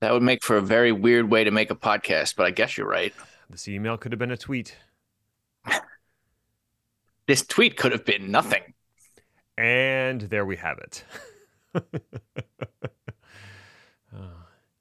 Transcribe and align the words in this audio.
That 0.00 0.12
would 0.12 0.22
make 0.22 0.42
for 0.42 0.56
a 0.56 0.62
very 0.62 0.92
weird 0.92 1.30
way 1.30 1.44
to 1.44 1.50
make 1.50 1.70
a 1.70 1.74
podcast, 1.74 2.36
but 2.36 2.46
I 2.46 2.50
guess 2.50 2.76
you're 2.76 2.88
right. 2.88 3.14
This 3.48 3.68
email 3.68 3.96
could 3.96 4.12
have 4.12 4.18
been 4.18 4.30
a 4.30 4.36
tweet. 4.36 4.76
This 7.26 7.44
tweet 7.44 7.76
could 7.76 7.90
have 7.90 8.04
been 8.04 8.30
nothing. 8.30 8.74
And 9.58 10.20
there 10.20 10.46
we 10.46 10.56
have 10.56 10.78
it. 10.78 11.04
Uh, 14.16 14.28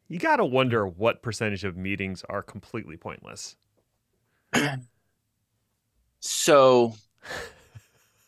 you 0.07 0.17
got 0.19 0.37
to 0.37 0.45
wonder 0.45 0.87
what 0.87 1.21
percentage 1.21 1.65
of 1.65 1.75
meetings 1.75 2.23
are 2.29 2.41
completely 2.41 2.95
pointless. 2.95 3.57
So, 6.19 6.95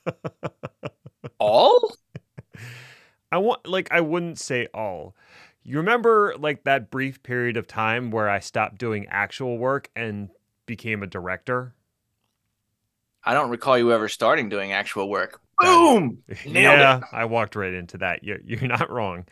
all? 1.39 1.93
I 3.31 3.37
want 3.37 3.67
like 3.67 3.87
I 3.91 4.01
wouldn't 4.01 4.39
say 4.39 4.67
all. 4.73 5.15
You 5.69 5.79
remember 5.79 6.33
like 6.39 6.63
that 6.63 6.89
brief 6.89 7.21
period 7.23 7.57
of 7.57 7.67
time 7.67 8.09
where 8.09 8.29
I 8.29 8.39
stopped 8.39 8.77
doing 8.77 9.05
actual 9.09 9.57
work 9.57 9.89
and 9.97 10.29
became 10.65 11.03
a 11.03 11.07
director? 11.07 11.75
I 13.25 13.33
don't 13.33 13.49
recall 13.49 13.77
you 13.77 13.91
ever 13.91 14.07
starting 14.07 14.47
doing 14.47 14.71
actual 14.71 15.09
work. 15.09 15.41
Boom! 15.59 16.19
Nailed 16.45 16.55
yeah, 16.55 16.97
it. 16.99 17.03
I 17.11 17.25
walked 17.25 17.57
right 17.57 17.73
into 17.73 17.97
that. 17.97 18.23
You're, 18.23 18.39
you're 18.45 18.61
not 18.67 18.89
wrong. 18.89 19.25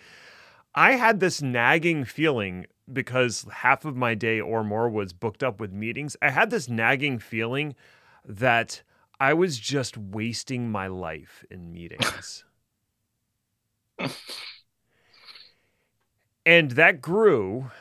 I 0.75 0.95
had 0.95 1.21
this 1.21 1.41
nagging 1.41 2.03
feeling 2.03 2.65
because 2.91 3.45
half 3.49 3.85
of 3.85 3.95
my 3.95 4.13
day 4.13 4.41
or 4.41 4.61
more 4.61 4.89
was 4.89 5.13
booked 5.13 5.41
up 5.41 5.61
with 5.61 5.71
meetings. 5.71 6.17
I 6.21 6.31
had 6.31 6.49
this 6.49 6.67
nagging 6.67 7.19
feeling 7.19 7.75
that 8.25 8.83
I 9.21 9.33
was 9.33 9.57
just 9.57 9.97
wasting 9.97 10.69
my 10.69 10.87
life 10.87 11.45
in 11.49 11.71
meetings. 11.71 12.43
and 16.45 16.71
that 16.71 17.01
grew 17.01 17.71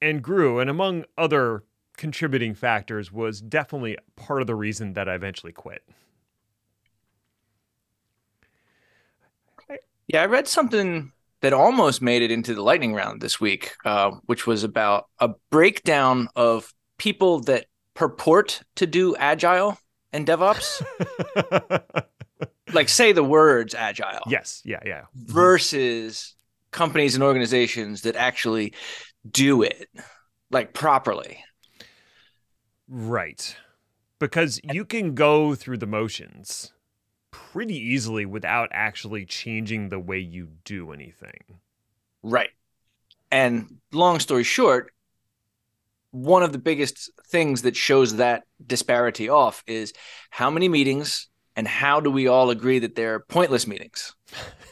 and 0.00 0.22
grew. 0.22 0.58
And 0.58 0.68
among 0.68 1.04
other 1.16 1.64
contributing 1.96 2.54
factors, 2.54 3.12
was 3.12 3.40
definitely 3.40 3.96
part 4.16 4.40
of 4.40 4.46
the 4.46 4.54
reason 4.54 4.94
that 4.94 5.08
I 5.08 5.14
eventually 5.14 5.52
quit. 5.52 5.82
Yeah, 10.08 10.22
I 10.22 10.26
read 10.26 10.48
something 10.48 11.12
that 11.40 11.52
almost 11.52 12.02
made 12.02 12.22
it 12.22 12.30
into 12.30 12.54
the 12.54 12.62
lightning 12.62 12.92
round 12.92 13.20
this 13.20 13.40
week, 13.40 13.74
uh, 13.84 14.10
which 14.26 14.46
was 14.46 14.64
about 14.64 15.06
a 15.20 15.30
breakdown 15.50 16.28
of 16.36 16.72
people 16.98 17.40
that 17.40 17.66
purport 17.94 18.62
to 18.76 18.86
do 18.86 19.16
agile 19.16 19.78
and 20.12 20.26
DevOps. 20.26 20.82
like 22.72 22.88
say 22.88 23.12
the 23.12 23.24
words 23.24 23.74
agile. 23.74 24.22
yes, 24.28 24.60
yeah, 24.64 24.80
yeah. 24.84 25.02
Versus 25.14 26.34
companies 26.72 27.14
and 27.14 27.22
organizations 27.22 28.02
that 28.02 28.16
actually 28.16 28.74
do 29.30 29.62
it 29.62 29.88
like 30.50 30.72
properly. 30.72 31.44
Right. 32.88 33.56
Because 34.18 34.60
you 34.64 34.84
can 34.84 35.14
go 35.14 35.54
through 35.54 35.78
the 35.78 35.86
motions 35.86 36.72
pretty 37.30 37.76
easily 37.76 38.26
without 38.26 38.68
actually 38.72 39.24
changing 39.24 39.88
the 39.88 39.98
way 39.98 40.18
you 40.18 40.48
do 40.64 40.92
anything. 40.92 41.40
Right. 42.22 42.50
And 43.30 43.78
long 43.92 44.20
story 44.20 44.44
short, 44.44 44.92
one 46.10 46.42
of 46.42 46.52
the 46.52 46.58
biggest 46.58 47.10
things 47.28 47.62
that 47.62 47.74
shows 47.74 48.16
that 48.16 48.44
disparity 48.64 49.28
off 49.28 49.64
is 49.66 49.94
how 50.30 50.50
many 50.50 50.68
meetings 50.68 51.28
and 51.56 51.66
how 51.66 52.00
do 52.00 52.10
we 52.10 52.28
all 52.28 52.50
agree 52.50 52.78
that 52.80 52.94
they're 52.94 53.20
pointless 53.20 53.66
meetings? 53.66 54.14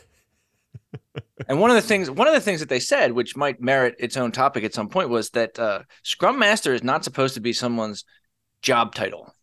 and 1.51 1.61
one 1.61 1.69
of 1.69 1.75
the 1.77 1.83
things 1.83 2.11
one 2.11 2.29
of 2.29 2.33
the 2.35 2.41
things 2.41 2.61
that 2.61 2.69
they 2.71 2.81
said 2.81 3.13
which 3.13 3.37
might 3.37 3.61
merit 3.61 3.97
its 3.99 4.17
own 4.17 4.33
topic 4.33 4.65
at 4.65 4.73
some 4.73 4.89
point 4.89 5.11
was 5.11 5.31
that 5.31 5.59
uh, 5.59 5.83
scrum 6.03 6.39
master 6.39 6.73
is 6.73 6.83
not 6.83 7.05
supposed 7.05 7.35
to 7.35 7.41
be 7.41 7.53
someone's 7.53 8.05
job 8.63 8.95
title 8.95 9.35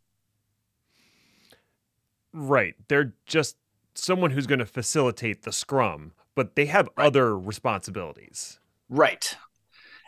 Right. 2.34 2.76
They're 2.88 3.14
just 3.26 3.58
someone 3.96 4.30
who's 4.30 4.46
going 4.46 4.60
to 4.60 4.66
facilitate 4.66 5.42
the 5.42 5.52
scrum, 5.52 6.12
but 6.36 6.56
they 6.56 6.68
have 6.68 6.88
other 6.98 7.38
responsibilities. 7.38 8.60
right 8.90 9.36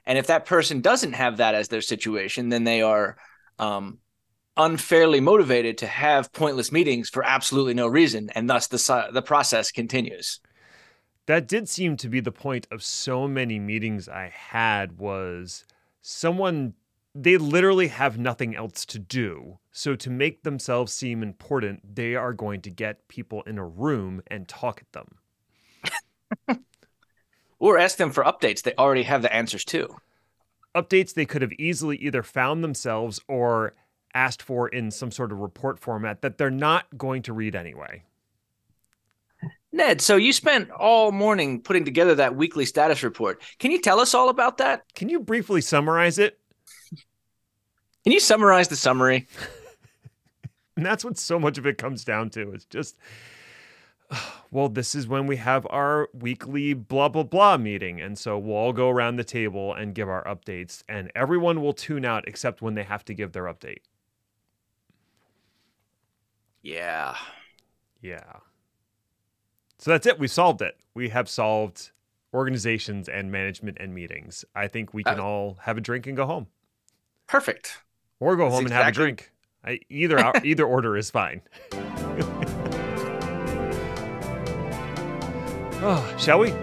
and 0.06 0.18
if 0.18 0.28
that 0.28 0.46
person 0.46 0.80
doesn't 0.82 1.14
have 1.14 1.38
that 1.38 1.56
as 1.56 1.68
their 1.68 1.82
situation 1.82 2.50
then 2.50 2.64
they 2.64 2.82
are 2.82 3.18
um, 3.58 4.00
unfairly 4.58 5.20
motivated 5.20 5.78
to 5.80 5.88
have 5.88 6.32
pointless 6.32 6.72
meetings 6.72 7.10
for 7.10 7.24
absolutely 7.26 7.74
no 7.74 7.88
reason 7.88 8.30
and 8.36 8.50
thus 8.50 8.68
the 8.68 9.10
the 9.12 9.22
process 9.22 9.72
continues 9.72 10.40
That 11.30 11.48
did 11.48 11.70
seem 11.70 11.96
to 11.98 12.10
be 12.10 12.22
the 12.22 12.32
point 12.32 12.66
of 12.72 12.82
so 12.82 13.28
many 13.28 13.60
meetings 13.60 14.10
I 14.10 14.30
had 14.34 14.98
was 14.98 15.64
someone 16.02 16.74
they 17.14 17.38
literally 17.38 17.90
have 17.90 18.18
nothing 18.18 18.56
else 18.56 18.84
to 18.88 18.98
do. 18.98 19.60
So 19.72 19.96
to 19.96 20.10
make 20.10 20.42
themselves 20.42 20.92
seem 20.92 21.22
important, 21.22 21.96
they 21.96 22.16
are 22.16 22.34
going 22.34 22.62
to 22.62 22.72
get 22.72 23.08
people 23.08 23.44
in 23.44 23.60
a 23.60 23.64
room 23.64 24.24
and 24.26 24.48
talk 24.48 24.82
at 24.82 24.92
them. 26.48 26.58
or 27.60 27.78
ask 27.78 27.98
them 27.98 28.12
for 28.12 28.24
updates 28.24 28.64
they 28.64 28.74
already 28.74 29.04
have 29.04 29.22
the 29.22 29.32
answers 29.32 29.64
to 29.66 29.98
Updates 30.74 31.14
they 31.14 31.28
could 31.28 31.44
have 31.44 31.54
easily 31.60 31.98
either 31.98 32.24
found 32.24 32.64
themselves 32.64 33.22
or 33.28 33.76
asked 34.16 34.42
for 34.42 34.68
in 34.68 34.90
some 34.90 35.12
sort 35.12 35.32
of 35.32 35.38
report 35.38 35.78
format 35.78 36.24
that 36.24 36.40
they're 36.40 36.50
not 36.50 36.98
going 36.98 37.22
to 37.22 37.34
read 37.34 37.56
anyway. 37.56 38.02
Ned, 39.72 40.02
so 40.02 40.16
you 40.16 40.34
spent 40.34 40.72
all 40.72 41.12
morning 41.12 41.62
putting 41.62 41.86
together 41.86 42.16
that 42.16 42.36
weekly 42.36 42.66
status 42.66 43.04
report. 43.04 43.42
Can 43.60 43.72
you 43.72 43.80
tell 43.80 44.00
us 44.00 44.14
all 44.14 44.30
about 44.30 44.58
that? 44.58 44.84
Can 44.96 45.10
you 45.10 45.20
briefly 45.20 45.62
summarize 45.62 46.18
it? 46.18 46.40
Can 48.04 48.14
you 48.14 48.20
summarize 48.20 48.68
the 48.68 48.76
summary? 48.76 49.28
And 50.80 50.86
that's 50.86 51.04
what 51.04 51.18
so 51.18 51.38
much 51.38 51.58
of 51.58 51.68
it 51.68 51.78
comes 51.78 52.06
down 52.06 52.30
to. 52.30 52.52
It's 52.54 52.64
just, 52.64 52.96
well, 54.52 54.70
this 54.70 54.96
is 54.96 55.10
when 55.10 55.28
we 55.28 55.36
have 55.36 55.68
our 55.70 56.08
weekly 56.14 56.74
blah, 56.74 57.10
blah, 57.10 57.24
blah 57.24 57.58
meeting. 57.58 58.00
And 58.00 58.18
so 58.18 58.40
we'll 58.40 58.56
all 58.56 58.72
go 58.72 58.88
around 58.88 59.18
the 59.18 59.26
table 59.26 59.74
and 59.74 59.94
give 59.94 60.08
our 60.08 60.24
updates, 60.24 60.82
and 60.88 61.12
everyone 61.16 61.62
will 61.62 61.74
tune 61.74 62.06
out 62.06 62.30
except 62.30 62.62
when 62.62 62.76
they 62.76 62.84
have 62.84 63.04
to 63.06 63.14
give 63.14 63.34
their 63.34 63.44
update. 63.44 63.80
Yeah. 66.62 67.18
Yeah. 68.02 68.38
So 69.80 69.92
that's 69.92 70.06
it. 70.06 70.20
We 70.20 70.28
solved 70.28 70.62
it. 70.62 70.78
We 70.94 71.08
have 71.10 71.30
solved 71.30 71.92
organizations 72.34 73.08
and 73.08 73.32
management 73.32 73.78
and 73.80 73.94
meetings. 73.96 74.44
I 74.54 74.68
think 74.68 74.94
we 74.94 75.04
can 75.06 75.20
Uh, 75.20 75.24
all 75.24 75.58
have 75.62 75.78
a 75.78 75.82
drink 75.82 76.06
and 76.06 76.18
go 76.18 76.26
home, 76.26 76.48
Perfect. 77.28 77.80
or 78.20 78.36
go 78.36 78.44
That's 78.46 78.56
home 78.56 78.66
and 78.66 78.74
have 78.74 78.88
a 78.90 78.92
drink. 78.92 79.32
I, 79.64 79.80
either 79.90 80.32
either 80.44 80.66
order 80.66 80.98
is 80.98 81.10
fine. 81.10 81.42
oh, 85.82 86.16
shall 86.20 86.40
we? 86.40 86.54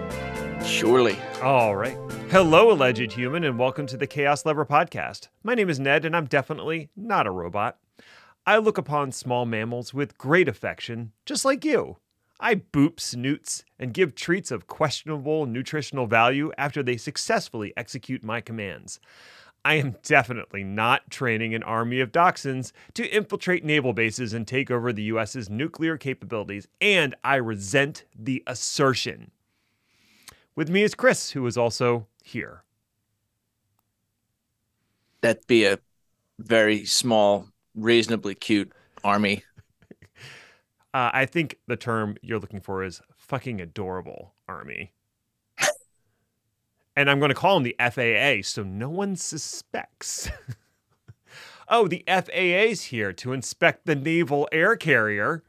Surely. 0.63 1.17
All 1.41 1.75
right. 1.75 1.97
Hello, 2.29 2.71
alleged 2.71 3.13
human, 3.13 3.43
and 3.43 3.57
welcome 3.57 3.87
to 3.87 3.97
the 3.97 4.07
Chaos 4.07 4.45
Lever 4.45 4.65
podcast. 4.65 5.29
My 5.43 5.55
name 5.55 5.69
is 5.69 5.79
Ned, 5.79 6.05
and 6.05 6.15
I'm 6.15 6.25
definitely 6.25 6.89
not 6.95 7.25
a 7.25 7.31
robot. 7.31 7.77
I 8.45 8.57
look 8.57 8.77
upon 8.77 9.11
small 9.11 9.45
mammals 9.45 9.93
with 9.93 10.17
great 10.17 10.47
affection, 10.47 11.13
just 11.25 11.43
like 11.45 11.65
you. 11.65 11.97
I 12.39 12.55
boop 12.55 12.99
snoots 12.99 13.63
and 13.79 13.93
give 13.93 14.13
treats 14.13 14.51
of 14.51 14.67
questionable 14.67 15.45
nutritional 15.45 16.05
value 16.05 16.51
after 16.57 16.83
they 16.83 16.97
successfully 16.97 17.73
execute 17.75 18.23
my 18.23 18.41
commands. 18.41 18.99
I 19.65 19.73
am 19.75 19.97
definitely 20.03 20.63
not 20.63 21.09
training 21.09 21.53
an 21.53 21.63
army 21.63 21.99
of 21.99 22.11
dachshunds 22.11 22.71
to 22.93 23.07
infiltrate 23.07 23.65
naval 23.65 23.91
bases 23.91 24.33
and 24.33 24.47
take 24.47 24.71
over 24.71 24.93
the 24.93 25.03
US's 25.03 25.49
nuclear 25.49 25.97
capabilities, 25.97 26.67
and 26.79 27.15
I 27.23 27.35
resent 27.35 28.05
the 28.17 28.43
assertion. 28.47 29.31
With 30.55 30.69
me 30.69 30.83
is 30.83 30.95
Chris, 30.95 31.31
who 31.31 31.45
is 31.47 31.57
also 31.57 32.07
here. 32.23 32.63
That'd 35.21 35.47
be 35.47 35.65
a 35.65 35.79
very 36.39 36.85
small, 36.85 37.47
reasonably 37.75 38.35
cute 38.35 38.71
army. 39.03 39.43
Uh, 40.93 41.11
I 41.13 41.25
think 41.25 41.57
the 41.67 41.75
term 41.75 42.17
you're 42.21 42.39
looking 42.39 42.61
for 42.61 42.83
is 42.83 43.01
fucking 43.15 43.61
adorable 43.61 44.33
army. 44.47 44.93
and 46.95 47.09
I'm 47.09 47.19
going 47.19 47.29
to 47.29 47.35
call 47.35 47.59
them 47.59 47.63
the 47.63 47.75
FAA 47.79 48.43
so 48.47 48.63
no 48.63 48.89
one 48.89 49.15
suspects. 49.15 50.29
oh, 51.67 51.87
the 51.87 52.03
FAA's 52.07 52.83
here 52.83 53.13
to 53.13 53.33
inspect 53.33 53.85
the 53.85 53.95
naval 53.95 54.47
air 54.51 54.75
carrier. 54.75 55.43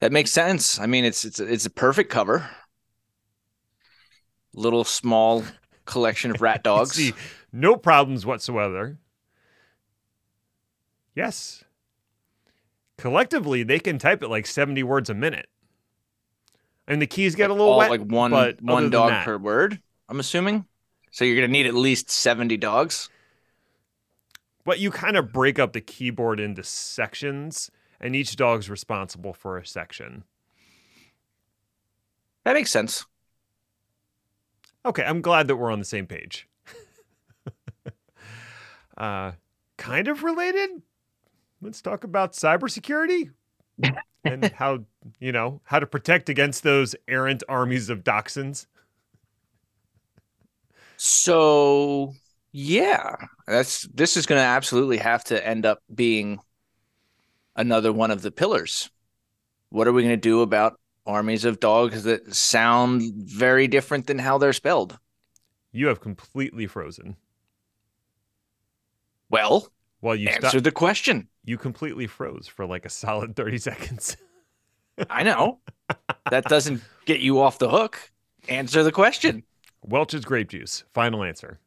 That 0.00 0.12
makes 0.12 0.30
sense. 0.30 0.78
I 0.78 0.86
mean, 0.86 1.04
it's 1.04 1.24
it's 1.24 1.40
it's 1.40 1.66
a 1.66 1.70
perfect 1.70 2.10
cover. 2.10 2.48
Little 4.54 4.84
small 4.84 5.44
collection 5.86 6.30
of 6.30 6.40
rat 6.40 6.62
dogs. 6.64 6.92
See, 6.92 7.14
no 7.52 7.76
problems 7.76 8.24
whatsoever. 8.24 8.98
Yes. 11.18 11.64
Collectively, 12.96 13.64
they 13.64 13.80
can 13.80 13.98
type 13.98 14.22
it 14.22 14.28
like 14.28 14.46
70 14.46 14.84
words 14.84 15.10
a 15.10 15.14
minute. 15.14 15.48
And 16.86 17.02
the 17.02 17.08
keys 17.08 17.34
get 17.34 17.50
Like 17.50 17.50
a 17.50 17.52
little 17.54 17.72
all- 17.72 17.78
wet. 17.78 17.90
like 17.90 18.00
one 18.02 18.30
but 18.30 18.62
one 18.62 18.88
dog 18.88 19.10
that- 19.10 19.24
per 19.24 19.36
word. 19.36 19.82
I'm 20.08 20.20
assuming. 20.20 20.64
So 21.10 21.24
you're 21.24 21.34
gonna 21.34 21.48
need 21.48 21.66
at 21.66 21.74
least 21.74 22.08
seventy 22.08 22.56
dogs. 22.56 23.10
But 24.64 24.78
you 24.78 24.90
kind 24.92 25.16
of 25.16 25.32
break 25.32 25.58
up 25.58 25.72
the 25.72 25.80
keyboard 25.80 26.38
into 26.38 26.62
sections, 26.62 27.70
and 28.00 28.14
each 28.14 28.36
dog's 28.36 28.70
responsible 28.70 29.32
for 29.32 29.58
a 29.58 29.66
section. 29.66 30.22
That 32.44 32.52
makes 32.54 32.70
sense. 32.70 33.04
Okay, 34.86 35.02
I'm 35.02 35.20
glad 35.20 35.48
that 35.48 35.56
we're 35.56 35.72
on 35.72 35.78
the 35.80 35.84
same 35.84 36.06
page. 36.06 36.46
uh, 38.96 39.32
kind 39.76 40.08
of 40.08 40.22
related. 40.22 40.82
Let's 41.60 41.82
talk 41.82 42.04
about 42.04 42.32
cybersecurity 42.32 43.30
and 44.24 44.44
how 44.54 44.84
you 45.20 45.32
know 45.32 45.60
how 45.64 45.78
to 45.80 45.86
protect 45.86 46.28
against 46.28 46.62
those 46.62 46.94
errant 47.06 47.42
armies 47.48 47.88
of 47.90 48.04
dachshunds. 48.04 48.66
So 50.96 52.14
yeah, 52.52 53.16
that's 53.46 53.82
this 53.94 54.16
is 54.16 54.26
going 54.26 54.40
to 54.40 54.44
absolutely 54.44 54.98
have 54.98 55.24
to 55.24 55.46
end 55.46 55.64
up 55.66 55.82
being 55.94 56.40
another 57.56 57.92
one 57.92 58.10
of 58.10 58.22
the 58.22 58.30
pillars. 58.30 58.90
What 59.70 59.86
are 59.86 59.92
we 59.92 60.02
going 60.02 60.14
to 60.14 60.16
do 60.16 60.42
about 60.42 60.80
armies 61.06 61.44
of 61.44 61.60
dogs 61.60 62.04
that 62.04 62.34
sound 62.34 63.02
very 63.14 63.68
different 63.68 64.06
than 64.06 64.18
how 64.18 64.38
they're 64.38 64.52
spelled? 64.52 64.98
You 65.72 65.88
have 65.88 66.00
completely 66.00 66.66
frozen. 66.66 67.16
Well, 69.30 69.68
Well, 70.00 70.16
you 70.16 70.28
answered 70.28 70.48
sto- 70.48 70.60
the 70.60 70.72
question. 70.72 71.28
You 71.48 71.58
completely 71.58 72.06
froze 72.06 72.46
for 72.46 72.66
like 72.66 72.84
a 72.84 72.90
solid 72.90 73.34
thirty 73.36 73.58
seconds. 73.58 74.16
I 75.08 75.22
know 75.22 75.60
that 76.30 76.44
doesn't 76.44 76.82
get 77.06 77.20
you 77.20 77.40
off 77.40 77.58
the 77.58 77.68
hook. 77.68 78.10
Answer 78.48 78.82
the 78.82 78.92
question. 78.92 79.44
Welch's 79.82 80.24
grape 80.24 80.50
juice. 80.50 80.84
Final 80.92 81.22
answer. 81.22 81.58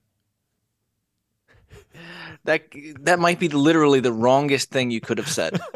That 2.44 2.64
that 3.02 3.20
might 3.20 3.40
be 3.40 3.50
literally 3.50 4.00
the 4.00 4.14
wrongest 4.14 4.72
thing 4.72 4.92
you 4.92 5.02
could 5.02 5.18
have 5.18 5.30
said. 5.30 5.60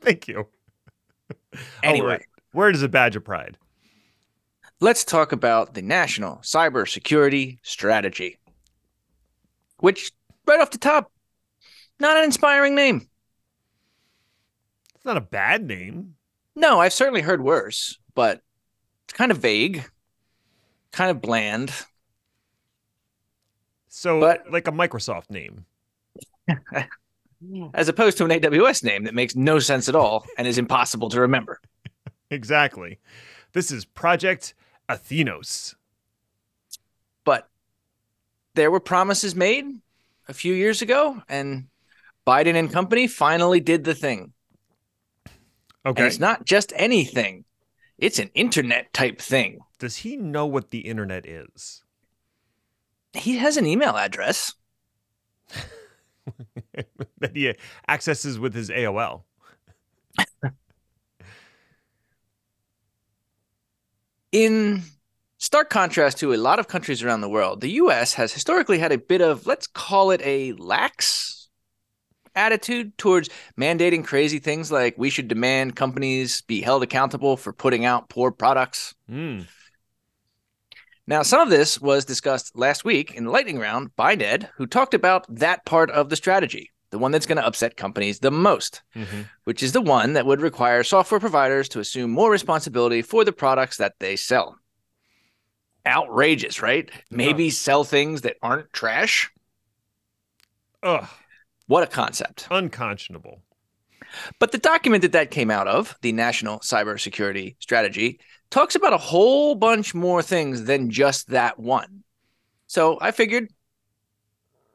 Thank 0.00 0.28
you. 0.28 0.48
Oh, 1.82 1.82
anyway, 1.82 2.24
Where 2.52 2.72
does 2.72 2.82
a 2.82 2.88
badge 2.88 3.16
of 3.16 3.24
pride? 3.24 3.58
let's 4.80 5.04
talk 5.04 5.32
about 5.32 5.74
the 5.74 5.82
National 5.82 6.36
Cybersecurity 6.36 7.58
Strategy, 7.62 8.38
which, 9.78 10.12
right 10.46 10.60
off 10.60 10.70
the 10.70 10.78
top, 10.78 11.12
not 12.00 12.16
an 12.16 12.24
inspiring 12.24 12.74
name. 12.74 13.08
It's 14.94 15.04
not 15.04 15.16
a 15.16 15.20
bad 15.22 15.64
name. 15.66 16.14
No, 16.56 16.80
I've 16.80 16.92
certainly 16.92 17.20
heard 17.22 17.42
worse, 17.42 17.98
but 18.14 18.42
it's 19.04 19.14
kind 19.14 19.30
of 19.30 19.38
vague, 19.38 19.84
kind 20.92 21.10
of 21.10 21.20
bland. 21.22 21.72
So, 23.88 24.20
But- 24.20 24.50
like 24.50 24.68
a 24.68 24.72
Microsoft 24.72 25.30
name. 25.30 25.64
As 27.72 27.88
opposed 27.88 28.18
to 28.18 28.24
an 28.26 28.30
AWS 28.30 28.84
name 28.84 29.04
that 29.04 29.14
makes 29.14 29.34
no 29.34 29.58
sense 29.58 29.88
at 29.88 29.94
all 29.94 30.26
and 30.36 30.46
is 30.46 30.58
impossible 30.58 31.08
to 31.10 31.20
remember. 31.20 31.60
Exactly. 32.32 33.00
This 33.54 33.72
is 33.72 33.84
Project 33.84 34.54
Athenos. 34.88 35.74
But 37.24 37.48
there 38.54 38.70
were 38.70 38.78
promises 38.78 39.34
made 39.34 39.64
a 40.28 40.32
few 40.32 40.54
years 40.54 40.80
ago, 40.80 41.20
and 41.28 41.66
Biden 42.30 42.54
and 42.54 42.70
company 42.72 43.08
finally 43.08 43.58
did 43.58 43.82
the 43.82 43.94
thing. 43.94 44.32
And 45.26 45.98
Okay. 45.98 46.06
it's 46.06 46.20
not 46.20 46.44
just 46.44 46.72
anything, 46.76 47.44
it's 47.98 48.20
an 48.20 48.30
internet 48.34 48.92
type 48.92 49.20
thing. 49.20 49.58
Does 49.80 49.96
he 49.96 50.16
know 50.16 50.46
what 50.46 50.70
the 50.70 50.80
internet 50.80 51.26
is? 51.26 51.82
He 53.14 53.38
has 53.38 53.56
an 53.56 53.66
email 53.66 53.96
address. 53.96 54.54
that 57.18 57.34
he 57.34 57.52
accesses 57.88 58.38
with 58.38 58.54
his 58.54 58.70
AOL. 58.70 59.24
In 64.30 64.82
stark 65.38 65.68
contrast 65.68 66.18
to 66.18 66.32
a 66.32 66.36
lot 66.36 66.60
of 66.60 66.68
countries 66.68 67.02
around 67.02 67.22
the 67.22 67.28
world, 67.28 67.60
the 67.60 67.72
US 67.82 68.14
has 68.14 68.32
historically 68.32 68.78
had 68.78 68.92
a 68.92 68.98
bit 68.98 69.20
of, 69.20 69.48
let's 69.48 69.66
call 69.66 70.12
it 70.12 70.20
a 70.22 70.52
lax 70.52 71.39
attitude 72.34 72.96
towards 72.98 73.28
mandating 73.58 74.04
crazy 74.04 74.38
things 74.38 74.70
like 74.70 74.96
we 74.96 75.10
should 75.10 75.28
demand 75.28 75.76
companies 75.76 76.42
be 76.42 76.60
held 76.60 76.82
accountable 76.82 77.36
for 77.36 77.52
putting 77.52 77.84
out 77.84 78.08
poor 78.08 78.30
products. 78.30 78.94
Hmm. 79.08 79.40
Now, 81.06 81.22
some 81.22 81.40
of 81.40 81.50
this 81.50 81.80
was 81.80 82.04
discussed 82.04 82.56
last 82.56 82.84
week 82.84 83.14
in 83.14 83.24
the 83.24 83.30
lightning 83.30 83.58
round 83.58 83.96
by 83.96 84.14
Ned, 84.14 84.48
who 84.56 84.66
talked 84.66 84.94
about 84.94 85.26
that 85.34 85.64
part 85.64 85.90
of 85.90 86.08
the 86.08 86.14
strategy, 86.14 86.70
the 86.90 86.98
one 86.98 87.10
that's 87.10 87.26
going 87.26 87.38
to 87.38 87.46
upset 87.46 87.76
companies 87.76 88.20
the 88.20 88.30
most, 88.30 88.82
Mhm. 88.94 89.28
which 89.42 89.60
is 89.60 89.72
the 89.72 89.80
one 89.80 90.12
that 90.12 90.26
would 90.26 90.40
require 90.40 90.84
software 90.84 91.18
providers 91.18 91.68
to 91.70 91.80
assume 91.80 92.12
more 92.12 92.30
responsibility 92.30 93.02
for 93.02 93.24
the 93.24 93.32
products 93.32 93.76
that 93.78 93.94
they 93.98 94.14
sell. 94.14 94.56
Outrageous, 95.84 96.62
right? 96.62 96.88
Maybe 97.10 97.50
sell 97.50 97.82
things 97.82 98.20
that 98.20 98.36
aren't 98.40 98.72
trash. 98.72 99.30
Ugh. 100.82 101.08
What 101.70 101.84
a 101.84 101.86
concept. 101.86 102.48
Unconscionable. 102.50 103.42
But 104.40 104.50
the 104.50 104.58
document 104.58 105.02
that 105.02 105.12
that 105.12 105.30
came 105.30 105.52
out 105.52 105.68
of, 105.68 105.96
the 106.02 106.10
National 106.10 106.58
Cybersecurity 106.58 107.54
Strategy, 107.60 108.18
talks 108.50 108.74
about 108.74 108.92
a 108.92 108.98
whole 108.98 109.54
bunch 109.54 109.94
more 109.94 110.20
things 110.20 110.64
than 110.64 110.90
just 110.90 111.28
that 111.28 111.60
one. 111.60 112.02
So 112.66 112.98
I 113.00 113.12
figured 113.12 113.52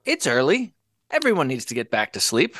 it's 0.05 0.25
early. 0.25 0.73
Everyone 1.11 1.49
needs 1.49 1.65
to 1.65 1.73
get 1.73 1.91
back 1.91 2.13
to 2.13 2.21
sleep. 2.21 2.55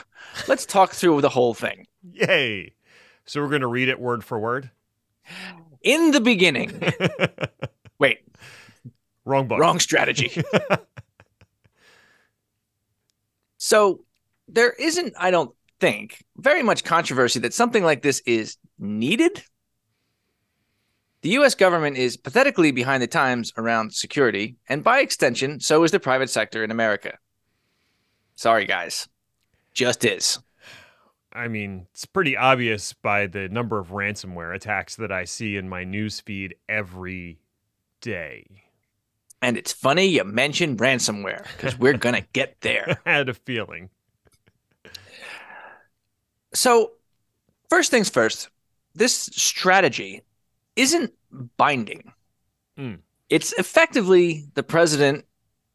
Let's 0.49 0.65
talk 0.65 0.91
through 0.91 1.21
the 1.21 1.29
whole 1.29 1.53
thing. 1.53 1.87
Yay. 2.11 2.73
So 3.25 3.41
we're 3.41 3.47
going 3.47 3.61
to 3.61 3.67
read 3.67 3.87
it 3.87 4.01
word 4.01 4.21
for 4.21 4.37
word. 4.37 4.69
In 5.81 6.11
the 6.11 6.19
beginning, 6.19 6.77
wait, 7.99 8.19
Wrong 9.23 9.47
book. 9.47 9.61
wrong 9.61 9.79
strategy. 9.79 10.43
so 13.57 14.04
there 14.47 14.71
isn't, 14.71 15.13
I 15.19 15.31
don't 15.31 15.53
think, 15.79 16.23
very 16.37 16.63
much 16.63 16.83
controversy 16.83 17.39
that 17.39 17.53
something 17.53 17.83
like 17.83 18.01
this 18.01 18.21
is 18.25 18.57
needed. 18.79 19.43
The 21.21 21.29
US 21.29 21.55
government 21.55 21.97
is 21.97 22.17
pathetically 22.17 22.71
behind 22.71 23.01
the 23.01 23.07
times 23.07 23.51
around 23.57 23.93
security, 23.93 24.57
and 24.69 24.83
by 24.83 24.99
extension, 24.99 25.59
so 25.59 25.83
is 25.83 25.91
the 25.91 25.99
private 25.99 26.29
sector 26.29 26.63
in 26.63 26.71
America. 26.71 27.17
Sorry, 28.35 28.65
guys. 28.65 29.07
Just 29.73 30.05
is. 30.05 30.39
I 31.33 31.49
mean, 31.49 31.87
it's 31.91 32.05
pretty 32.05 32.37
obvious 32.37 32.93
by 32.93 33.27
the 33.27 33.49
number 33.49 33.77
of 33.77 33.89
ransomware 33.89 34.55
attacks 34.55 34.95
that 34.95 35.11
I 35.11 35.25
see 35.25 35.57
in 35.57 35.67
my 35.67 35.83
news 35.83 36.21
feed 36.21 36.55
every 36.69 37.39
day. 37.99 38.45
And 39.41 39.57
it's 39.57 39.73
funny 39.73 40.05
you 40.05 40.23
mentioned 40.23 40.79
ransomware 40.79 41.45
because 41.55 41.77
we're 41.77 41.97
going 41.97 42.15
to 42.15 42.25
get 42.31 42.55
there. 42.61 42.99
I 43.05 43.11
had 43.11 43.29
a 43.29 43.33
feeling. 43.33 43.89
So, 46.55 46.93
first 47.69 47.91
things 47.91 48.09
first, 48.09 48.49
this 48.93 49.13
strategy 49.13 50.21
isn't 50.75 51.13
binding. 51.57 52.13
Mm. 52.79 52.99
It's 53.29 53.53
effectively 53.53 54.45
the 54.53 54.63
president, 54.63 55.25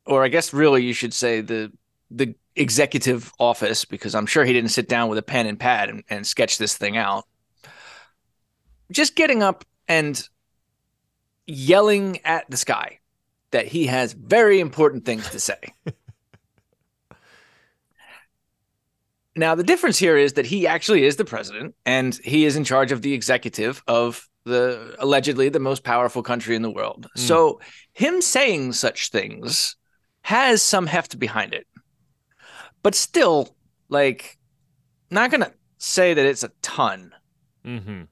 or 0.06 0.24
I 0.24 0.28
guess 0.28 0.52
really 0.52 0.82
you 0.82 0.94
should 0.94 1.14
say 1.14 1.40
the 1.40 1.70
the 2.10 2.34
executive 2.56 3.32
office, 3.38 3.84
because 3.84 4.14
I'm 4.14 4.26
sure 4.26 4.44
he 4.44 4.52
didn't 4.52 4.70
sit 4.70 4.88
down 4.88 5.08
with 5.08 5.18
a 5.18 5.22
pen 5.22 5.46
and 5.46 5.58
pad 5.58 5.88
and, 5.88 6.02
and 6.08 6.26
sketch 6.26 6.58
this 6.58 6.76
thing 6.76 6.96
out. 6.96 7.24
Just 8.90 9.14
getting 9.14 9.42
up 9.42 9.64
and 9.86 10.28
yelling 11.46 12.20
at 12.24 12.50
the 12.50 12.56
sky 12.56 12.98
that 13.50 13.66
he 13.66 13.86
has 13.86 14.12
very 14.12 14.60
important 14.60 15.04
things 15.04 15.28
to 15.30 15.40
say. 15.40 15.60
Now, 19.40 19.54
the 19.54 19.64
difference 19.64 19.96
here 19.98 20.18
is 20.18 20.34
that 20.34 20.44
he 20.44 20.66
actually 20.66 21.06
is 21.06 21.16
the 21.16 21.24
president 21.24 21.74
and 21.86 22.14
he 22.22 22.44
is 22.44 22.56
in 22.56 22.64
charge 22.64 22.92
of 22.92 23.00
the 23.00 23.14
executive 23.14 23.82
of 23.88 24.28
the 24.44 24.94
allegedly 24.98 25.48
the 25.48 25.58
most 25.58 25.82
powerful 25.82 26.22
country 26.22 26.54
in 26.54 26.60
the 26.60 26.70
world. 26.70 27.06
Mm. 27.16 27.20
So, 27.20 27.60
him 27.94 28.20
saying 28.20 28.74
such 28.74 29.08
things 29.08 29.76
has 30.20 30.60
some 30.60 30.86
heft 30.86 31.18
behind 31.18 31.54
it. 31.54 31.66
But 32.82 32.94
still, 32.94 33.56
like, 33.88 34.36
not 35.10 35.30
going 35.30 35.40
to 35.40 35.52
say 35.78 36.12
that 36.12 36.26
it's 36.26 36.42
a 36.42 36.52
ton. 36.60 37.14
Mm-hmm. 37.64 38.02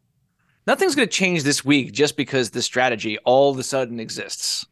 Nothing's 0.67 0.95
going 0.95 1.09
to 1.09 1.15
change 1.15 1.43
this 1.43 1.63
week 1.63 1.93
just 1.93 2.17
because 2.17 2.53
the 2.53 2.63
strategy 2.63 3.19
all 3.27 3.51
of 3.51 3.59
a 3.59 3.63
sudden 3.63 4.01
exists. 4.01 4.65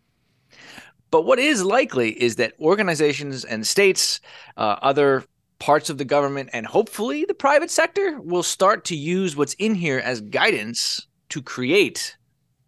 But 1.11 1.27
what 1.27 1.39
is 1.39 1.63
likely 1.63 2.13
is 2.13 2.37
that 2.37 2.55
organizations 2.59 3.45
and 3.45 3.67
states, 3.67 4.21
uh, 4.57 4.77
other 4.81 5.23
parts 5.59 5.91
of 5.91 5.99
the 5.99 6.05
government 6.05 6.51
and 6.53 6.67
hopefully 6.67 7.25
the 7.27 7.35
private 7.35 7.71
sector 7.71 8.21
will 8.21 8.43
start 8.43 8.85
to 8.87 8.97
use 8.97 9.37
what's 9.37 9.55
in 9.55 9.75
here 9.75 9.99
as 9.99 10.21
guidance 10.21 11.07
to 11.31 11.43
create 11.43 12.17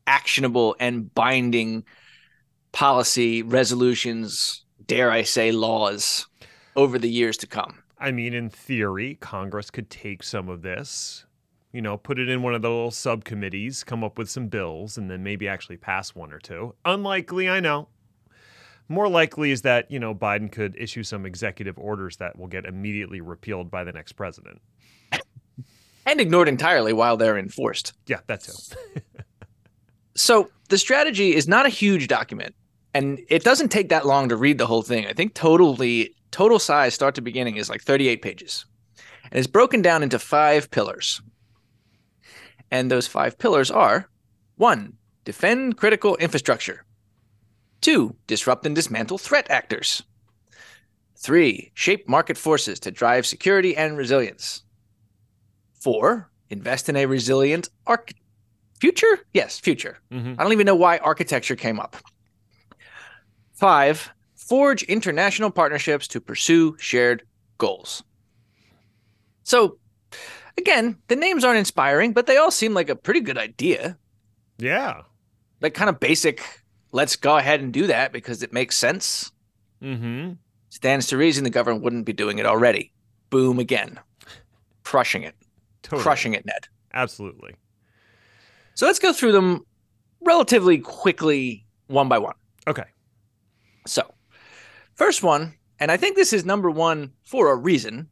actionable 0.07 0.75
and 0.80 1.14
binding 1.14 1.85
policy 2.73 3.42
resolutions, 3.42 4.64
dare 4.87 5.11
I 5.11 5.23
say, 5.23 5.52
laws 5.52 6.26
over 6.76 6.99
the 6.99 7.11
years 7.11 7.37
to 7.38 7.47
come. 7.47 7.83
I 7.99 8.12
mean, 8.12 8.33
in 8.33 8.49
theory, 8.49 9.16
Congress 9.21 9.71
could 9.71 9.90
take 9.90 10.23
some 10.23 10.49
of 10.49 10.62
this, 10.62 11.26
you 11.73 11.83
know, 11.83 11.97
put 11.97 12.18
it 12.18 12.28
in 12.28 12.42
one 12.42 12.54
of 12.54 12.62
the 12.62 12.68
little 12.68 12.90
subcommittees, 12.90 13.85
come 13.85 14.04
up 14.04 14.16
with 14.16 14.30
some 14.30 14.49
bills, 14.49 14.97
and 14.97 15.11
then 15.11 15.23
maybe 15.23 15.49
actually 15.49 15.76
pass 15.76 16.14
one 16.14 16.33
or 16.33 16.38
two. 16.38 16.75
Unlikely, 16.85 17.49
I 17.49 17.61
know. 17.61 17.88
More 18.88 19.09
likely 19.09 19.50
is 19.50 19.62
that, 19.62 19.90
you 19.90 19.99
know, 19.99 20.14
Biden 20.14 20.50
could 20.50 20.75
issue 20.78 21.02
some 21.02 21.26
executive 21.26 21.78
orders 21.78 22.16
that 22.16 22.38
will 22.38 22.47
get 22.47 22.64
immediately 22.64 23.21
repealed 23.21 23.71
by 23.71 23.85
the 23.85 23.92
next 23.92 24.12
president. 24.12 24.61
and 26.07 26.21
ignored 26.21 26.49
entirely 26.49 26.92
while 26.92 27.16
they're 27.16 27.37
enforced. 27.37 27.92
Yeah, 28.07 28.21
that 28.28 28.40
too. 28.40 28.52
so 30.16 30.50
the 30.71 30.78
strategy 30.78 31.35
is 31.35 31.47
not 31.47 31.66
a 31.66 31.71
huge 31.71 32.09
document, 32.09 32.54
and 32.95 33.21
it 33.28 33.45
doesn't 33.45 33.68
take 33.68 33.90
that 33.90 34.07
long 34.07 34.30
to 34.30 34.37
read 34.37 34.57
the 34.57 34.66
whole 34.66 34.83
thing. 34.83 35.07
I 35.07 35.12
think 35.12 35.35
totally 35.35 36.14
total 36.30 36.59
size, 36.59 36.95
start 36.95 37.14
to 37.16 37.21
beginning, 37.21 37.57
is 37.57 37.68
like 37.68 37.83
38 37.83 38.23
pages. 38.23 38.64
And 39.25 39.38
it's 39.38 39.47
broken 39.47 39.83
down 39.83 40.02
into 40.02 40.18
five 40.18 40.71
pillars. 40.71 41.21
And 42.71 42.90
those 42.90 43.07
five 43.07 43.38
pillars 43.38 43.71
are 43.71 44.09
one, 44.57 44.95
defend 45.25 45.76
critical 45.76 46.16
infrastructure. 46.16 46.85
Two, 47.80 48.16
disrupt 48.26 48.66
and 48.66 48.75
dismantle 48.75 49.18
threat 49.18 49.50
actors. 49.50 50.02
Three, 51.16 51.70
shape 51.75 52.08
market 52.08 52.37
forces 52.37 52.78
to 52.80 52.90
drive 52.90 53.26
security 53.26 53.76
and 53.76 53.97
resilience. 53.97 54.62
Four, 55.80 56.30
invest 56.50 56.88
in 56.88 56.97
a 56.97 57.06
resilient 57.06 57.68
arch- 57.87 58.12
future? 58.80 59.20
Yes, 59.32 59.58
future. 59.58 59.99
Mm-hmm. 60.12 60.35
I 60.38 60.42
don't 60.42 60.52
even 60.52 60.66
know 60.66 60.76
why 60.76 60.99
architecture 60.99 61.56
came 61.56 61.80
up. 61.80 61.97
Five, 63.52 64.11
forge 64.37 64.85
international 64.85 65.50
partnerships 65.50 66.06
to 66.08 66.20
pursue 66.20 66.76
shared 66.78 67.25
goals. 67.58 68.02
So, 69.42 69.78
again, 70.56 70.99
the 71.08 71.16
names 71.16 71.44
aren't 71.44 71.58
inspiring, 71.58 72.12
but 72.12 72.26
they 72.26 72.37
all 72.37 72.50
seem 72.50 72.75
like 72.75 72.88
a 72.88 72.97
pretty 72.97 73.20
good 73.20 73.38
idea. 73.38 73.99
Yeah. 74.58 75.02
Like 75.61 75.75
kind 75.75 75.90
of 75.90 75.99
basic, 75.99 76.42
let's 76.92 77.16
go 77.16 77.37
ahead 77.37 77.61
and 77.61 77.73
do 77.73 77.87
that 77.87 78.12
because 78.12 78.42
it 78.42 78.52
makes 78.52 78.76
sense. 78.76 79.33
Mm-hmm. 79.83 80.33
Stands 80.71 81.07
to 81.09 81.16
reason 81.16 81.45
the 81.45 81.50
government 81.50 81.85
wouldn't 81.85 82.04
be 82.04 82.12
doing 82.12 82.38
it 82.38 82.47
already. 82.47 82.92
Boom 83.30 83.59
again. 83.59 83.99
Crushing 84.85 85.23
it. 85.23 85.35
Totally. 85.83 86.02
Crushing 86.02 86.35
it, 86.35 86.45
Ned. 86.45 86.68
Absolutely. 86.92 87.54
So 88.75 88.87
let's 88.87 88.99
go 88.99 89.12
through 89.12 89.33
them 89.33 89.64
relatively 90.21 90.78
quickly, 90.78 91.66
one 91.87 92.09
by 92.09 92.18
one. 92.18 92.35
Okay. 92.66 92.85
So, 93.87 94.14
first 94.95 95.23
one, 95.23 95.54
and 95.80 95.90
I 95.90 95.97
think 95.97 96.16
this 96.16 96.33
is 96.33 96.45
number 96.45 96.71
one 96.71 97.12
for 97.25 97.50
a 97.50 97.57
reason, 97.57 98.09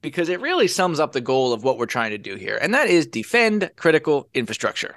because 0.00 0.28
it 0.28 0.40
really 0.40 0.68
sums 0.68 1.00
up 1.00 1.12
the 1.12 1.20
goal 1.20 1.52
of 1.52 1.64
what 1.64 1.78
we're 1.78 1.86
trying 1.86 2.10
to 2.10 2.18
do 2.18 2.36
here, 2.36 2.58
and 2.60 2.72
that 2.74 2.88
is 2.88 3.06
defend 3.06 3.70
critical 3.76 4.28
infrastructure. 4.34 4.96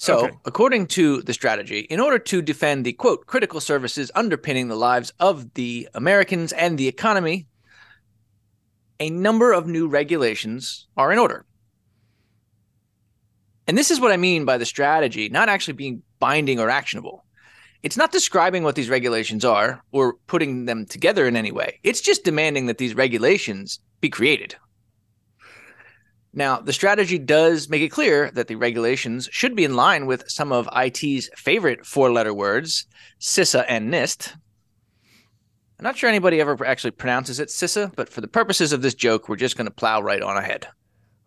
So, 0.00 0.24
okay. 0.24 0.36
according 0.46 0.86
to 0.88 1.20
the 1.22 1.34
strategy, 1.34 1.80
in 1.80 2.00
order 2.00 2.18
to 2.18 2.40
defend 2.40 2.86
the 2.86 2.94
quote 2.94 3.26
critical 3.26 3.60
services 3.60 4.10
underpinning 4.14 4.68
the 4.68 4.76
lives 4.76 5.12
of 5.20 5.52
the 5.54 5.88
Americans 5.92 6.52
and 6.52 6.78
the 6.78 6.88
economy, 6.88 7.46
a 8.98 9.10
number 9.10 9.52
of 9.52 9.66
new 9.66 9.88
regulations 9.88 10.86
are 10.96 11.12
in 11.12 11.18
order. 11.18 11.44
And 13.66 13.76
this 13.76 13.90
is 13.90 14.00
what 14.00 14.10
I 14.10 14.16
mean 14.16 14.46
by 14.46 14.56
the 14.56 14.64
strategy 14.64 15.28
not 15.28 15.50
actually 15.50 15.74
being 15.74 16.02
binding 16.18 16.58
or 16.58 16.70
actionable 16.70 17.24
it's 17.82 17.96
not 17.96 18.12
describing 18.12 18.62
what 18.62 18.74
these 18.74 18.90
regulations 18.90 19.44
are 19.44 19.82
or 19.92 20.14
putting 20.26 20.66
them 20.66 20.84
together 20.84 21.26
in 21.26 21.36
any 21.36 21.50
way. 21.50 21.78
It's 21.82 22.00
just 22.00 22.24
demanding 22.24 22.66
that 22.66 22.78
these 22.78 22.94
regulations 22.94 23.80
be 24.00 24.10
created. 24.10 24.54
Now, 26.32 26.60
the 26.60 26.72
strategy 26.72 27.18
does 27.18 27.68
make 27.68 27.82
it 27.82 27.88
clear 27.88 28.30
that 28.32 28.46
the 28.46 28.54
regulations 28.54 29.28
should 29.32 29.56
be 29.56 29.64
in 29.64 29.74
line 29.74 30.06
with 30.06 30.24
some 30.28 30.52
of 30.52 30.68
IT's 30.74 31.28
favorite 31.34 31.84
four 31.84 32.12
letter 32.12 32.32
words, 32.32 32.86
CISA 33.20 33.64
and 33.68 33.92
NIST. 33.92 34.34
I'm 35.78 35.84
not 35.84 35.96
sure 35.96 36.08
anybody 36.08 36.40
ever 36.40 36.64
actually 36.64 36.92
pronounces 36.92 37.40
it 37.40 37.48
CISA, 37.48 37.96
but 37.96 38.08
for 38.08 38.20
the 38.20 38.28
purposes 38.28 38.72
of 38.72 38.82
this 38.82 38.94
joke, 38.94 39.28
we're 39.28 39.36
just 39.36 39.56
going 39.56 39.66
to 39.66 39.72
plow 39.72 40.00
right 40.00 40.22
on 40.22 40.36
ahead. 40.36 40.68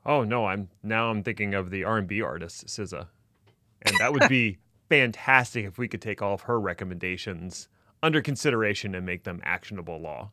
Oh 0.05 0.23
no, 0.23 0.45
I'm 0.45 0.69
now 0.83 1.09
I'm 1.09 1.23
thinking 1.23 1.53
of 1.53 1.69
the 1.69 1.83
R&B 1.83 2.21
artist 2.21 2.67
SZA. 2.67 3.07
And 3.81 3.97
that 3.97 4.13
would 4.13 4.29
be 4.29 4.59
fantastic 4.89 5.65
if 5.65 5.77
we 5.77 5.87
could 5.87 6.01
take 6.01 6.21
all 6.21 6.33
of 6.33 6.41
her 6.41 6.59
recommendations 6.59 7.67
under 8.01 8.21
consideration 8.21 8.95
and 8.95 9.05
make 9.05 9.23
them 9.23 9.41
actionable 9.43 9.99
law. 9.99 10.31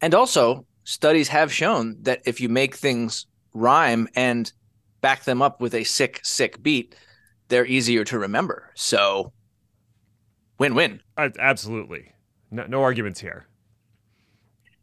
And 0.00 0.14
also, 0.14 0.66
studies 0.84 1.28
have 1.28 1.52
shown 1.52 1.96
that 2.02 2.20
if 2.26 2.40
you 2.40 2.48
make 2.48 2.74
things 2.74 3.26
rhyme 3.54 4.08
and 4.14 4.52
back 5.00 5.24
them 5.24 5.40
up 5.40 5.60
with 5.60 5.74
a 5.74 5.84
sick, 5.84 6.20
sick 6.22 6.62
beat, 6.62 6.94
they're 7.48 7.66
easier 7.66 8.04
to 8.04 8.18
remember. 8.18 8.70
So, 8.74 9.32
win 10.58 10.74
win. 10.74 11.00
Uh, 11.16 11.30
absolutely. 11.38 12.12
No, 12.50 12.66
no 12.66 12.82
arguments 12.82 13.20
here. 13.20 13.46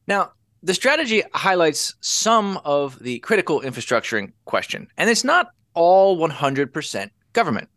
Now, 0.07 0.31
the 0.63 0.73
strategy 0.73 1.23
highlights 1.33 1.95
some 2.01 2.59
of 2.65 2.99
the 2.99 3.19
critical 3.19 3.61
infrastructure 3.61 4.17
in 4.17 4.33
question, 4.45 4.87
and 4.97 5.09
it's 5.09 5.23
not 5.23 5.47
all 5.73 6.17
100% 6.17 7.09
government. 7.33 7.69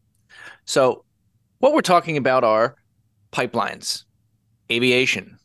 So, 0.64 1.04
what 1.58 1.72
we're 1.72 1.80
talking 1.80 2.16
about 2.16 2.44
are 2.44 2.76
pipelines, 3.32 4.04
aviation, 4.70 5.38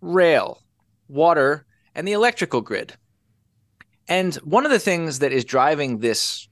rail, 0.00 0.62
water, 1.08 1.66
and 1.94 2.06
the 2.08 2.12
electrical 2.12 2.60
grid. 2.60 2.94
And 4.10 4.34
one 4.36 4.66
of 4.66 4.70
the 4.70 4.78
things 4.78 5.20
that 5.20 5.32
is 5.32 5.44
driving 5.44 5.98
this 5.98 6.48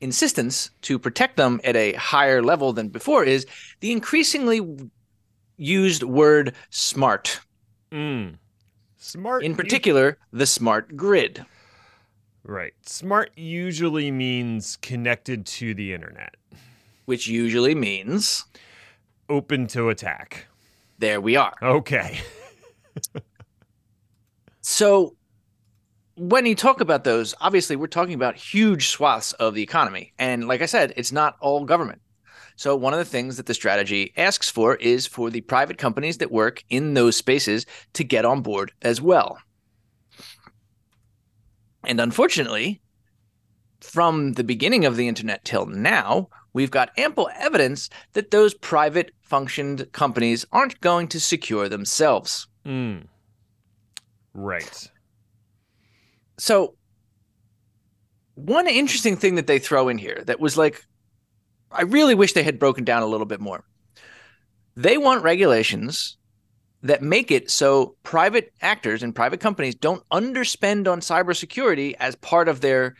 insistence 0.00 0.70
to 0.82 0.98
protect 0.98 1.36
them 1.36 1.60
at 1.62 1.76
a 1.76 1.92
higher 1.92 2.42
level 2.42 2.72
than 2.72 2.88
before 2.88 3.24
is 3.24 3.46
the 3.80 3.92
increasingly 3.92 4.88
used 5.58 6.02
word 6.02 6.54
smart. 6.70 7.40
Mm. 7.92 8.36
Smart. 8.96 9.42
In 9.44 9.54
particular, 9.54 10.16
the 10.32 10.46
smart 10.46 10.96
grid. 10.96 11.44
Right. 12.42 12.72
Smart 12.86 13.30
usually 13.36 14.10
means 14.10 14.76
connected 14.76 15.44
to 15.46 15.74
the 15.74 15.92
internet 15.92 16.36
which 17.10 17.26
usually 17.26 17.74
means 17.74 18.44
open 19.28 19.66
to 19.66 19.88
attack. 19.88 20.46
There 21.00 21.20
we 21.20 21.34
are. 21.34 21.56
Okay. 21.60 22.20
so 24.60 25.16
when 26.20 26.44
you 26.44 26.54
talk 26.54 26.82
about 26.82 27.04
those, 27.04 27.34
obviously 27.40 27.76
we're 27.76 27.86
talking 27.86 28.12
about 28.12 28.36
huge 28.36 28.88
swaths 28.88 29.32
of 29.34 29.54
the 29.54 29.62
economy. 29.62 30.12
And 30.18 30.46
like 30.46 30.60
I 30.60 30.66
said, 30.66 30.92
it's 30.98 31.12
not 31.12 31.36
all 31.40 31.64
government. 31.64 32.02
So 32.56 32.76
one 32.76 32.92
of 32.92 32.98
the 32.98 33.06
things 33.06 33.38
that 33.38 33.46
the 33.46 33.54
strategy 33.54 34.12
asks 34.18 34.50
for 34.50 34.74
is 34.74 35.06
for 35.06 35.30
the 35.30 35.40
private 35.40 35.78
companies 35.78 36.18
that 36.18 36.30
work 36.30 36.62
in 36.68 36.92
those 36.92 37.16
spaces 37.16 37.64
to 37.94 38.04
get 38.04 38.26
on 38.26 38.42
board 38.42 38.70
as 38.82 39.00
well. 39.00 39.38
And 41.84 41.98
unfortunately, 42.02 42.82
from 43.80 44.34
the 44.34 44.44
beginning 44.44 44.84
of 44.84 44.96
the 44.96 45.08
internet 45.08 45.42
till 45.46 45.64
now, 45.64 46.28
we've 46.52 46.70
got 46.70 46.90
ample 46.98 47.30
evidence 47.34 47.88
that 48.12 48.30
those 48.30 48.52
private 48.52 49.12
functioned 49.22 49.90
companies 49.92 50.44
aren't 50.52 50.82
going 50.82 51.08
to 51.08 51.18
secure 51.18 51.66
themselves. 51.66 52.46
Mm. 52.66 53.06
Right. 54.34 54.90
So, 56.40 56.74
one 58.34 58.66
interesting 58.66 59.14
thing 59.14 59.34
that 59.34 59.46
they 59.46 59.58
throw 59.58 59.88
in 59.88 59.98
here 59.98 60.22
that 60.24 60.40
was 60.40 60.56
like, 60.56 60.82
I 61.70 61.82
really 61.82 62.14
wish 62.14 62.32
they 62.32 62.42
had 62.42 62.58
broken 62.58 62.82
down 62.82 63.02
a 63.02 63.06
little 63.06 63.26
bit 63.26 63.40
more. 63.40 63.62
They 64.74 64.96
want 64.96 65.22
regulations 65.22 66.16
that 66.82 67.02
make 67.02 67.30
it 67.30 67.50
so 67.50 67.94
private 68.04 68.54
actors 68.62 69.02
and 69.02 69.14
private 69.14 69.40
companies 69.40 69.74
don't 69.74 70.02
underspend 70.08 70.90
on 70.90 71.00
cybersecurity 71.00 71.94
as 72.00 72.16
part 72.16 72.48
of 72.48 72.62
their 72.62 72.96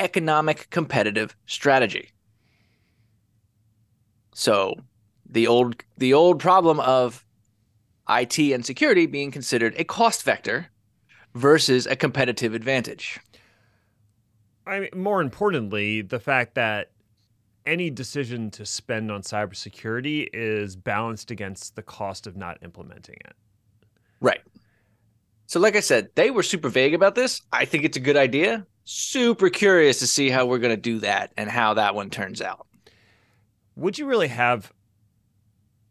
economic 0.00 0.68
competitive 0.70 1.36
strategy. 1.46 2.10
So 4.34 4.74
the 5.30 5.46
old 5.46 5.84
the 5.96 6.12
old 6.12 6.40
problem 6.40 6.80
of 6.80 7.24
IT 8.08 8.36
and 8.36 8.66
security 8.66 9.06
being 9.06 9.30
considered 9.30 9.74
a 9.76 9.84
cost 9.84 10.24
vector 10.24 10.72
versus 11.34 11.86
a 11.86 11.96
competitive 11.96 12.54
advantage. 12.54 13.20
I 14.66 14.80
mean, 14.80 14.90
more 14.94 15.20
importantly, 15.20 16.02
the 16.02 16.20
fact 16.20 16.54
that 16.54 16.90
any 17.66 17.90
decision 17.90 18.50
to 18.52 18.66
spend 18.66 19.10
on 19.10 19.22
cybersecurity 19.22 20.28
is 20.32 20.76
balanced 20.76 21.30
against 21.30 21.76
the 21.76 21.82
cost 21.82 22.26
of 22.26 22.36
not 22.36 22.58
implementing 22.62 23.16
it. 23.24 23.34
Right. 24.20 24.40
So, 25.46 25.60
like 25.60 25.76
I 25.76 25.80
said, 25.80 26.08
they 26.14 26.30
were 26.30 26.42
super 26.42 26.68
vague 26.68 26.94
about 26.94 27.14
this. 27.14 27.42
I 27.52 27.64
think 27.64 27.84
it's 27.84 27.96
a 27.96 28.00
good 28.00 28.16
idea. 28.16 28.66
Super 28.84 29.50
curious 29.50 29.98
to 29.98 30.06
see 30.06 30.30
how 30.30 30.46
we're 30.46 30.58
going 30.58 30.74
to 30.74 30.80
do 30.80 30.98
that 31.00 31.32
and 31.36 31.50
how 31.50 31.74
that 31.74 31.94
one 31.94 32.10
turns 32.10 32.40
out. 32.40 32.66
Would 33.76 33.98
you 33.98 34.06
really 34.06 34.28
have 34.28 34.72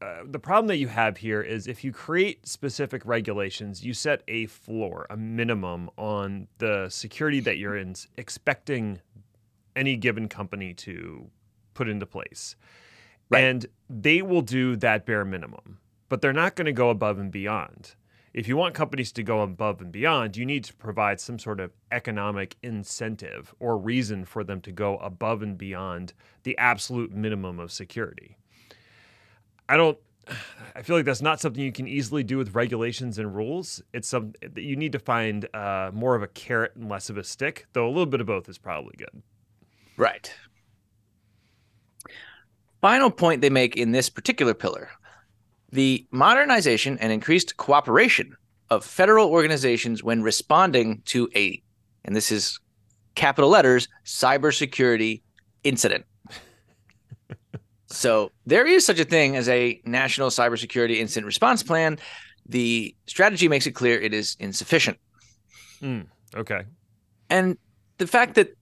uh, 0.03 0.23
the 0.25 0.39
problem 0.39 0.67
that 0.67 0.77
you 0.77 0.87
have 0.89 1.17
here 1.17 1.41
is 1.41 1.65
if 1.65 1.83
you 1.83 1.93
create 1.93 2.45
specific 2.45 3.05
regulations, 3.05 3.85
you 3.85 3.93
set 3.93 4.21
a 4.27 4.45
floor, 4.47 5.07
a 5.09 5.15
minimum 5.15 5.89
on 5.97 6.47
the 6.57 6.87
security 6.89 7.39
that 7.39 7.57
you're 7.57 7.77
in, 7.77 7.95
expecting 8.17 8.99
any 9.77 9.95
given 9.95 10.27
company 10.27 10.73
to 10.73 11.29
put 11.73 11.87
into 11.87 12.05
place. 12.05 12.57
Right. 13.29 13.45
And 13.45 13.65
they 13.89 14.21
will 14.21 14.41
do 14.41 14.75
that 14.77 15.05
bare 15.05 15.23
minimum, 15.23 15.79
but 16.09 16.21
they're 16.21 16.33
not 16.33 16.55
going 16.55 16.65
to 16.65 16.73
go 16.73 16.89
above 16.89 17.17
and 17.17 17.31
beyond. 17.31 17.95
If 18.33 18.47
you 18.47 18.57
want 18.57 18.73
companies 18.73 19.11
to 19.13 19.23
go 19.23 19.41
above 19.41 19.79
and 19.79 19.91
beyond, 19.91 20.35
you 20.35 20.45
need 20.45 20.65
to 20.65 20.73
provide 20.73 21.21
some 21.21 21.39
sort 21.39 21.61
of 21.61 21.71
economic 21.91 22.57
incentive 22.61 23.55
or 23.59 23.77
reason 23.77 24.25
for 24.25 24.43
them 24.43 24.59
to 24.61 24.71
go 24.71 24.97
above 24.97 25.41
and 25.41 25.57
beyond 25.57 26.13
the 26.41 26.57
absolute 26.57 27.13
minimum 27.13 27.59
of 27.59 27.71
security. 27.71 28.37
I 29.73 29.77
don't 29.77 29.97
I 30.75 30.83
feel 30.83 30.95
like 30.95 31.05
that's 31.05 31.21
not 31.23 31.39
something 31.39 31.63
you 31.63 31.71
can 31.71 31.87
easily 31.87 32.21
do 32.21 32.37
with 32.37 32.53
regulations 32.53 33.17
and 33.17 33.35
rules. 33.35 33.81
It's 33.91 34.07
some 34.07 34.33
that 34.41 34.61
you 34.61 34.75
need 34.75 34.91
to 34.91 34.99
find 34.99 35.47
uh, 35.55 35.89
more 35.91 36.13
of 36.13 36.21
a 36.21 36.27
carrot 36.27 36.75
and 36.75 36.87
less 36.87 37.09
of 37.09 37.17
a 37.17 37.23
stick, 37.23 37.65
though 37.73 37.87
a 37.87 37.89
little 37.89 38.05
bit 38.05 38.21
of 38.21 38.27
both 38.27 38.47
is 38.47 38.59
probably 38.59 38.93
good. 38.97 39.23
Right. 39.97 40.31
Final 42.81 43.09
point 43.09 43.41
they 43.41 43.49
make 43.49 43.75
in 43.75 43.93
this 43.93 44.11
particular 44.11 44.53
pillar 44.53 44.91
the 45.71 46.05
modernization 46.11 46.99
and 46.99 47.11
increased 47.11 47.57
cooperation 47.57 48.35
of 48.69 48.85
federal 48.85 49.29
organizations 49.29 50.03
when 50.03 50.21
responding 50.21 51.01
to 51.05 51.27
a, 51.35 51.59
and 52.05 52.15
this 52.15 52.31
is 52.31 52.59
capital 53.15 53.49
letters, 53.49 53.87
cybersecurity 54.05 55.23
incident. 55.63 56.05
So 57.93 58.31
there 58.45 58.65
is 58.65 58.85
such 58.85 58.99
a 58.99 59.05
thing 59.05 59.35
as 59.35 59.47
a 59.47 59.79
national 59.85 60.29
cybersecurity 60.29 60.97
incident 60.97 61.25
response 61.25 61.61
plan. 61.61 61.99
The 62.45 62.95
strategy 63.05 63.47
makes 63.47 63.67
it 63.67 63.71
clear 63.71 63.99
it 63.99 64.13
is 64.13 64.35
insufficient. 64.39 64.97
Mm, 65.81 66.07
okay. 66.35 66.63
And 67.29 67.57
the 67.99 68.07
fact 68.07 68.35
that 68.35 68.55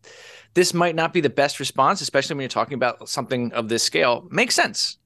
this 0.53 0.73
might 0.73 0.95
not 0.95 1.13
be 1.13 1.21
the 1.21 1.29
best 1.29 1.59
response, 1.59 2.01
especially 2.01 2.35
when 2.35 2.41
you're 2.41 2.49
talking 2.49 2.73
about 2.73 3.07
something 3.07 3.53
of 3.53 3.69
this 3.69 3.83
scale, 3.83 4.27
makes 4.29 4.53
sense. 4.53 4.97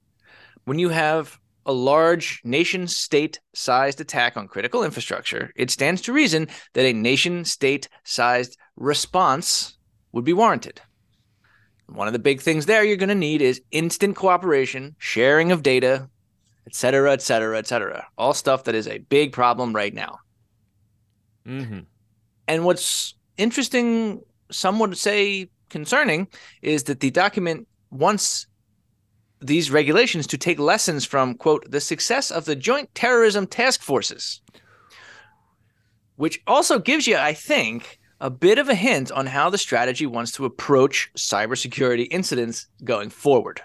When 0.66 0.80
you 0.80 0.90
have 0.90 1.40
a 1.68 1.72
large 1.72 2.42
nation 2.44 2.88
state 2.88 3.40
sized 3.54 4.02
attack 4.02 4.38
on 4.38 4.48
critical 4.48 4.84
infrastructure, 4.84 5.52
it 5.56 5.70
stands 5.70 6.02
to 6.02 6.14
reason 6.14 6.48
that 6.74 6.86
a 6.86 6.94
nation 6.94 7.46
state 7.46 7.90
sized 8.04 8.58
response 8.76 9.78
would 10.12 10.26
be 10.26 10.34
warranted. 10.34 10.82
One 11.88 12.08
of 12.08 12.14
the 12.14 12.20
big 12.20 12.42
things 12.42 12.66
there 12.66 12.84
you're 12.84 12.98
going 12.98 13.10
to 13.10 13.16
need 13.16 13.42
is 13.42 13.62
instant 13.72 14.16
cooperation, 14.16 14.96
sharing 14.98 15.52
of 15.52 15.64
data, 15.64 16.10
et 16.66 16.76
cetera, 16.76 17.14
et 17.14 17.22
cetera, 17.22 17.58
et 17.58 17.68
cetera. 17.68 18.08
All 18.18 18.34
stuff 18.34 18.64
that 18.64 18.76
is 18.76 18.88
a 18.88 18.98
big 18.98 19.32
problem 19.32 19.74
right 19.74 19.94
now. 19.94 20.20
Mm-hmm. 21.48 21.80
And 22.48 22.66
what's 22.66 23.14
interesting 23.38 24.22
some 24.52 24.80
would 24.80 24.98
say 24.98 25.50
concerning 25.70 26.28
is 26.62 26.84
that 26.84 27.00
the 27.00 27.12
document 27.12 27.68
wants 27.92 28.48
these 29.42 29.70
regulations 29.70 30.28
to 30.28 30.38
take 30.38 30.60
lessons 30.60 31.06
from 31.06 31.36
quote 31.36 31.70
the 31.70 31.82
success 31.82 32.32
of 32.32 32.46
the 32.46 32.56
joint 32.56 32.94
terrorism 32.96 33.46
task 33.46 33.82
forces 33.82 34.42
which 36.16 36.40
also 36.48 36.80
gives 36.80 37.06
you 37.06 37.18
i 37.18 37.34
think 37.34 38.00
a 38.22 38.30
bit 38.30 38.58
of 38.58 38.70
a 38.70 38.76
hint 38.76 39.12
on 39.12 39.26
how 39.26 39.50
the 39.50 39.58
strategy 39.58 40.06
wants 40.06 40.32
to 40.32 40.46
approach 40.46 41.12
cybersecurity 41.18 42.08
incidents 42.12 42.68
going 42.84 43.10
forward 43.10 43.62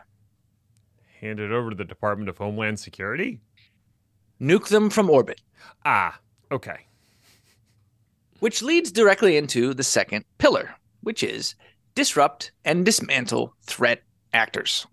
hand 1.20 1.40
it 1.40 1.52
over 1.52 1.70
to 1.70 1.76
the 1.76 1.84
department 1.84 2.28
of 2.28 2.38
homeland 2.38 2.78
security 2.78 3.40
nuke 4.40 4.68
them 4.68 4.90
from 4.90 5.10
orbit 5.10 5.40
ah 5.84 6.18
okay 6.50 6.86
which 8.40 8.62
leads 8.62 8.90
directly 8.90 9.36
into 9.36 9.72
the 9.72 9.84
second 9.84 10.24
pillar, 10.38 10.74
which 11.02 11.22
is 11.22 11.54
disrupt 11.94 12.50
and 12.64 12.84
dismantle 12.84 13.54
threat 13.62 14.02
actors. 14.32 14.86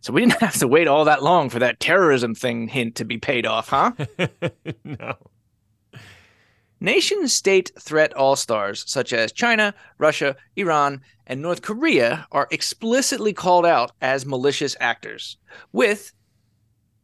So 0.00 0.12
we 0.12 0.20
didn't 0.20 0.40
have 0.40 0.58
to 0.58 0.68
wait 0.68 0.88
all 0.88 1.06
that 1.06 1.22
long 1.22 1.48
for 1.48 1.60
that 1.60 1.80
terrorism 1.80 2.34
thing 2.34 2.68
hint 2.68 2.96
to 2.96 3.04
be 3.04 3.18
paid 3.18 3.46
off, 3.46 3.68
huh? 3.68 3.92
no. 4.84 5.14
Nation 6.84 7.26
state 7.28 7.72
threat 7.80 8.12
all 8.12 8.36
stars 8.36 8.84
such 8.86 9.14
as 9.14 9.32
China, 9.32 9.74
Russia, 9.96 10.36
Iran, 10.54 11.00
and 11.26 11.40
North 11.40 11.62
Korea 11.62 12.26
are 12.30 12.46
explicitly 12.50 13.32
called 13.32 13.64
out 13.64 13.92
as 14.02 14.26
malicious 14.26 14.76
actors, 14.80 15.38
with, 15.72 16.12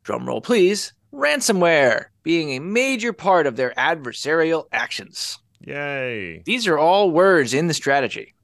drumroll 0.05 0.43
please, 0.43 0.93
ransomware 1.15 2.09
being 2.23 2.51
a 2.51 2.59
major 2.59 3.15
part 3.15 3.47
of 3.47 3.57
their 3.57 3.73
adversarial 3.79 4.67
actions. 4.71 5.39
Yay. 5.61 6.43
These 6.45 6.67
are 6.67 6.79
all 6.79 7.11
words 7.11 7.55
in 7.55 7.67
the 7.67 7.73
strategy. 7.73 8.35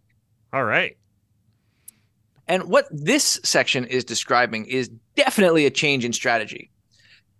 All 0.54 0.64
right. 0.64 0.96
And 2.48 2.64
what 2.64 2.86
this 2.90 3.38
section 3.44 3.84
is 3.84 4.06
describing 4.06 4.64
is 4.64 4.90
definitely 5.16 5.66
a 5.66 5.70
change 5.70 6.02
in 6.02 6.14
strategy 6.14 6.70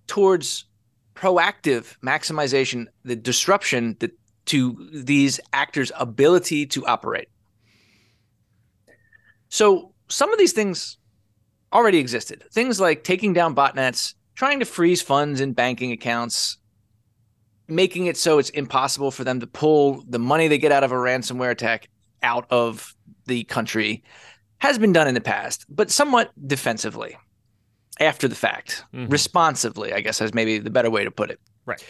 towards 0.07 0.66
proactive 1.17 1.97
maximization, 2.01 2.87
the 3.05 3.17
disruption 3.17 3.97
that, 4.01 4.13
to 4.47 4.89
these 4.93 5.41
actors' 5.53 5.91
ability 5.99 6.67
to 6.67 6.87
operate. 6.87 7.29
So 9.49 9.93
some 10.09 10.33
of 10.33 10.39
these 10.39 10.53
things 10.53 10.99
already 11.73 11.99
existed. 11.99 12.45
Things 12.53 12.81
like 12.81 13.03
taking 13.03 13.33
down 13.33 13.55
botnets, 13.55 14.15
trying 14.35 14.61
to 14.61 14.67
freeze 14.67 15.03
funds 15.03 15.41
in 15.41 15.53
banking 15.53 15.93
accounts, 15.93 16.59
making 17.69 18.07
it 18.07 18.17
so 18.17 18.39
it's 18.39 18.51
impossible 18.51 19.11
for 19.11 19.25
them 19.25 19.41
to 19.41 19.47
pull 19.47 20.05
the 20.09 20.19
money 20.19 20.47
they 20.49 20.59
get 20.59 20.73
out 20.73 20.85
of 20.85 20.93
a 20.93 20.97
ransomware 20.97 21.51
attack 21.51 21.89
out 22.23 22.47
of 22.51 22.95
the 23.27 23.45
country 23.45 24.05
has 24.59 24.79
been 24.79 24.93
done 24.93 25.09
in 25.09 25.15
the 25.15 25.21
past, 25.21 25.67
but 25.69 25.91
somewhat 25.91 26.33
defensively 26.47 27.17
after 28.01 28.29
the 28.29 28.35
fact, 28.35 28.85
mm-hmm. 28.93 29.11
responsively, 29.11 29.93
I 29.93 30.01
guess 30.01 30.21
is 30.21 30.35
maybe 30.35 30.59
the 30.59 30.71
better 30.71 30.91
way 30.91 31.05
to 31.05 31.11
put 31.11 31.31
it. 31.31 31.41
Right. 31.65 31.83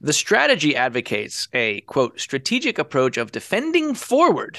The 0.00 0.12
strategy 0.12 0.74
advocates 0.74 1.48
a 1.52 1.82
quote 1.82 2.18
strategic 2.18 2.78
approach 2.78 3.16
of 3.16 3.32
defending 3.32 3.94
forward. 3.94 4.58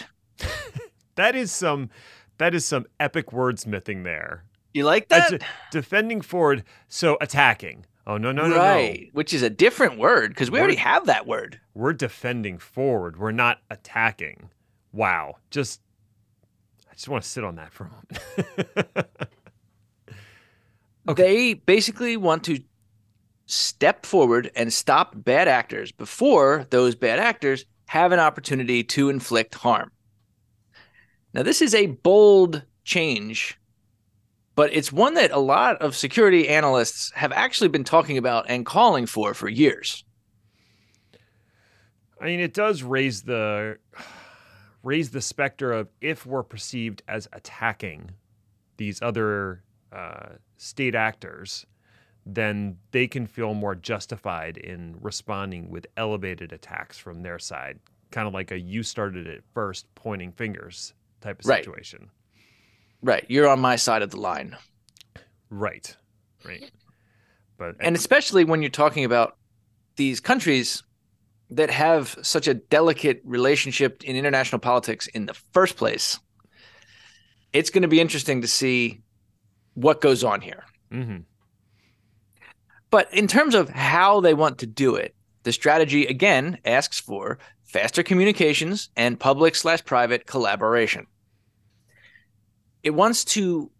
that 1.15 1.35
is 1.35 1.51
some 1.51 1.89
that 2.37 2.53
is 2.53 2.65
some 2.65 2.85
epic 2.99 3.27
wordsmithing 3.27 4.03
there. 4.03 4.45
You 4.73 4.85
like 4.85 5.09
that? 5.09 5.43
defending 5.71 6.21
forward, 6.21 6.63
so 6.87 7.17
attacking. 7.21 7.85
Oh 8.07 8.17
no 8.17 8.31
no 8.31 8.47
no 8.47 8.57
right, 8.57 9.01
no. 9.03 9.09
which 9.13 9.33
is 9.33 9.41
a 9.41 9.49
different 9.49 9.97
word 9.99 10.31
because 10.31 10.49
we 10.49 10.57
we're, 10.57 10.63
already 10.63 10.77
have 10.77 11.05
that 11.05 11.27
word. 11.27 11.59
We're 11.73 11.93
defending 11.93 12.57
forward. 12.57 13.17
We're 13.17 13.31
not 13.31 13.59
attacking. 13.69 14.49
Wow, 14.91 15.37
just 15.51 15.81
I 16.89 16.93
just 16.93 17.07
want 17.07 17.23
to 17.23 17.29
sit 17.29 17.43
on 17.43 17.55
that 17.55 17.71
for 17.73 17.85
a 17.85 17.89
moment. 17.89 19.09
okay. 21.11 21.23
They 21.23 21.53
basically 21.53 22.17
want 22.17 22.43
to 22.45 22.59
step 23.45 24.05
forward 24.05 24.51
and 24.55 24.71
stop 24.71 25.13
bad 25.15 25.47
actors 25.47 25.91
before 25.91 26.65
those 26.69 26.95
bad 26.95 27.19
actors 27.19 27.65
have 27.87 28.11
an 28.11 28.19
opportunity 28.19 28.83
to 28.83 29.09
inflict 29.09 29.55
harm. 29.55 29.91
Now, 31.33 31.43
this 31.43 31.61
is 31.61 31.75
a 31.75 31.87
bold 31.87 32.63
change 32.83 33.59
but 34.55 34.73
it's 34.73 34.91
one 34.91 35.13
that 35.15 35.31
a 35.31 35.39
lot 35.39 35.81
of 35.81 35.95
security 35.95 36.49
analysts 36.49 37.11
have 37.15 37.31
actually 37.31 37.69
been 37.69 37.83
talking 37.83 38.17
about 38.17 38.45
and 38.49 38.65
calling 38.65 39.05
for 39.05 39.33
for 39.33 39.49
years. 39.49 40.03
I 42.19 42.25
mean, 42.25 42.39
it 42.39 42.53
does 42.53 42.83
raise 42.83 43.23
the 43.23 43.77
raise 44.83 45.11
the 45.11 45.21
specter 45.21 45.71
of 45.71 45.89
if 46.01 46.25
we're 46.25 46.43
perceived 46.43 47.01
as 47.07 47.27
attacking 47.33 48.11
these 48.77 49.01
other 49.01 49.63
uh, 49.91 50.29
state 50.57 50.95
actors, 50.95 51.65
then 52.25 52.77
they 52.91 53.07
can 53.07 53.25
feel 53.25 53.53
more 53.53 53.75
justified 53.75 54.57
in 54.57 54.95
responding 55.01 55.69
with 55.69 55.87
elevated 55.97 56.53
attacks 56.53 56.97
from 56.97 57.23
their 57.23 57.39
side, 57.39 57.79
kind 58.11 58.27
of 58.27 58.33
like 58.33 58.51
a 58.51 58.59
"you 58.59 58.83
started 58.83 59.27
it 59.27 59.43
first, 59.53 59.87
pointing 59.95 60.31
fingers 60.31 60.93
type 61.21 61.39
of 61.39 61.45
situation. 61.45 62.09
Right. 63.01 63.13
Right. 63.13 63.25
You're 63.29 63.47
on 63.47 63.59
my 63.59 63.75
side 63.75 64.03
of 64.03 64.11
the 64.11 64.19
line. 64.19 64.55
Right. 65.49 65.95
Right. 66.45 66.71
But 67.57 67.75
and 67.79 67.95
especially 67.95 68.43
when 68.43 68.61
you're 68.61 68.71
talking 68.71 69.05
about 69.05 69.37
these 69.95 70.19
countries 70.19 70.83
that 71.49 71.69
have 71.69 72.17
such 72.21 72.47
a 72.47 72.53
delicate 72.53 73.21
relationship 73.25 74.03
in 74.03 74.15
international 74.15 74.59
politics 74.59 75.07
in 75.07 75.25
the 75.25 75.33
first 75.53 75.75
place, 75.75 76.19
it's 77.53 77.69
going 77.69 77.81
to 77.81 77.87
be 77.87 77.99
interesting 77.99 78.41
to 78.41 78.47
see 78.47 79.01
what 79.73 80.01
goes 80.01 80.23
on 80.23 80.41
here. 80.41 80.63
Mm-hmm. 80.91 81.19
But 82.89 83.13
in 83.13 83.27
terms 83.27 83.55
of 83.55 83.69
how 83.69 84.19
they 84.19 84.33
want 84.33 84.57
to 84.59 84.67
do 84.67 84.95
it, 84.95 85.15
the 85.43 85.53
strategy 85.53 86.05
again 86.05 86.57
asks 86.65 86.99
for 86.99 87.39
faster 87.63 88.03
communications 88.03 88.89
and 88.97 89.19
public 89.19 89.55
slash 89.55 89.83
private 89.85 90.27
collaboration. 90.27 91.07
It 92.83 92.91
wants 92.91 93.23
to 93.25 93.71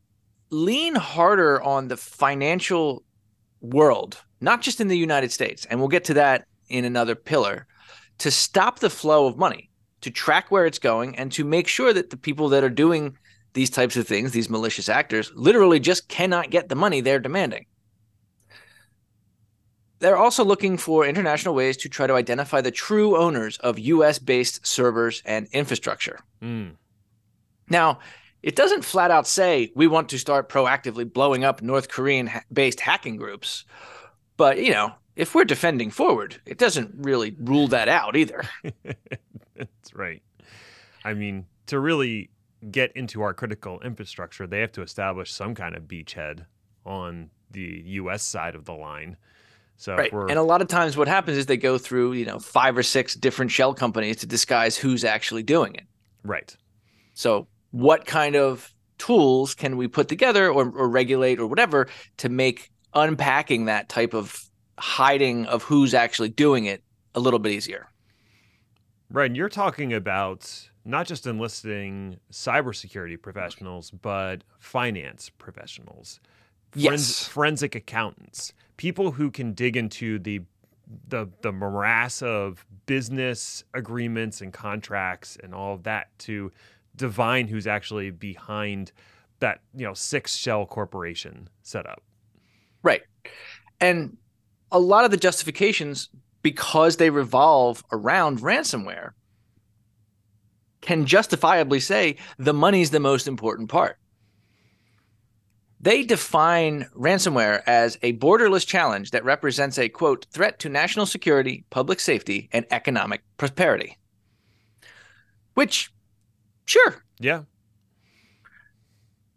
lean 0.50 0.96
harder 0.96 1.62
on 1.62 1.88
the 1.88 1.98
financial 1.98 3.04
world, 3.60 4.18
not 4.40 4.62
just 4.62 4.80
in 4.80 4.88
the 4.88 4.98
United 4.98 5.32
States, 5.32 5.66
and 5.66 5.80
we'll 5.80 5.90
get 5.90 6.06
to 6.06 6.14
that 6.16 6.46
in 6.70 6.86
another 6.86 7.16
pillar, 7.16 7.68
to 8.20 8.32
stop 8.32 8.80
the 8.80 8.90
flow 8.90 9.28
of 9.28 9.38
money, 9.38 9.70
to 10.02 10.10
track 10.10 10.52
where 10.52 10.66
it's 10.66 10.80
going, 10.80 11.18
and 11.18 11.32
to 11.34 11.44
make 11.44 11.68
sure 11.68 11.92
that 11.92 12.12
the 12.12 12.18
people 12.18 12.50
that 12.50 12.64
are 12.64 12.70
doing 12.70 13.18
these 13.54 13.70
types 13.70 13.98
of 13.98 14.08
things, 14.08 14.32
these 14.32 14.50
malicious 14.50 14.90
actors, 14.90 15.32
literally 15.36 15.80
just 15.80 16.08
cannot 16.08 16.50
get 16.50 16.70
the 16.70 16.76
money 16.76 17.02
they're 17.02 17.20
demanding. 17.20 17.66
They're 20.00 20.18
also 20.18 20.44
looking 20.44 20.78
for 20.78 21.06
international 21.06 21.54
ways 21.54 21.78
to 21.78 21.90
try 21.90 22.08
to 22.08 22.14
identify 22.14 22.62
the 22.62 22.72
true 22.72 23.16
owners 23.18 23.58
of 23.60 23.78
US 23.78 24.18
based 24.18 24.66
servers 24.66 25.22
and 25.26 25.48
infrastructure. 25.52 26.20
Mm. 26.42 26.76
Now, 27.70 28.00
it 28.42 28.56
doesn't 28.56 28.84
flat 28.84 29.12
out 29.12 29.28
say 29.28 29.72
we 29.76 29.86
want 29.86 30.10
to 30.10 30.18
start 30.18 30.50
proactively 30.50 31.12
blowing 31.12 31.44
up 31.44 31.62
North 31.62 31.90
Korean 31.90 32.32
based 32.52 32.80
hacking 32.80 33.18
groups. 33.18 33.66
But, 34.38 34.58
you 34.58 34.72
know, 34.72 34.94
if 35.16 35.36
we're 35.36 35.46
defending 35.46 35.92
forward, 35.92 36.42
it 36.48 36.58
doesn't 36.58 36.92
really 36.98 37.36
rule 37.40 37.68
that 37.68 37.88
out 37.88 38.16
either. 38.16 38.42
That's 39.56 39.94
right. 39.94 40.24
I 41.06 41.14
mean, 41.14 41.46
to 41.68 41.80
really 41.80 42.32
get 42.70 42.92
into 42.96 43.22
our 43.22 43.34
critical 43.34 43.80
infrastructure, 43.82 44.46
they 44.46 44.60
have 44.60 44.72
to 44.74 44.82
establish 44.82 45.32
some 45.32 45.56
kind 45.56 45.76
of 45.76 45.84
beachhead 45.84 46.46
on 46.86 47.30
the 47.52 47.84
US 47.86 48.24
side 48.24 48.56
of 48.56 48.66
the 48.66 48.74
line. 48.74 49.18
So 49.78 49.96
right. 49.96 50.14
And 50.14 50.38
a 50.38 50.44
lot 50.44 50.62
of 50.62 50.68
times 50.68 50.96
what 50.96 51.08
happens 51.08 51.38
is 51.38 51.48
they 51.48 51.58
go 51.58 51.78
through, 51.78 52.14
you 52.14 52.26
know, 52.26 52.38
five 52.38 52.78
or 52.78 52.84
six 52.84 53.16
different 53.16 53.50
shell 53.50 53.74
companies 53.74 54.18
to 54.18 54.28
disguise 54.28 54.78
who's 54.78 55.04
actually 55.04 55.44
doing 55.44 55.74
it. 55.76 55.86
Right. 56.24 56.56
So 57.16 57.48
what 57.72 58.06
kind 58.06 58.36
of 58.36 58.72
tools 59.00 59.56
can 59.56 59.78
we 59.78 59.88
put 59.88 60.08
together 60.08 60.52
or, 60.52 60.70
or 60.70 60.88
regulate 60.88 61.40
or 61.40 61.48
whatever 61.48 61.88
to 62.18 62.30
make 62.30 62.72
unpacking 62.94 63.66
that 63.66 63.90
type 63.90 64.14
of 64.14 64.40
hiding 64.78 65.48
of 65.48 65.64
who's 65.64 65.96
actually 65.96 66.30
doing 66.30 66.66
it 66.66 66.84
a 67.16 67.20
little 67.20 67.40
bit 67.40 67.52
easier? 67.52 67.88
Right. 69.10 69.26
And 69.26 69.36
you're 69.36 69.50
talking 69.50 69.94
about 69.94 70.70
not 70.84 71.08
just 71.08 71.28
enlisting 71.28 72.18
cybersecurity 72.32 73.22
professionals, 73.22 73.92
but 73.92 74.44
finance 74.60 75.30
professionals, 75.30 76.20
yes. 76.76 77.28
forensic 77.28 77.76
accountants, 77.76 78.54
people 78.78 79.12
who 79.12 79.30
can 79.30 79.54
dig 79.54 79.78
into 79.78 80.20
the 80.20 80.42
the 81.08 81.30
the 81.42 81.52
morass 81.52 82.22
of 82.22 82.66
business 82.86 83.64
agreements 83.74 84.42
and 84.42 84.52
contracts 84.52 85.38
and 85.42 85.54
all 85.54 85.74
of 85.74 85.84
that 85.84 86.08
to 86.20 86.52
divine 86.96 87.48
who's 87.48 87.68
actually 87.68 88.12
behind 88.12 88.92
that 89.40 89.62
you 89.74 89.86
know 89.86 89.94
six 89.94 90.36
shell 90.36 90.66
corporation 90.66 91.48
setup 91.62 92.04
right 92.84 93.04
and 93.80 94.18
a 94.72 94.80
lot 94.80 95.06
of 95.06 95.12
the 95.12 95.18
justifications 95.18 96.10
because 96.42 96.98
they 96.98 97.10
revolve 97.10 97.84
around 97.92 98.40
ransomware 98.40 99.12
can 100.82 101.06
justifiably 101.06 101.80
say 101.80 102.16
the 102.38 102.54
money's 102.54 102.92
the 102.92 103.00
most 103.00 103.28
important 103.28 103.70
part 103.70 103.98
they 105.82 106.04
define 106.04 106.88
ransomware 106.96 107.64
as 107.66 107.98
a 108.04 108.14
borderless 108.14 108.66
challenge 108.66 109.12
that 109.12 109.26
represents 109.26 109.80
a 109.80 109.90
quote 109.90 110.28
threat 110.32 110.60
to 110.60 110.70
national 110.70 111.08
security, 111.08 111.66
public 111.72 112.00
safety, 112.00 112.50
and 112.52 112.66
economic 112.70 113.24
prosperity. 113.38 113.98
Which, 115.56 115.92
sure. 116.66 117.04
Yeah. 117.20 117.44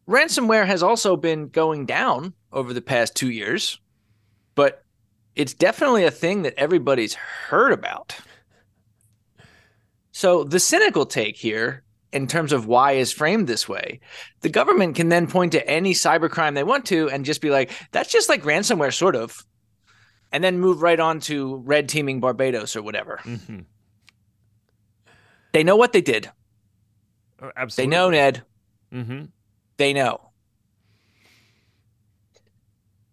Ransomware 0.07 0.67
has 0.67 0.83
also 0.83 1.17
been 1.17 1.49
going 1.49 1.87
down 1.87 2.35
over 2.53 2.75
the 2.75 2.83
past 2.83 3.17
two 3.17 3.31
years, 3.31 3.81
but 4.55 4.85
it's 5.35 5.55
definitely 5.55 6.05
a 6.05 6.11
thing 6.11 6.43
that 6.43 6.55
everybody's 6.59 7.15
heard 7.15 7.73
about. 7.73 8.15
So 10.15 10.45
the 10.45 10.61
cynical 10.61 11.07
take 11.07 11.37
here 11.37 11.83
in 12.13 12.29
terms 12.29 12.53
of 12.53 12.67
why 12.67 12.93
is 12.93 13.11
framed 13.11 13.49
this 13.49 13.69
way, 13.69 13.99
the 14.43 14.49
government 14.49 14.95
can 14.95 15.09
then 15.09 15.27
point 15.27 15.51
to 15.53 15.69
any 15.69 15.93
cybercrime 15.93 16.55
they 16.55 16.63
want 16.63 16.87
to 16.87 17.11
and 17.11 17.25
just 17.25 17.41
be 17.41 17.51
like, 17.51 17.73
that's 17.91 18.13
just 18.13 18.29
like 18.29 18.45
ransomware, 18.45 18.95
sort 18.95 19.17
of, 19.17 19.45
and 20.31 20.45
then 20.45 20.61
move 20.61 20.83
right 20.83 21.01
on 21.01 21.19
to 21.19 21.57
red 21.57 21.89
teaming 21.89 22.21
Barbados 22.21 22.77
or 22.77 22.83
whatever. 22.83 23.19
Mm-hmm. 23.25 23.63
They 25.53 25.65
know 25.65 25.75
what 25.75 25.93
they 25.93 26.01
did. 26.01 26.31
Oh, 27.43 27.51
absolutely. 27.57 27.91
They 27.91 27.97
know, 27.97 28.11
Ned. 28.11 28.43
Mm-hmm. 28.93 29.25
They 29.79 29.93
know. 29.93 30.31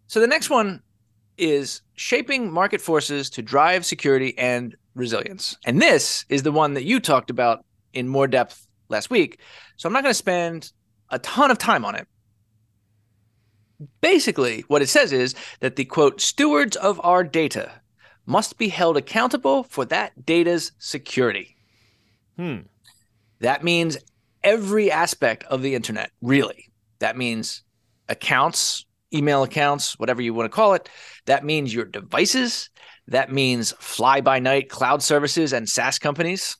So 0.06 0.20
the 0.20 0.28
next 0.28 0.52
one 0.52 0.84
is 1.36 1.82
shaping 1.96 2.52
market 2.52 2.80
forces 2.80 3.32
to 3.32 3.42
drive 3.42 3.88
security 3.88 4.38
and 4.38 4.76
resilience. 4.96 5.58
And 5.66 5.82
this 5.82 6.26
is 6.30 6.44
the 6.44 6.52
one 6.52 6.74
that 6.74 6.84
you 6.84 7.00
talked 7.00 7.30
about 7.30 7.66
in 7.94 8.08
more 8.08 8.28
depth 8.28 8.68
last 8.90 9.10
week. 9.10 9.40
So 9.78 9.88
I'm 9.88 9.94
not 9.94 10.04
going 10.04 10.12
to 10.12 10.18
spend 10.18 10.72
a 11.10 11.20
ton 11.20 11.52
of 11.52 11.58
time 11.58 11.86
on 11.86 11.96
it. 11.96 12.08
Basically, 14.02 14.64
what 14.68 14.82
it 14.82 14.90
says 14.90 15.12
is 15.12 15.34
that 15.60 15.76
the 15.76 15.86
quote, 15.86 16.22
stewards 16.22 16.76
of 16.76 17.02
our 17.04 17.24
data 17.24 17.72
must 18.26 18.58
be 18.58 18.70
held 18.70 18.98
accountable 18.98 19.64
for 19.64 19.86
that 19.86 20.26
data's 20.26 20.72
security. 20.78 21.56
Hmm. 22.38 22.60
That 23.40 23.64
means 23.64 23.98
every 24.44 24.92
aspect 24.92 25.44
of 25.46 25.62
the 25.62 25.74
internet, 25.74 26.12
really. 26.22 26.72
That 27.00 27.18
means 27.18 27.64
accounts, 28.08 28.86
email 29.14 29.44
accounts, 29.44 29.98
whatever 29.98 30.22
you 30.22 30.34
want 30.34 30.52
to 30.52 30.56
call 30.56 30.74
it. 30.74 30.90
That 31.26 31.44
means 31.44 31.74
your 31.74 31.86
devices. 31.86 32.70
That 33.12 33.30
means 33.30 33.74
fly 33.78 34.22
by 34.22 34.40
night 34.40 34.70
cloud 34.70 35.04
services 35.04 35.52
and 35.52 35.68
SaaS 35.68 36.00
companies. 36.00 36.56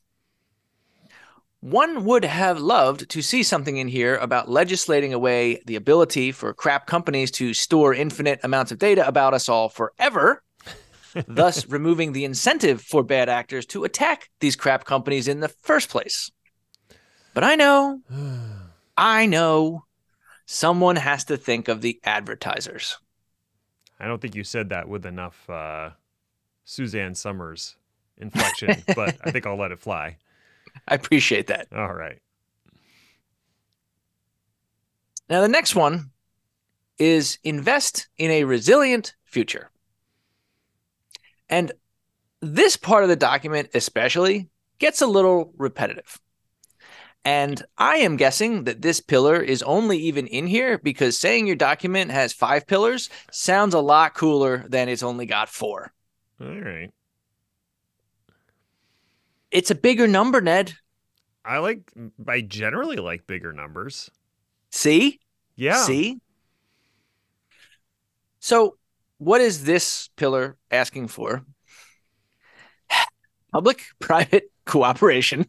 One 1.60 2.04
would 2.04 2.26
have 2.26 2.60
loved 2.60 3.08
to 3.08 3.22
see 3.22 3.42
something 3.42 3.78
in 3.78 3.88
here 3.88 4.16
about 4.16 4.50
legislating 4.50 5.14
away 5.14 5.62
the 5.64 5.76
ability 5.76 6.30
for 6.30 6.52
crap 6.52 6.86
companies 6.86 7.30
to 7.32 7.54
store 7.54 7.94
infinite 7.94 8.40
amounts 8.42 8.70
of 8.70 8.78
data 8.78 9.06
about 9.08 9.32
us 9.32 9.48
all 9.48 9.70
forever, 9.70 10.42
thus 11.26 11.66
removing 11.68 12.12
the 12.12 12.26
incentive 12.26 12.82
for 12.82 13.02
bad 13.02 13.30
actors 13.30 13.64
to 13.66 13.84
attack 13.84 14.28
these 14.40 14.54
crap 14.54 14.84
companies 14.84 15.28
in 15.28 15.40
the 15.40 15.48
first 15.48 15.88
place. 15.88 16.30
But 17.32 17.44
I 17.44 17.54
know, 17.54 18.02
I 18.98 19.24
know, 19.24 19.86
someone 20.44 20.96
has 20.96 21.24
to 21.24 21.38
think 21.38 21.68
of 21.68 21.80
the 21.80 21.98
advertisers. 22.04 22.98
I 23.98 24.06
don't 24.06 24.20
think 24.20 24.34
you 24.34 24.44
said 24.44 24.68
that 24.68 24.86
with 24.86 25.06
enough 25.06 25.48
uh, 25.48 25.90
Suzanne 26.64 27.14
Somers 27.14 27.76
inflection, 28.18 28.82
but 28.94 29.16
I 29.24 29.30
think 29.30 29.46
I'll 29.46 29.58
let 29.58 29.72
it 29.72 29.80
fly. 29.80 30.16
I 30.88 30.94
appreciate 30.94 31.48
that. 31.48 31.68
All 31.74 31.92
right. 31.92 32.18
Now, 35.28 35.40
the 35.40 35.48
next 35.48 35.74
one 35.74 36.10
is 36.98 37.38
invest 37.42 38.08
in 38.18 38.30
a 38.30 38.44
resilient 38.44 39.14
future. 39.24 39.70
And 41.48 41.72
this 42.40 42.76
part 42.76 43.02
of 43.02 43.08
the 43.08 43.16
document, 43.16 43.70
especially, 43.74 44.48
gets 44.78 45.00
a 45.00 45.06
little 45.06 45.52
repetitive. 45.56 46.20
And 47.24 47.62
I 47.78 47.98
am 47.98 48.16
guessing 48.16 48.64
that 48.64 48.82
this 48.82 49.00
pillar 49.00 49.40
is 49.40 49.62
only 49.62 49.96
even 49.98 50.26
in 50.26 50.46
here 50.46 50.78
because 50.78 51.16
saying 51.16 51.46
your 51.46 51.56
document 51.56 52.10
has 52.10 52.32
five 52.32 52.66
pillars 52.66 53.10
sounds 53.30 53.74
a 53.74 53.80
lot 53.80 54.14
cooler 54.14 54.66
than 54.68 54.88
it's 54.88 55.04
only 55.04 55.26
got 55.26 55.48
four. 55.48 55.92
All 56.42 56.60
right. 56.60 56.90
It's 59.52 59.70
a 59.70 59.76
bigger 59.76 60.08
number, 60.08 60.40
Ned. 60.40 60.74
I 61.44 61.58
like 61.58 61.92
I 62.26 62.40
generally 62.40 62.96
like 62.96 63.26
bigger 63.26 63.52
numbers. 63.52 64.10
See? 64.70 65.20
Yeah. 65.54 65.82
See? 65.84 66.20
So, 68.40 68.76
what 69.18 69.40
is 69.40 69.64
this 69.64 70.08
pillar 70.16 70.56
asking 70.70 71.08
for? 71.08 71.44
Public 73.52 73.84
private 74.00 74.50
cooperation, 74.64 75.46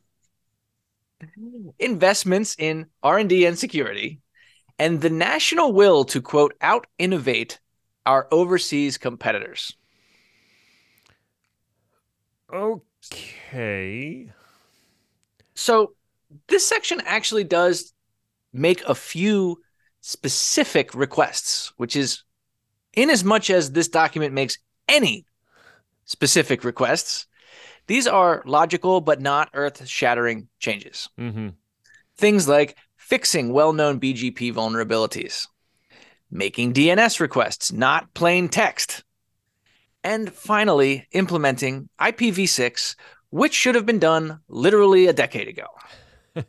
investments 1.80 2.56
in 2.60 2.88
R&D 3.02 3.46
and 3.46 3.58
security, 3.58 4.20
and 4.78 5.02
the 5.02 5.10
national 5.10 5.74
will 5.74 6.04
to 6.06 6.22
quote 6.22 6.54
out 6.62 6.86
innovate 7.00 7.60
our 8.06 8.28
overseas 8.32 8.98
competitors. 8.98 9.76
Okay. 12.52 14.32
So 15.56 15.94
this 16.48 16.66
section 16.66 17.02
actually 17.06 17.44
does 17.44 17.94
make 18.52 18.84
a 18.86 18.96
few 18.96 19.62
specific 20.02 20.94
requests, 20.94 21.72
which 21.78 21.96
is 21.96 22.24
in 22.94 23.10
as 23.10 23.24
much 23.24 23.50
as 23.50 23.72
this 23.72 23.88
document 23.88 24.34
makes 24.34 24.58
any 24.88 25.26
specific 26.06 26.64
requests. 26.64 27.28
These 27.88 28.08
are 28.08 28.44
logical 28.46 29.02
but 29.02 29.22
not 29.22 29.50
earth 29.54 29.88
shattering 29.88 30.48
changes. 30.60 31.10
Mm-hmm. 31.20 31.50
Things 32.18 32.48
like 32.48 32.78
fixing 32.98 33.52
well 33.52 33.74
known 33.74 34.00
BGP 34.00 34.54
vulnerabilities, 34.54 35.48
making 36.30 36.74
DNS 36.74 37.20
requests 37.20 37.72
not 37.72 38.14
plain 38.14 38.50
text, 38.50 39.04
and 40.04 40.34
finally 40.34 41.08
implementing 41.12 41.90
IPv6, 42.00 42.96
which 43.30 43.54
should 43.54 43.76
have 43.76 43.86
been 43.86 44.00
done 44.00 44.40
literally 44.48 45.08
a 45.08 45.14
decade 45.14 45.48
ago. 45.48 45.68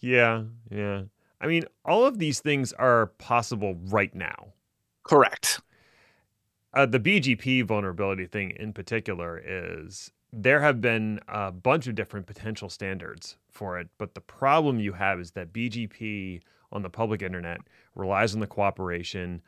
yeah, 0.00 0.44
yeah. 0.70 1.02
I 1.40 1.46
mean, 1.46 1.64
all 1.84 2.04
of 2.04 2.18
these 2.18 2.40
things 2.40 2.72
are 2.74 3.06
possible 3.18 3.76
right 3.86 4.14
now. 4.14 4.52
Correct. 5.04 5.60
Uh, 6.72 6.86
the 6.86 7.00
BGP 7.00 7.64
vulnerability 7.64 8.26
thing 8.26 8.52
in 8.52 8.72
particular 8.72 9.42
is 9.44 10.12
there 10.32 10.60
have 10.60 10.80
been 10.80 11.20
a 11.28 11.50
bunch 11.50 11.86
of 11.88 11.94
different 11.94 12.26
potential 12.26 12.68
standards 12.68 13.36
for 13.50 13.78
it, 13.80 13.88
but 13.98 14.14
the 14.14 14.20
problem 14.20 14.78
you 14.78 14.92
have 14.92 15.18
is 15.18 15.32
that 15.32 15.52
BGP 15.52 16.40
on 16.70 16.82
the 16.82 16.90
public 16.90 17.22
internet 17.22 17.60
relies 17.96 18.34
on 18.34 18.40
the 18.40 18.46
cooperation 18.46 19.42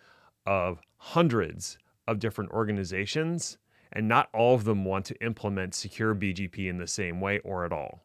of 0.47 0.81
hundreds 0.97 1.79
of 2.07 2.19
different 2.19 2.51
organizations, 2.51 3.59
and 3.93 4.09
not 4.09 4.29
all 4.33 4.55
of 4.55 4.65
them 4.65 4.85
want 4.85 5.05
to 5.07 5.25
implement 5.25 5.75
secure 5.75 6.15
BGP 6.15 6.69
in 6.69 6.79
the 6.79 6.87
same 6.87 7.21
way 7.21 7.39
or 7.41 7.65
at 7.65 7.73
all. 7.73 8.03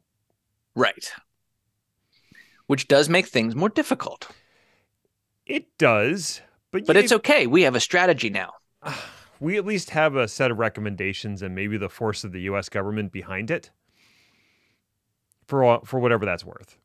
Right. 0.76 1.12
Which 2.68 2.88
does 2.88 3.10
make 3.10 3.28
things 3.28 3.56
more 3.56 3.70
difficult. 3.70 4.30
It 5.46 5.78
does, 5.78 6.42
but 6.72 6.86
but 6.86 6.98
it's 6.98 7.14
okay. 7.14 7.48
We 7.48 7.62
have 7.62 7.76
a 7.76 7.80
strategy 7.80 8.30
now. 8.30 8.54
We 9.40 9.56
at 9.56 9.68
least 9.68 9.92
have 9.92 10.16
a 10.16 10.28
set 10.28 10.50
of 10.50 10.58
recommendations 10.58 11.44
and 11.44 11.54
maybe 11.54 11.78
the 11.78 11.90
force 11.90 12.24
of 12.24 12.32
the 12.32 12.42
U.S. 12.42 12.70
government 12.70 13.12
behind 13.12 13.52
it. 13.52 13.70
For 15.46 15.80
for 15.86 16.00
whatever 16.00 16.26
that's 16.26 16.44
worth. 16.44 16.80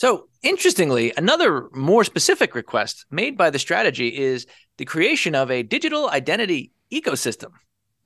So 0.00 0.28
interestingly, 0.42 1.12
another 1.18 1.68
more 1.74 2.04
specific 2.04 2.54
request 2.54 3.04
made 3.10 3.36
by 3.36 3.50
the 3.50 3.58
strategy 3.58 4.08
is 4.08 4.46
the 4.78 4.86
creation 4.86 5.34
of 5.34 5.50
a 5.50 5.62
digital 5.62 6.08
identity 6.08 6.72
ecosystem, 6.90 7.50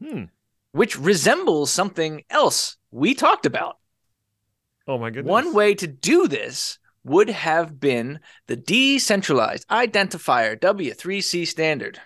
hmm. 0.04 0.24
which 0.72 0.98
resembles 0.98 1.70
something 1.70 2.24
else 2.30 2.76
we 2.90 3.14
talked 3.14 3.46
about. 3.46 3.78
Oh 4.88 4.98
my 4.98 5.10
goodness! 5.10 5.30
One 5.30 5.54
way 5.54 5.72
to 5.76 5.86
do 5.86 6.26
this 6.26 6.80
would 7.04 7.30
have 7.30 7.78
been 7.78 8.18
the 8.48 8.56
decentralized 8.56 9.68
identifier 9.68 10.58
W3C 10.58 11.46
standard. 11.46 12.00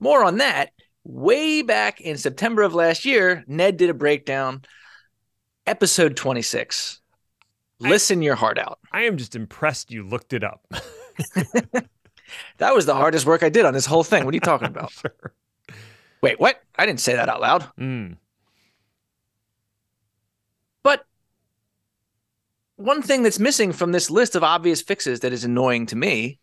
More 0.00 0.24
on 0.24 0.38
that. 0.38 0.70
Way 1.04 1.62
back 1.62 2.00
in 2.00 2.18
September 2.18 2.62
of 2.62 2.74
last 2.74 3.04
year, 3.04 3.44
Ned 3.46 3.76
did 3.76 3.90
a 3.90 3.94
breakdown, 3.94 4.62
episode 5.68 6.16
26. 6.16 7.00
Listen 7.80 8.20
I, 8.20 8.22
your 8.22 8.34
heart 8.34 8.58
out. 8.58 8.78
I 8.92 9.02
am 9.02 9.16
just 9.16 9.36
impressed 9.36 9.90
you 9.90 10.02
looked 10.02 10.32
it 10.32 10.42
up. 10.42 10.66
that 12.58 12.74
was 12.74 12.86
the 12.86 12.94
hardest 12.94 13.26
work 13.26 13.42
I 13.42 13.48
did 13.48 13.64
on 13.64 13.74
this 13.74 13.86
whole 13.86 14.04
thing. 14.04 14.24
What 14.24 14.32
are 14.32 14.36
you 14.36 14.40
talking 14.40 14.68
about? 14.68 14.90
sure. 14.92 15.32
Wait, 16.20 16.40
what? 16.40 16.62
I 16.76 16.86
didn't 16.86 17.00
say 17.00 17.14
that 17.14 17.28
out 17.28 17.40
loud. 17.40 17.68
Mm. 17.78 18.16
But 20.82 21.04
one 22.76 23.02
thing 23.02 23.22
that's 23.22 23.38
missing 23.38 23.72
from 23.72 23.92
this 23.92 24.10
list 24.10 24.34
of 24.34 24.42
obvious 24.42 24.82
fixes 24.82 25.20
that 25.20 25.32
is 25.32 25.44
annoying 25.44 25.86
to 25.86 25.96
me 25.96 26.38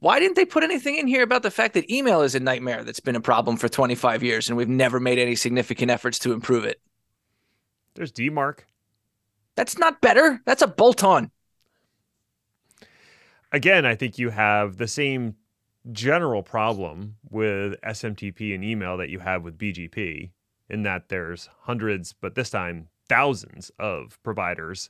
why 0.00 0.18
didn't 0.18 0.36
they 0.36 0.46
put 0.46 0.64
anything 0.64 0.96
in 0.96 1.06
here 1.06 1.22
about 1.22 1.42
the 1.42 1.50
fact 1.50 1.74
that 1.74 1.90
email 1.90 2.22
is 2.22 2.34
a 2.34 2.40
nightmare 2.40 2.82
that's 2.84 3.00
been 3.00 3.16
a 3.16 3.20
problem 3.20 3.58
for 3.58 3.68
25 3.68 4.22
years 4.22 4.48
and 4.48 4.56
we've 4.56 4.68
never 4.68 4.98
made 4.98 5.18
any 5.18 5.36
significant 5.36 5.90
efforts 5.90 6.18
to 6.20 6.32
improve 6.32 6.64
it? 6.64 6.80
There's 7.94 8.10
DMARC. 8.10 8.60
That's 9.60 9.76
not 9.76 10.00
better. 10.00 10.40
That's 10.46 10.62
a 10.62 10.66
bolt 10.66 11.04
on. 11.04 11.30
Again, 13.52 13.84
I 13.84 13.94
think 13.94 14.16
you 14.16 14.30
have 14.30 14.78
the 14.78 14.88
same 14.88 15.34
general 15.92 16.42
problem 16.42 17.16
with 17.28 17.78
SMTP 17.82 18.54
and 18.54 18.64
email 18.64 18.96
that 18.96 19.10
you 19.10 19.18
have 19.18 19.42
with 19.42 19.58
BGP, 19.58 20.30
in 20.70 20.82
that 20.84 21.10
there's 21.10 21.50
hundreds, 21.64 22.14
but 22.14 22.36
this 22.36 22.48
time 22.48 22.88
thousands 23.06 23.70
of 23.78 24.18
providers 24.22 24.88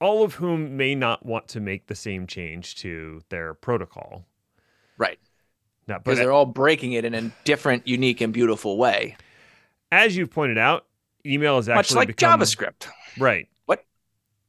all 0.00 0.24
of 0.24 0.34
whom 0.34 0.76
may 0.76 0.96
not 0.96 1.24
want 1.24 1.46
to 1.48 1.60
make 1.60 1.86
the 1.86 1.94
same 1.94 2.26
change 2.26 2.74
to 2.78 3.22
their 3.28 3.54
protocol. 3.54 4.24
Right. 4.98 5.20
Now, 5.86 5.98
because 5.98 6.18
they're 6.18 6.32
all 6.32 6.44
breaking 6.44 6.94
it 6.94 7.04
in 7.04 7.14
a 7.14 7.30
different, 7.44 7.86
unique, 7.86 8.20
and 8.20 8.32
beautiful 8.32 8.78
way. 8.78 9.16
As 9.92 10.16
you've 10.16 10.32
pointed 10.32 10.58
out, 10.58 10.86
email 11.24 11.58
is 11.58 11.68
actually 11.68 11.78
much 11.78 11.94
like 11.94 12.08
become, 12.08 12.40
JavaScript. 12.40 12.88
Right. 13.16 13.48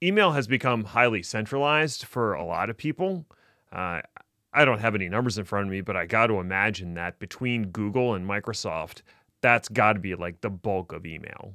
Email 0.01 0.31
has 0.33 0.47
become 0.47 0.83
highly 0.83 1.23
centralized 1.23 2.05
for 2.05 2.33
a 2.33 2.45
lot 2.45 2.69
of 2.69 2.77
people. 2.77 3.25
Uh, 3.71 4.01
I 4.53 4.65
don't 4.65 4.79
have 4.79 4.95
any 4.95 5.09
numbers 5.09 5.37
in 5.37 5.45
front 5.45 5.67
of 5.67 5.71
me, 5.71 5.81
but 5.81 5.97
I 5.97 6.05
got 6.05 6.27
to 6.27 6.39
imagine 6.39 6.93
that 6.93 7.19
between 7.19 7.69
Google 7.69 8.13
and 8.13 8.27
Microsoft, 8.27 9.01
that's 9.41 9.69
got 9.69 9.93
to 9.93 9.99
be 9.99 10.15
like 10.15 10.41
the 10.41 10.49
bulk 10.49 10.91
of 10.91 11.05
email. 11.05 11.53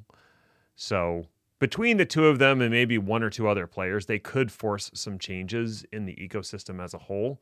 So 0.74 1.26
between 1.58 1.96
the 1.96 2.04
two 2.04 2.26
of 2.26 2.40
them 2.40 2.60
and 2.60 2.70
maybe 2.70 2.98
one 2.98 3.22
or 3.22 3.30
two 3.30 3.48
other 3.48 3.68
players, 3.68 4.06
they 4.06 4.18
could 4.18 4.50
force 4.50 4.90
some 4.94 5.18
changes 5.18 5.84
in 5.92 6.06
the 6.06 6.16
ecosystem 6.16 6.82
as 6.82 6.94
a 6.94 6.98
whole. 6.98 7.40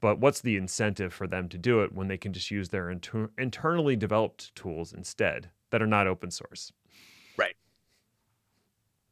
But 0.00 0.20
what's 0.20 0.40
the 0.40 0.56
incentive 0.56 1.12
for 1.12 1.26
them 1.26 1.48
to 1.48 1.58
do 1.58 1.82
it 1.82 1.92
when 1.92 2.06
they 2.06 2.16
can 2.16 2.32
just 2.32 2.52
use 2.52 2.68
their 2.68 2.88
inter- 2.88 3.30
internally 3.36 3.96
developed 3.96 4.54
tools 4.54 4.92
instead 4.92 5.50
that 5.70 5.82
are 5.82 5.88
not 5.88 6.06
open 6.06 6.30
source? 6.30 6.72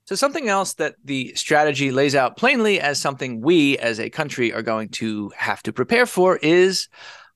So, 0.07 0.15
something 0.15 0.49
else 0.49 0.75
that 0.75 0.95
the 1.05 1.35
strategy 1.35 1.91
lays 1.91 2.15
out 2.15 2.37
plainly 2.37 2.81
as 2.81 3.01
something 3.01 3.41
we 3.41 3.77
as 3.79 4.01
a 4.01 4.09
country 4.09 4.53
are 4.53 4.63
going 4.63 4.89
to 4.91 5.31
have 5.37 5.63
to 5.65 5.73
prepare 5.73 6.07
for 6.07 6.39
is 6.39 6.89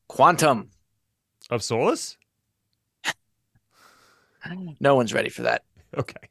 quantum. 0.08 0.70
Of 1.50 1.62
Solace? 1.62 2.16
no 4.80 4.94
one's 4.94 5.12
ready 5.12 5.28
for 5.28 5.42
that. 5.42 5.62
Okay 5.96 6.28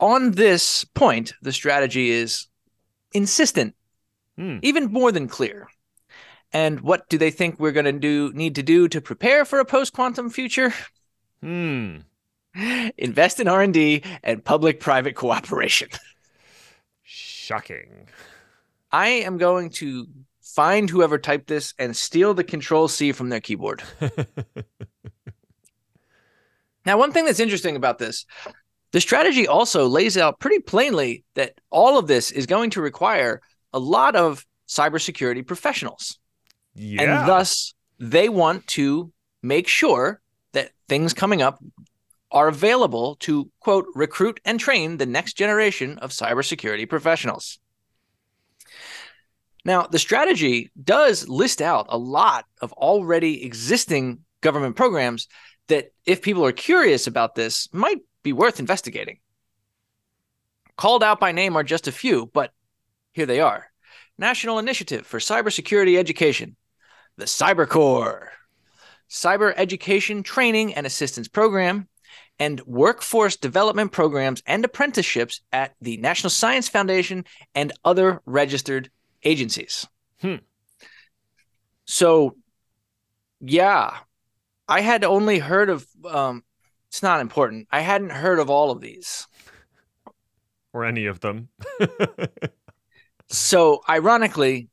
on 0.00 0.32
this 0.32 0.84
point, 0.84 1.32
the 1.42 1.52
strategy 1.52 2.10
is 2.10 2.46
insistent, 3.12 3.74
hmm. 4.36 4.58
even 4.62 4.92
more 4.92 5.12
than 5.12 5.28
clear. 5.28 5.68
And 6.52 6.80
what 6.80 7.08
do 7.08 7.18
they 7.18 7.30
think 7.30 7.58
we're 7.58 7.72
going 7.72 7.86
to 7.86 7.92
do 7.92 8.32
need 8.32 8.54
to 8.54 8.62
do 8.62 8.88
to 8.88 9.00
prepare 9.00 9.44
for 9.44 9.58
a 9.58 9.64
post-quantum 9.64 10.30
future? 10.30 10.72
Hmm. 11.42 11.98
Invest 12.96 13.40
in 13.40 13.48
R&D 13.48 14.02
and 14.22 14.44
public-private 14.44 15.14
cooperation. 15.14 15.88
Shocking. 17.02 18.08
I 18.90 19.08
am 19.08 19.38
going 19.38 19.70
to 19.70 20.06
find 20.40 20.88
whoever 20.88 21.18
typed 21.18 21.48
this 21.48 21.74
and 21.78 21.96
steal 21.96 22.32
the 22.34 22.44
control 22.44 22.88
C 22.88 23.12
from 23.12 23.28
their 23.28 23.40
keyboard. 23.40 23.82
now, 26.86 26.98
one 26.98 27.12
thing 27.12 27.26
that's 27.26 27.40
interesting 27.40 27.76
about 27.76 27.98
this 27.98 28.24
the 28.92 29.00
strategy 29.00 29.46
also 29.46 29.86
lays 29.86 30.16
out 30.16 30.40
pretty 30.40 30.60
plainly 30.60 31.24
that 31.34 31.60
all 31.70 31.98
of 31.98 32.06
this 32.06 32.30
is 32.30 32.46
going 32.46 32.70
to 32.70 32.80
require 32.80 33.42
a 33.74 33.78
lot 33.78 34.16
of 34.16 34.46
cybersecurity 34.68 35.46
professionals. 35.46 36.18
Yeah. 36.74 37.02
And 37.02 37.28
thus, 37.28 37.74
they 37.98 38.30
want 38.30 38.66
to 38.68 39.12
make 39.42 39.68
sure 39.68 40.20
that 40.52 40.70
things 40.88 41.12
coming 41.12 41.42
up 41.42 41.62
are 42.36 42.48
available 42.48 43.16
to, 43.16 43.50
quote, 43.60 43.86
recruit 43.94 44.40
and 44.44 44.60
train 44.60 44.98
the 44.98 45.06
next 45.06 45.38
generation 45.38 45.96
of 46.00 46.10
cybersecurity 46.10 46.86
professionals. 46.86 47.58
Now, 49.64 49.86
the 49.86 49.98
strategy 49.98 50.70
does 50.84 51.30
list 51.30 51.62
out 51.62 51.86
a 51.88 51.96
lot 51.96 52.44
of 52.60 52.74
already 52.74 53.42
existing 53.42 54.18
government 54.42 54.76
programs 54.76 55.28
that, 55.68 55.94
if 56.04 56.20
people 56.20 56.44
are 56.44 56.52
curious 56.52 57.06
about 57.06 57.36
this, 57.36 57.70
might 57.72 58.00
be 58.22 58.34
worth 58.34 58.60
investigating. 58.60 59.18
Called 60.76 61.02
out 61.02 61.18
by 61.18 61.32
name 61.32 61.56
are 61.56 61.64
just 61.64 61.88
a 61.88 61.92
few, 61.92 62.30
but 62.34 62.52
here 63.14 63.24
they 63.24 63.40
are 63.40 63.70
National 64.18 64.58
Initiative 64.58 65.06
for 65.06 65.20
Cybersecurity 65.20 65.96
Education, 65.96 66.54
the 67.16 67.24
Cyber 67.24 67.66
Corps, 67.66 68.30
Cyber 69.08 69.54
Education 69.56 70.22
Training 70.22 70.74
and 70.74 70.86
Assistance 70.86 71.28
Program, 71.28 71.88
and 72.38 72.60
workforce 72.66 73.36
development 73.36 73.92
programs 73.92 74.42
and 74.46 74.64
apprenticeships 74.64 75.40
at 75.52 75.74
the 75.80 75.96
National 75.98 76.30
Science 76.30 76.68
Foundation 76.68 77.24
and 77.54 77.72
other 77.84 78.20
registered 78.26 78.90
agencies. 79.24 79.86
Hmm. 80.20 80.36
So, 81.84 82.36
yeah, 83.40 83.98
I 84.68 84.80
had 84.80 85.04
only 85.04 85.38
heard 85.38 85.70
of 85.70 85.86
um, 86.04 86.42
it's 86.88 87.02
not 87.02 87.20
important. 87.20 87.68
I 87.70 87.80
hadn't 87.80 88.10
heard 88.10 88.38
of 88.38 88.50
all 88.50 88.70
of 88.70 88.80
these. 88.80 89.26
Or 90.72 90.84
any 90.84 91.06
of 91.06 91.20
them. 91.20 91.48
so, 93.28 93.82
ironically, 93.88 94.68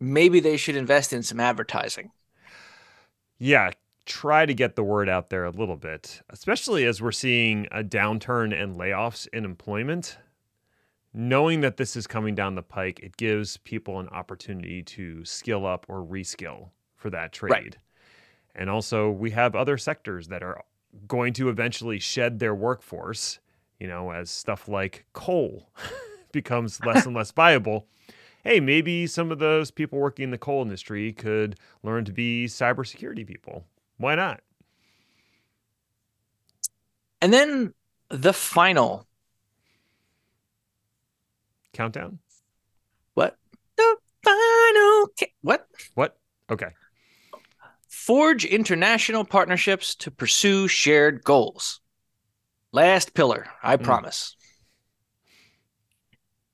maybe 0.00 0.40
they 0.40 0.56
should 0.56 0.76
invest 0.76 1.12
in 1.12 1.22
some 1.22 1.40
advertising. 1.40 2.10
Yeah, 3.38 3.70
try 4.06 4.46
to 4.46 4.54
get 4.54 4.76
the 4.76 4.84
word 4.84 5.08
out 5.08 5.28
there 5.30 5.44
a 5.44 5.50
little 5.50 5.76
bit, 5.76 6.22
especially 6.30 6.84
as 6.86 7.02
we're 7.02 7.12
seeing 7.12 7.66
a 7.70 7.82
downturn 7.82 8.58
and 8.58 8.78
layoffs 8.78 9.28
in 9.32 9.44
employment. 9.44 10.16
Knowing 11.12 11.62
that 11.62 11.76
this 11.76 11.96
is 11.96 12.06
coming 12.06 12.34
down 12.34 12.54
the 12.54 12.62
pike, 12.62 13.00
it 13.00 13.16
gives 13.16 13.56
people 13.58 13.98
an 13.98 14.08
opportunity 14.08 14.82
to 14.82 15.24
skill 15.24 15.66
up 15.66 15.86
or 15.88 16.04
reskill 16.04 16.70
for 16.94 17.10
that 17.10 17.32
trade. 17.32 17.50
Right. 17.50 17.78
And 18.54 18.70
also, 18.70 19.10
we 19.10 19.30
have 19.32 19.54
other 19.54 19.76
sectors 19.76 20.28
that 20.28 20.42
are 20.42 20.62
going 21.08 21.32
to 21.34 21.48
eventually 21.48 21.98
shed 21.98 22.38
their 22.38 22.54
workforce, 22.54 23.38
you 23.78 23.86
know, 23.86 24.10
as 24.10 24.30
stuff 24.30 24.68
like 24.68 25.06
coal 25.12 25.68
becomes 26.32 26.80
less 26.84 27.06
and 27.06 27.14
less 27.14 27.30
viable. 27.32 27.86
Hey, 28.44 28.60
maybe 28.60 29.06
some 29.06 29.32
of 29.32 29.38
those 29.38 29.70
people 29.70 29.98
working 29.98 30.24
in 30.24 30.30
the 30.30 30.38
coal 30.38 30.62
industry 30.62 31.12
could 31.12 31.58
learn 31.82 32.04
to 32.04 32.12
be 32.12 32.46
cybersecurity 32.46 33.26
people. 33.26 33.64
Why 33.98 34.14
not? 34.14 34.40
And 37.20 37.32
then 37.32 37.72
the 38.08 38.32
final 38.32 39.06
countdown. 41.72 42.18
What? 43.14 43.36
The 43.76 43.96
final 44.22 45.08
ca- 45.18 45.32
what? 45.42 45.66
What? 45.94 46.18
Okay. 46.50 46.68
Forge 47.88 48.44
international 48.44 49.24
partnerships 49.24 49.94
to 49.96 50.10
pursue 50.10 50.68
shared 50.68 51.24
goals. 51.24 51.80
Last 52.72 53.14
pillar, 53.14 53.46
I 53.62 53.76
Mm. 53.76 53.84
promise. 53.84 54.36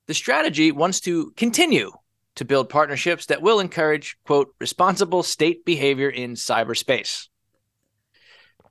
The 0.07 0.13
strategy 0.13 0.71
wants 0.71 0.99
to 1.01 1.31
continue 1.31 1.91
to 2.35 2.45
build 2.45 2.69
partnerships 2.69 3.27
that 3.27 3.41
will 3.41 3.59
encourage, 3.59 4.17
quote, 4.25 4.55
responsible 4.59 5.23
state 5.23 5.65
behavior 5.65 6.09
in 6.09 6.33
cyberspace. 6.33 7.27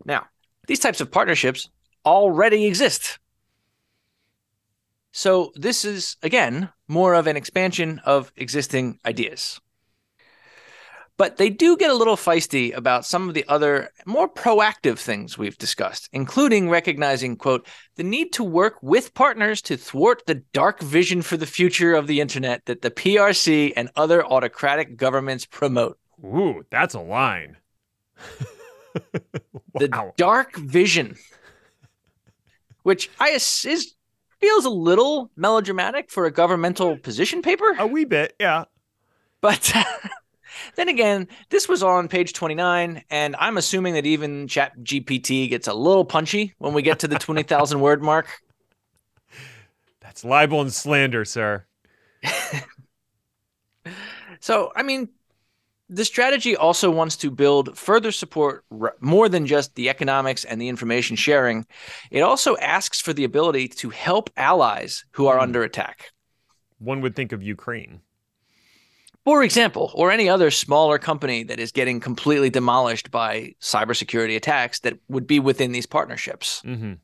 Now, 0.05 0.27
these 0.67 0.81
types 0.81 1.01
of 1.01 1.11
partnerships 1.11 1.69
already 2.05 2.67
exist. 2.67 3.19
So, 5.13 5.53
this 5.55 5.85
is, 5.85 6.17
again, 6.23 6.71
more 6.89 7.15
of 7.15 7.27
an 7.27 7.37
expansion 7.37 8.01
of 8.05 8.33
existing 8.37 8.99
ideas. 9.05 9.61
But 11.19 11.37
they 11.37 11.51
do 11.51 11.77
get 11.77 11.91
a 11.91 11.95
little 11.95 12.17
feisty 12.17 12.75
about 12.75 13.05
some 13.05 13.29
of 13.29 13.35
the 13.35 13.45
other 13.47 13.91
more 14.07 14.29
proactive 14.29 14.99
things 14.99 15.37
we've 15.37 15.59
discussed, 15.59 16.09
including 16.13 16.71
recognizing, 16.71 17.37
quote, 17.37 17.67
the 17.97 18.03
need 18.03 18.33
to 18.33 18.45
work 18.45 18.83
with 18.83 19.13
partners 19.13 19.61
to 19.63 19.77
thwart 19.77 20.23
the 20.27 20.43
dark 20.53 20.81
vision 20.81 21.21
for 21.21 21.37
the 21.37 21.47
future 21.47 21.95
of 21.95 22.07
the 22.07 22.21
internet 22.21 22.65
that 22.65 22.81
the 22.81 22.91
PRC 22.91 23.75
and 23.77 23.91
other 23.95 24.25
autocratic 24.25 24.97
governments 24.97 25.45
promote. 25.45 25.99
Ooh, 26.25 26.65
that's 26.71 26.95
a 26.95 27.01
line. 27.01 27.59
The 29.79 30.13
dark 30.19 30.55
vision, 30.57 31.17
which 32.83 33.11
I 33.19 33.31
is 33.31 33.95
feels 34.39 34.65
a 34.67 34.71
little 34.71 35.31
melodramatic 35.35 36.11
for 36.11 36.27
a 36.27 36.31
governmental 36.31 36.99
position 36.99 37.41
paper. 37.41 37.75
A 37.79 37.87
wee 37.87 38.05
bit, 38.05 38.35
yeah. 38.39 38.65
But 39.41 39.73
then 40.77 40.91
again, 40.91 41.27
this 41.49 41.71
was 41.71 41.83
on 41.83 42.09
page 42.09 42.35
29, 42.35 43.03
and 43.09 43.37
I'm 43.39 43.57
assuming 43.57 43.95
that 43.95 44.05
even 44.05 44.47
Chat 44.47 44.79
GPT 44.81 45.49
gets 45.49 45.69
a 45.69 45.75
little 45.75 46.05
punchy 46.05 46.53
when 46.59 46.75
we 46.75 46.83
get 46.83 46.99
to 46.99 47.09
the 47.09 47.19
20,000 47.19 47.81
word 47.81 48.03
mark. 48.05 48.29
That's 50.01 50.23
libel 50.23 50.61
and 50.61 50.73
slander, 50.73 51.25
sir. 51.25 51.65
So, 54.43 54.73
I 54.75 54.83
mean, 54.83 55.09
the 55.95 56.05
strategy 56.05 56.57
also 56.57 56.91
wants 56.91 57.17
to 57.19 57.31
build 57.31 57.77
further 57.77 58.13
support 58.13 58.65
r- 58.81 58.95
more 59.01 59.29
than 59.29 59.47
just 59.47 59.75
the 59.75 59.89
economics 59.89 60.45
and 60.45 60.61
the 60.61 60.69
information 60.69 61.17
sharing. 61.17 61.67
It 62.11 62.21
also 62.21 62.57
asks 62.59 63.01
for 63.01 63.13
the 63.13 63.25
ability 63.25 63.69
to 63.69 63.91
help 63.91 64.31
allies 64.37 65.05
who 65.13 65.27
are 65.27 65.37
Hmm. 65.37 65.43
under 65.43 65.63
attack. 65.63 66.11
One 66.79 67.01
would 67.03 67.15
think 67.15 67.33
of 67.33 67.43
Ukraine. 67.43 68.01
For 69.25 69.45
example, 69.45 69.93
or 69.95 70.11
any 70.11 70.29
other 70.29 70.51
smaller 70.51 70.99
company 70.99 71.45
that 71.45 71.61
is 71.61 71.71
getting 71.71 72.01
completely 72.01 72.51
demolished 72.51 73.13
by 73.13 73.55
cybersecurity 73.61 74.35
attacks 74.35 74.81
that 74.81 74.99
would 75.09 75.27
be 75.29 75.39
within 75.39 75.71
these 75.73 75.87
partnerships. 75.87 76.61
Mm-hmm. 76.65 76.95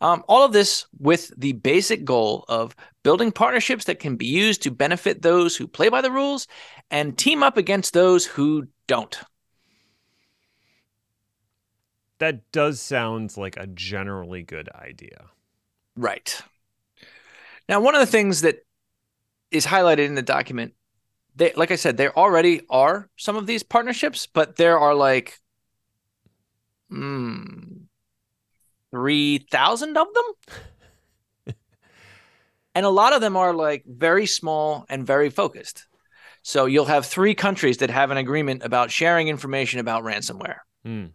Um, 0.00 0.24
all 0.28 0.44
of 0.44 0.52
this 0.52 0.86
with 0.98 1.30
the 1.36 1.52
basic 1.52 2.04
goal 2.04 2.44
of 2.48 2.74
building 3.02 3.32
partnerships 3.32 3.84
that 3.84 4.00
can 4.00 4.16
be 4.16 4.26
used 4.26 4.62
to 4.62 4.70
benefit 4.70 5.20
those 5.20 5.56
who 5.56 5.68
play 5.68 5.88
by 5.88 6.00
the 6.00 6.10
rules 6.10 6.46
and 6.90 7.18
team 7.18 7.42
up 7.42 7.56
against 7.56 7.92
those 7.92 8.24
who 8.24 8.66
don't. 8.86 9.18
That 12.18 12.50
does 12.52 12.80
sound 12.80 13.36
like 13.36 13.56
a 13.56 13.66
generally 13.66 14.42
good 14.42 14.68
idea. 14.74 15.26
Right. 15.96 16.40
Now, 17.68 17.80
one 17.80 17.94
of 17.94 18.00
the 18.00 18.06
things 18.06 18.40
that 18.42 18.66
is 19.50 19.66
highlighted 19.66 20.06
in 20.06 20.14
the 20.14 20.22
document, 20.22 20.74
they, 21.36 21.52
like 21.54 21.70
I 21.70 21.76
said, 21.76 21.96
there 21.96 22.16
already 22.16 22.62
are 22.68 23.08
some 23.16 23.36
of 23.36 23.46
these 23.46 23.62
partnerships, 23.62 24.26
but 24.26 24.56
there 24.56 24.78
are 24.78 24.94
like 24.94 25.40
mm, 26.90 27.79
3,000 28.90 29.96
of 29.96 30.06
them. 30.14 31.54
and 32.74 32.86
a 32.86 32.90
lot 32.90 33.12
of 33.12 33.20
them 33.20 33.36
are 33.36 33.54
like 33.54 33.84
very 33.86 34.26
small 34.26 34.86
and 34.88 35.06
very 35.06 35.30
focused. 35.30 35.86
So 36.42 36.66
you'll 36.66 36.86
have 36.86 37.06
three 37.06 37.34
countries 37.34 37.78
that 37.78 37.90
have 37.90 38.10
an 38.10 38.16
agreement 38.16 38.62
about 38.64 38.90
sharing 38.90 39.28
information 39.28 39.80
about 39.80 40.04
ransomware. 40.04 40.58
Hmm. 40.84 41.06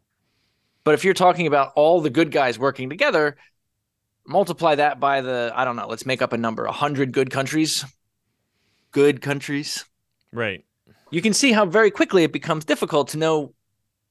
But 0.83 0.93
if 0.93 1.03
you're 1.03 1.15
talking 1.15 1.47
about 1.47 1.73
all 1.75 1.99
the 1.99 2.11
good 2.11 2.31
guys 2.31 2.59
working 2.59 2.89
together, 2.89 3.37
multiply 4.27 4.75
that 4.75 4.99
by 4.99 5.21
the, 5.21 5.51
I 5.55 5.65
don't 5.65 5.75
know, 5.75 5.87
let's 5.87 6.05
make 6.05 6.21
up 6.21 6.31
a 6.31 6.37
number, 6.37 6.63
100 6.65 7.11
good 7.11 7.31
countries. 7.31 7.83
Good 8.91 9.21
countries. 9.21 9.85
Right. 10.31 10.63
You 11.09 11.21
can 11.21 11.33
see 11.33 11.51
how 11.51 11.65
very 11.65 11.91
quickly 11.91 12.23
it 12.23 12.31
becomes 12.31 12.65
difficult 12.65 13.09
to 13.09 13.17
know 13.17 13.53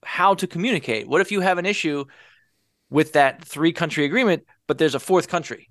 how 0.04 0.34
to 0.34 0.46
communicate. 0.46 1.08
What 1.08 1.20
if 1.20 1.30
you 1.30 1.40
have 1.40 1.58
an 1.58 1.66
issue 1.66 2.04
with 2.94 3.14
that 3.14 3.44
three 3.44 3.72
country 3.72 4.04
agreement, 4.04 4.44
but 4.68 4.78
there's 4.78 4.94
a 4.94 5.00
fourth 5.00 5.26
country? 5.26 5.68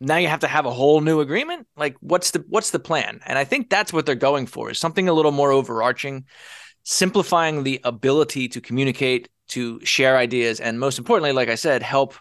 Now 0.00 0.16
you 0.16 0.28
have 0.28 0.40
to 0.40 0.46
have 0.46 0.64
a 0.64 0.70
whole 0.70 1.00
new 1.00 1.18
agreement? 1.18 1.66
Like 1.76 1.96
what's 1.98 2.30
the 2.30 2.44
what's 2.48 2.70
the 2.70 2.78
plan? 2.78 3.20
And 3.26 3.36
I 3.36 3.42
think 3.44 3.68
that's 3.68 3.92
what 3.92 4.06
they're 4.06 4.14
going 4.14 4.46
for 4.46 4.70
is 4.70 4.78
something 4.78 5.08
a 5.08 5.12
little 5.12 5.32
more 5.32 5.50
overarching, 5.50 6.24
simplifying 6.84 7.64
the 7.64 7.80
ability 7.82 8.48
to 8.50 8.60
communicate, 8.60 9.28
to 9.48 9.84
share 9.84 10.16
ideas, 10.16 10.60
and 10.60 10.78
most 10.78 10.98
importantly, 10.98 11.32
like 11.32 11.48
I 11.48 11.56
said, 11.56 11.82
help 11.82 12.14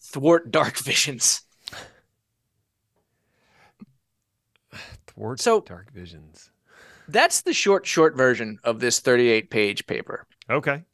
thwart 0.00 0.50
dark 0.50 0.78
visions. 0.90 1.42
Thwart 5.06 5.38
So- 5.38 5.60
dark 5.60 5.92
visions. 5.92 6.50
That's 7.08 7.42
the 7.42 7.52
short, 7.52 7.86
short 7.86 8.16
version 8.16 8.58
of 8.64 8.78
this 8.80 9.00
38 9.00 9.50
page 9.50 9.86
paper. 9.86 10.26
Okay. 10.48 10.84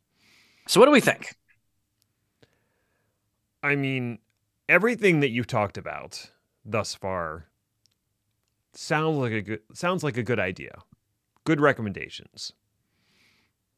So 0.66 0.80
what 0.80 0.86
do 0.86 0.92
we 0.92 1.00
think? 1.00 1.36
I 3.66 3.74
mean, 3.74 4.18
everything 4.68 5.20
that 5.20 5.30
you've 5.30 5.46
talked 5.48 5.76
about 5.76 6.30
thus 6.64 6.94
far 6.94 7.46
sounds 8.72 9.16
like 9.18 9.32
a 9.32 9.42
good 9.42 9.60
sounds 9.72 10.04
like 10.04 10.16
a 10.16 10.22
good 10.22 10.38
idea. 10.38 10.78
Good 11.44 11.60
recommendations. 11.60 12.52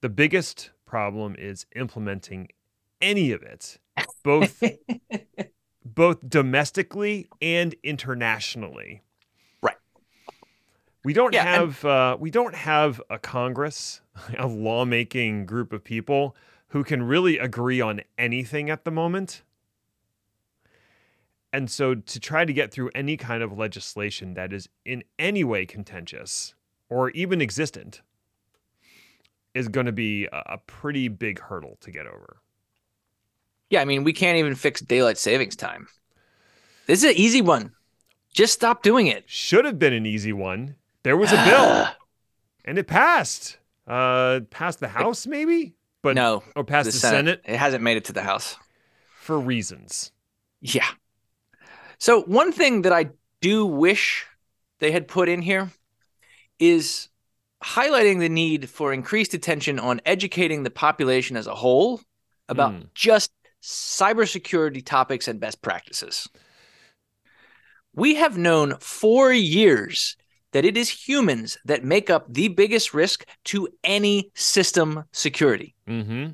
The 0.00 0.08
biggest 0.08 0.70
problem 0.84 1.34
is 1.38 1.66
implementing 1.74 2.48
any 3.00 3.32
of 3.32 3.42
it, 3.42 3.78
both 4.22 4.62
both 5.84 6.28
domestically 6.28 7.28
and 7.40 7.74
internationally. 7.82 9.00
Right. 9.62 9.76
We 11.04 11.14
don't 11.14 11.32
Yeah, 11.32 11.46
and- 11.46 11.48
have 11.72 11.84
uh, 11.84 12.16
we 12.20 12.30
don't 12.30 12.54
have 12.54 13.00
a 13.08 13.18
Congress, 13.18 14.02
a 14.38 14.46
lawmaking 14.46 15.46
group 15.46 15.72
of 15.72 15.82
people 15.82 16.36
who 16.68 16.84
can 16.84 17.02
really 17.02 17.38
agree 17.38 17.80
on 17.80 18.02
anything 18.18 18.68
at 18.68 18.84
the 18.84 18.90
moment. 18.90 19.42
And 21.52 21.70
so 21.70 21.94
to 21.94 22.20
try 22.20 22.44
to 22.44 22.52
get 22.52 22.72
through 22.72 22.90
any 22.94 23.16
kind 23.16 23.42
of 23.42 23.56
legislation 23.56 24.34
that 24.34 24.52
is 24.52 24.68
in 24.84 25.02
any 25.18 25.44
way 25.44 25.64
contentious 25.64 26.54
or 26.90 27.10
even 27.10 27.40
existent 27.40 28.02
is 29.54 29.68
going 29.68 29.86
to 29.86 29.92
be 29.92 30.28
a 30.32 30.58
pretty 30.66 31.08
big 31.08 31.40
hurdle 31.40 31.78
to 31.80 31.90
get 31.90 32.06
over. 32.06 32.38
Yeah, 33.70 33.80
I 33.80 33.84
mean, 33.86 34.04
we 34.04 34.12
can't 34.12 34.38
even 34.38 34.54
fix 34.54 34.80
daylight 34.80 35.18
savings 35.18 35.56
time. 35.56 35.88
This 36.86 37.02
is 37.02 37.10
an 37.10 37.16
easy 37.16 37.42
one. 37.42 37.72
Just 38.32 38.52
stop 38.52 38.82
doing 38.82 39.06
it. 39.06 39.24
Should 39.26 39.64
have 39.64 39.78
been 39.78 39.92
an 39.92 40.06
easy 40.06 40.32
one. 40.32 40.76
There 41.02 41.16
was 41.16 41.32
a 41.32 41.36
bill 41.44 41.88
and 42.64 42.78
it 42.78 42.86
passed. 42.86 43.58
Uh 43.86 44.40
passed 44.50 44.80
the 44.80 44.88
House 44.88 45.26
maybe, 45.26 45.74
but 46.02 46.14
no, 46.14 46.42
or 46.54 46.62
passed 46.62 46.86
the, 46.86 46.92
the 46.92 46.98
Senate. 46.98 47.40
It 47.46 47.56
hasn't 47.56 47.82
made 47.82 47.96
it 47.96 48.04
to 48.04 48.12
the 48.12 48.22
House. 48.22 48.56
for 49.18 49.40
reasons. 49.40 50.12
Yeah. 50.60 50.88
So 51.98 52.22
one 52.22 52.52
thing 52.52 52.82
that 52.82 52.92
I 52.92 53.10
do 53.40 53.66
wish 53.66 54.26
they 54.78 54.92
had 54.92 55.08
put 55.08 55.28
in 55.28 55.42
here 55.42 55.70
is 56.58 57.08
highlighting 57.62 58.20
the 58.20 58.28
need 58.28 58.70
for 58.70 58.92
increased 58.92 59.34
attention 59.34 59.78
on 59.78 60.00
educating 60.06 60.62
the 60.62 60.70
population 60.70 61.36
as 61.36 61.46
a 61.46 61.54
whole 61.54 62.00
about 62.48 62.72
Mm. 62.72 62.88
just 62.94 63.32
cybersecurity 63.62 64.84
topics 64.84 65.28
and 65.28 65.40
best 65.40 65.60
practices. 65.60 66.28
We 67.92 68.14
have 68.14 68.38
known 68.38 68.76
for 68.78 69.32
years 69.32 70.16
that 70.52 70.64
it 70.64 70.76
is 70.76 70.88
humans 70.88 71.58
that 71.64 71.84
make 71.84 72.08
up 72.10 72.32
the 72.32 72.48
biggest 72.48 72.94
risk 72.94 73.26
to 73.44 73.68
any 73.82 74.30
system 74.34 75.04
security. 75.12 75.74
Mm-hmm. 75.88 76.32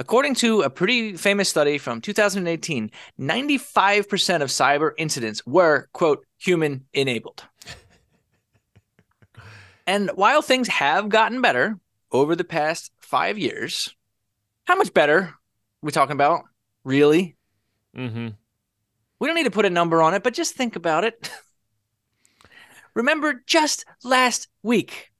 According 0.00 0.36
to 0.36 0.62
a 0.62 0.70
pretty 0.70 1.14
famous 1.14 1.50
study 1.50 1.76
from 1.76 2.00
2018, 2.00 2.90
95% 3.20 4.40
of 4.40 4.48
cyber 4.48 4.92
incidents 4.96 5.44
were, 5.44 5.88
quote, 5.92 6.24
human 6.38 6.86
enabled. 6.94 7.44
and 9.86 10.10
while 10.14 10.40
things 10.40 10.68
have 10.68 11.10
gotten 11.10 11.42
better 11.42 11.78
over 12.10 12.34
the 12.34 12.44
past 12.44 12.92
five 12.98 13.36
years, 13.36 13.94
how 14.64 14.74
much 14.74 14.94
better 14.94 15.18
are 15.18 15.34
we 15.82 15.92
talking 15.92 16.14
about? 16.14 16.44
Really? 16.82 17.36
Mm-hmm. 17.94 18.28
We 19.18 19.26
don't 19.26 19.36
need 19.36 19.44
to 19.44 19.50
put 19.50 19.66
a 19.66 19.70
number 19.70 20.00
on 20.00 20.14
it, 20.14 20.22
but 20.22 20.32
just 20.32 20.54
think 20.54 20.76
about 20.76 21.04
it. 21.04 21.30
Remember 22.94 23.42
just 23.46 23.84
last 24.02 24.48
week 24.62 25.12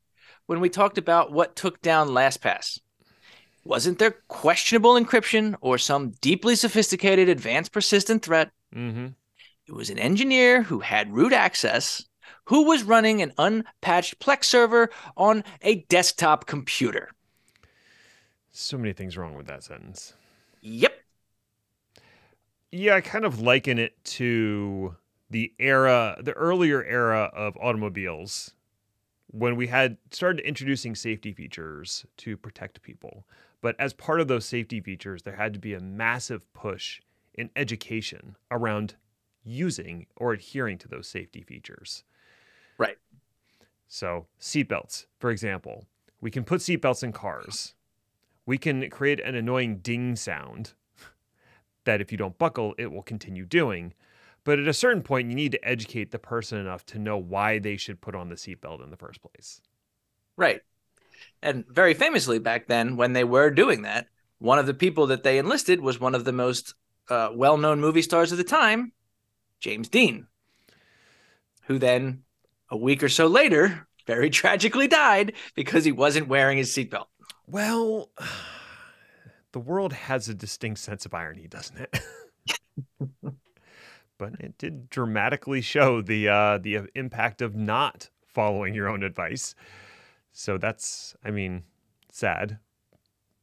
when 0.46 0.58
we 0.58 0.70
talked 0.70 0.96
about 0.96 1.32
what 1.32 1.54
took 1.54 1.82
down 1.82 2.08
LastPass? 2.08 2.78
Wasn't 3.70 4.00
there 4.00 4.16
questionable 4.26 4.94
encryption 4.94 5.54
or 5.60 5.78
some 5.78 6.10
deeply 6.20 6.56
sophisticated 6.56 7.28
advanced 7.28 7.70
persistent 7.70 8.24
threat? 8.24 8.50
Mm-hmm. 8.74 9.06
It 9.64 9.72
was 9.72 9.90
an 9.90 9.98
engineer 10.00 10.64
who 10.64 10.80
had 10.80 11.14
root 11.14 11.32
access 11.32 12.04
who 12.46 12.64
was 12.64 12.82
running 12.82 13.22
an 13.22 13.32
unpatched 13.38 14.18
Plex 14.18 14.46
server 14.46 14.90
on 15.16 15.44
a 15.62 15.82
desktop 15.82 16.46
computer. 16.46 17.10
So 18.50 18.76
many 18.76 18.92
things 18.92 19.16
wrong 19.16 19.36
with 19.36 19.46
that 19.46 19.62
sentence. 19.62 20.14
Yep. 20.62 20.92
Yeah, 22.72 22.96
I 22.96 23.00
kind 23.02 23.24
of 23.24 23.40
liken 23.40 23.78
it 23.78 24.04
to 24.04 24.96
the 25.30 25.52
era, 25.60 26.16
the 26.20 26.32
earlier 26.32 26.82
era 26.82 27.30
of 27.32 27.56
automobiles 27.60 28.50
when 29.28 29.54
we 29.54 29.68
had 29.68 29.96
started 30.10 30.44
introducing 30.44 30.96
safety 30.96 31.32
features 31.32 32.04
to 32.16 32.36
protect 32.36 32.82
people. 32.82 33.24
But 33.60 33.76
as 33.78 33.92
part 33.92 34.20
of 34.20 34.28
those 34.28 34.46
safety 34.46 34.80
features, 34.80 35.22
there 35.22 35.36
had 35.36 35.52
to 35.54 35.60
be 35.60 35.74
a 35.74 35.80
massive 35.80 36.50
push 36.52 37.00
in 37.34 37.50
education 37.56 38.36
around 38.50 38.96
using 39.42 40.06
or 40.16 40.32
adhering 40.32 40.78
to 40.78 40.88
those 40.88 41.08
safety 41.08 41.42
features. 41.42 42.04
Right. 42.78 42.96
So, 43.88 44.26
seatbelts, 44.40 45.06
for 45.18 45.30
example, 45.30 45.86
we 46.20 46.30
can 46.30 46.44
put 46.44 46.60
seatbelts 46.60 47.02
in 47.02 47.12
cars. 47.12 47.74
We 48.46 48.58
can 48.58 48.88
create 48.90 49.20
an 49.20 49.34
annoying 49.34 49.78
ding 49.78 50.16
sound 50.16 50.72
that 51.84 52.00
if 52.00 52.12
you 52.12 52.18
don't 52.18 52.38
buckle, 52.38 52.74
it 52.78 52.90
will 52.92 53.02
continue 53.02 53.44
doing. 53.44 53.94
But 54.44 54.58
at 54.58 54.68
a 54.68 54.72
certain 54.72 55.02
point, 55.02 55.28
you 55.28 55.34
need 55.34 55.52
to 55.52 55.68
educate 55.68 56.10
the 56.10 56.18
person 56.18 56.58
enough 56.58 56.86
to 56.86 56.98
know 56.98 57.18
why 57.18 57.58
they 57.58 57.76
should 57.76 58.00
put 58.00 58.14
on 58.14 58.28
the 58.28 58.36
seatbelt 58.36 58.82
in 58.82 58.90
the 58.90 58.96
first 58.96 59.20
place. 59.20 59.60
Right. 60.36 60.62
And 61.42 61.64
very 61.68 61.94
famously 61.94 62.38
back 62.38 62.66
then, 62.66 62.96
when 62.96 63.12
they 63.12 63.24
were 63.24 63.50
doing 63.50 63.82
that, 63.82 64.06
one 64.38 64.58
of 64.58 64.66
the 64.66 64.74
people 64.74 65.06
that 65.08 65.22
they 65.22 65.38
enlisted 65.38 65.80
was 65.80 66.00
one 66.00 66.14
of 66.14 66.24
the 66.24 66.32
most 66.32 66.74
uh, 67.08 67.30
well 67.34 67.56
known 67.56 67.80
movie 67.80 68.02
stars 68.02 68.32
of 68.32 68.38
the 68.38 68.44
time, 68.44 68.92
James 69.60 69.88
Dean, 69.88 70.26
who 71.66 71.78
then, 71.78 72.22
a 72.70 72.76
week 72.76 73.02
or 73.02 73.08
so 73.08 73.26
later, 73.26 73.86
very 74.06 74.30
tragically 74.30 74.88
died 74.88 75.34
because 75.54 75.84
he 75.84 75.92
wasn't 75.92 76.28
wearing 76.28 76.58
his 76.58 76.74
seatbelt. 76.74 77.06
Well, 77.46 78.10
the 79.52 79.60
world 79.60 79.92
has 79.92 80.28
a 80.28 80.34
distinct 80.34 80.80
sense 80.80 81.04
of 81.04 81.14
irony, 81.14 81.46
doesn't 81.48 81.78
it? 81.78 82.00
but 84.18 84.34
it 84.38 84.56
did 84.58 84.90
dramatically 84.90 85.60
show 85.60 86.02
the 86.02 86.28
uh, 86.28 86.58
the 86.58 86.80
impact 86.94 87.42
of 87.42 87.56
not 87.56 88.10
following 88.28 88.74
your 88.74 88.88
own 88.88 89.02
advice. 89.02 89.54
So 90.32 90.58
that's, 90.58 91.14
I 91.24 91.30
mean, 91.30 91.64
sad. 92.12 92.58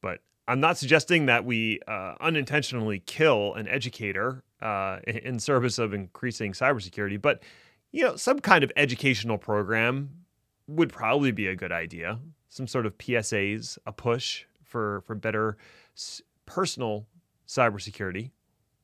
But 0.02 0.20
I'm 0.48 0.60
not 0.60 0.78
suggesting 0.78 1.26
that 1.28 1.46
we 1.46 1.80
uh, 1.88 2.16
unintentionally 2.22 3.00
kill 3.06 3.54
an 3.56 3.68
educator 3.68 4.44
uh, 4.62 5.00
in- 5.06 5.40
service 5.40 5.78
of 5.78 5.94
increasing 5.94 6.54
cybersecurity. 6.54 7.22
But 7.22 7.44
you 7.92 8.04
know, 8.04 8.16
some 8.16 8.40
kind 8.40 8.64
of 8.64 8.72
educational 8.76 9.38
program 9.38 10.10
would 10.68 10.92
probably 10.92 11.32
be 11.32 11.48
a 11.48 11.56
good 11.56 11.72
idea. 11.72 12.20
Some 12.50 12.68
sort 12.68 12.86
of 12.86 12.98
PSAs, 12.98 13.78
a 13.86 13.92
push 13.92 14.44
for 14.64 15.02
for 15.02 15.16
better 15.16 15.58
s- 15.96 16.22
personal 16.46 17.08
cybersecurity, 17.48 18.32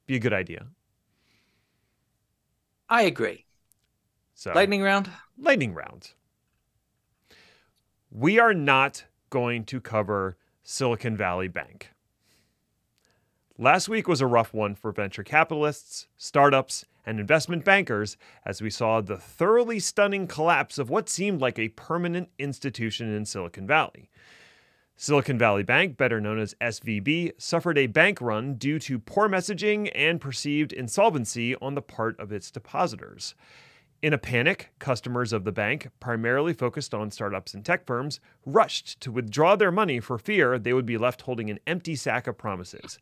be 0.06 0.16
a 0.16 0.20
good 0.20 0.34
idea. 0.34 0.68
I 2.90 3.04
agree. 3.04 3.46
So 4.36 4.52
Lightning 4.54 4.82
round? 4.82 5.10
lightning 5.38 5.74
round. 5.74 6.12
We 8.16 8.38
are 8.38 8.54
not 8.54 9.06
going 9.32 9.66
to 9.66 9.82
cover 9.82 10.38
Silicon 10.62 11.18
Valley 11.18 11.48
Bank. 11.48 11.90
Last 13.58 13.90
week 13.90 14.08
was 14.08 14.22
a 14.22 14.28
rough 14.28 14.54
one 14.54 14.76
for 14.76 14.92
venture 14.92 15.24
capitalists, 15.24 16.06
startups, 16.16 16.86
and 17.08 17.20
investment 17.20 17.66
bankers 17.66 18.16
as 18.46 18.62
we 18.62 18.70
saw 18.70 19.02
the 19.02 19.18
thoroughly 19.18 19.80
stunning 19.80 20.28
collapse 20.28 20.78
of 20.78 20.92
what 20.92 21.10
seemed 21.10 21.42
like 21.42 21.58
a 21.58 21.70
permanent 21.70 22.30
institution 22.38 23.12
in 23.12 23.26
Silicon 23.26 23.66
Valley. 23.66 24.12
Silicon 24.96 25.40
Valley 25.40 25.64
Bank, 25.64 25.98
better 25.98 26.22
known 26.22 26.38
as 26.38 26.54
SVB, 26.62 27.32
suffered 27.40 27.80
a 27.80 27.88
bank 27.88 28.22
run 28.22 28.54
due 28.54 28.78
to 28.78 29.00
poor 29.00 29.28
messaging 29.28 29.90
and 29.96 30.22
perceived 30.22 30.72
insolvency 30.72 31.56
on 31.56 31.74
the 31.74 31.82
part 31.82 32.20
of 32.20 32.32
its 32.32 32.52
depositors. 32.52 33.34
In 34.04 34.12
a 34.12 34.18
panic, 34.18 34.74
customers 34.80 35.32
of 35.32 35.46
the 35.46 35.54
bank, 35.54 35.88
primarily 36.02 36.52
focused 36.52 36.94
on 36.94 37.10
startups 37.10 37.54
and 37.54 37.64
tech 37.64 37.86
firms, 37.86 38.20
rushed 38.46 39.00
to 39.00 39.14
withdraw 39.14 39.56
their 39.56 39.72
money 39.72 40.02
for 40.02 40.18
fear 40.18 40.60
they 40.60 40.74
would 40.74 40.86
be 40.86 40.98
left 40.98 41.22
holding 41.22 41.50
an 41.50 41.62
empty 41.66 41.96
sack 41.96 42.28
of 42.28 42.38
promises, 42.38 43.00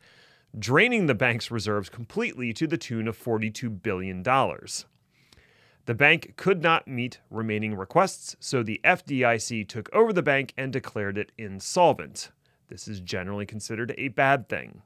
draining 0.59 1.07
the 1.07 1.15
bank's 1.15 1.49
reserves 1.49 1.89
completely 1.89 2.53
to 2.53 2.67
the 2.67 2.77
tune 2.77 3.07
of 3.07 3.17
$42 3.17 3.81
billion. 3.81 4.21
The 4.21 5.95
bank 5.95 6.33
could 6.37 6.61
not 6.61 6.87
meet 6.87 7.19
remaining 7.31 7.73
requests, 7.73 8.35
so 8.39 8.61
the 8.61 8.79
FDIC 8.83 9.67
took 9.67 9.89
over 9.91 10.13
the 10.13 10.21
bank 10.21 10.53
and 10.55 10.71
declared 10.71 11.17
it 11.17 11.31
insolvent. 11.35 12.29
This 12.67 12.87
is 12.87 12.99
generally 12.99 13.47
considered 13.47 13.95
a 13.97 14.09
bad 14.09 14.47
thing. 14.47 14.83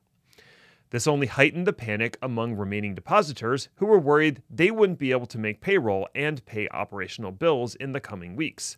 This 0.92 1.08
only 1.08 1.28
heightened 1.28 1.66
the 1.68 1.74
panic 1.74 2.18
among 2.22 2.54
remaining 2.56 2.96
depositors 2.96 3.70
who 3.76 3.86
were 3.86 4.00
worried 4.00 4.42
they 4.50 4.72
wouldn't 4.72 5.00
be 5.00 5.12
able 5.12 5.26
to 5.28 5.38
make 5.38 5.62
payroll 5.62 6.08
and 6.14 6.46
pay 6.46 6.68
operational 6.70 7.32
bills 7.32 7.76
in 7.76 7.92
the 7.92 8.00
coming 8.00 8.36
weeks. 8.36 8.78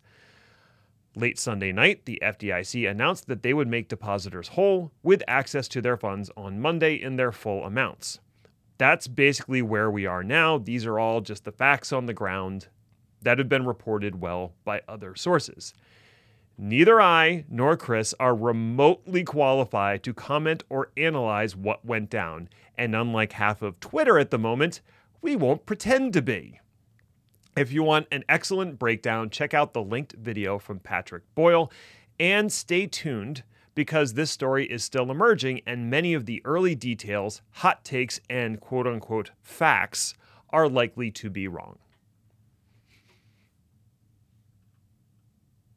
Late 1.14 1.38
Sunday 1.38 1.72
night, 1.72 2.04
the 2.04 2.18
FDIC 2.22 2.88
announced 2.88 3.26
that 3.26 3.42
they 3.42 3.52
would 3.52 3.68
make 3.68 3.88
depositors 3.88 4.48
whole 4.48 4.92
with 5.02 5.22
access 5.26 5.68
to 5.68 5.80
their 5.80 5.96
funds 5.96 6.30
on 6.36 6.60
Monday 6.60 6.94
in 6.94 7.16
their 7.16 7.32
full 7.32 7.64
amounts. 7.64 8.20
That's 8.78 9.08
basically 9.08 9.60
where 9.60 9.90
we 9.90 10.06
are 10.06 10.22
now. 10.22 10.58
These 10.58 10.86
are 10.86 10.98
all 10.98 11.20
just 11.20 11.44
the 11.44 11.52
facts 11.52 11.92
on 11.92 12.06
the 12.06 12.14
ground 12.14 12.68
that 13.20 13.38
have 13.38 13.48
been 13.48 13.66
reported 13.66 14.20
well 14.20 14.54
by 14.64 14.82
other 14.86 15.16
sources. 15.16 15.74
Neither 16.60 17.00
I 17.00 17.44
nor 17.48 17.76
Chris 17.76 18.14
are 18.18 18.34
remotely 18.34 19.22
qualified 19.22 20.02
to 20.02 20.12
comment 20.12 20.64
or 20.68 20.90
analyze 20.96 21.54
what 21.54 21.84
went 21.84 22.10
down, 22.10 22.48
and 22.76 22.96
unlike 22.96 23.32
half 23.34 23.62
of 23.62 23.78
Twitter 23.78 24.18
at 24.18 24.32
the 24.32 24.40
moment, 24.40 24.80
we 25.22 25.36
won't 25.36 25.66
pretend 25.66 26.12
to 26.14 26.22
be. 26.22 26.58
If 27.56 27.70
you 27.70 27.84
want 27.84 28.08
an 28.10 28.24
excellent 28.28 28.76
breakdown, 28.76 29.30
check 29.30 29.54
out 29.54 29.72
the 29.72 29.82
linked 29.82 30.14
video 30.14 30.58
from 30.58 30.80
Patrick 30.80 31.22
Boyle 31.36 31.70
and 32.18 32.52
stay 32.52 32.88
tuned 32.88 33.44
because 33.76 34.14
this 34.14 34.32
story 34.32 34.66
is 34.66 34.82
still 34.82 35.12
emerging 35.12 35.60
and 35.64 35.88
many 35.88 36.12
of 36.12 36.26
the 36.26 36.42
early 36.44 36.74
details, 36.74 37.40
hot 37.52 37.84
takes, 37.84 38.20
and 38.28 38.60
quote 38.60 38.88
unquote 38.88 39.30
facts 39.44 40.14
are 40.50 40.68
likely 40.68 41.12
to 41.12 41.30
be 41.30 41.46
wrong. 41.46 41.78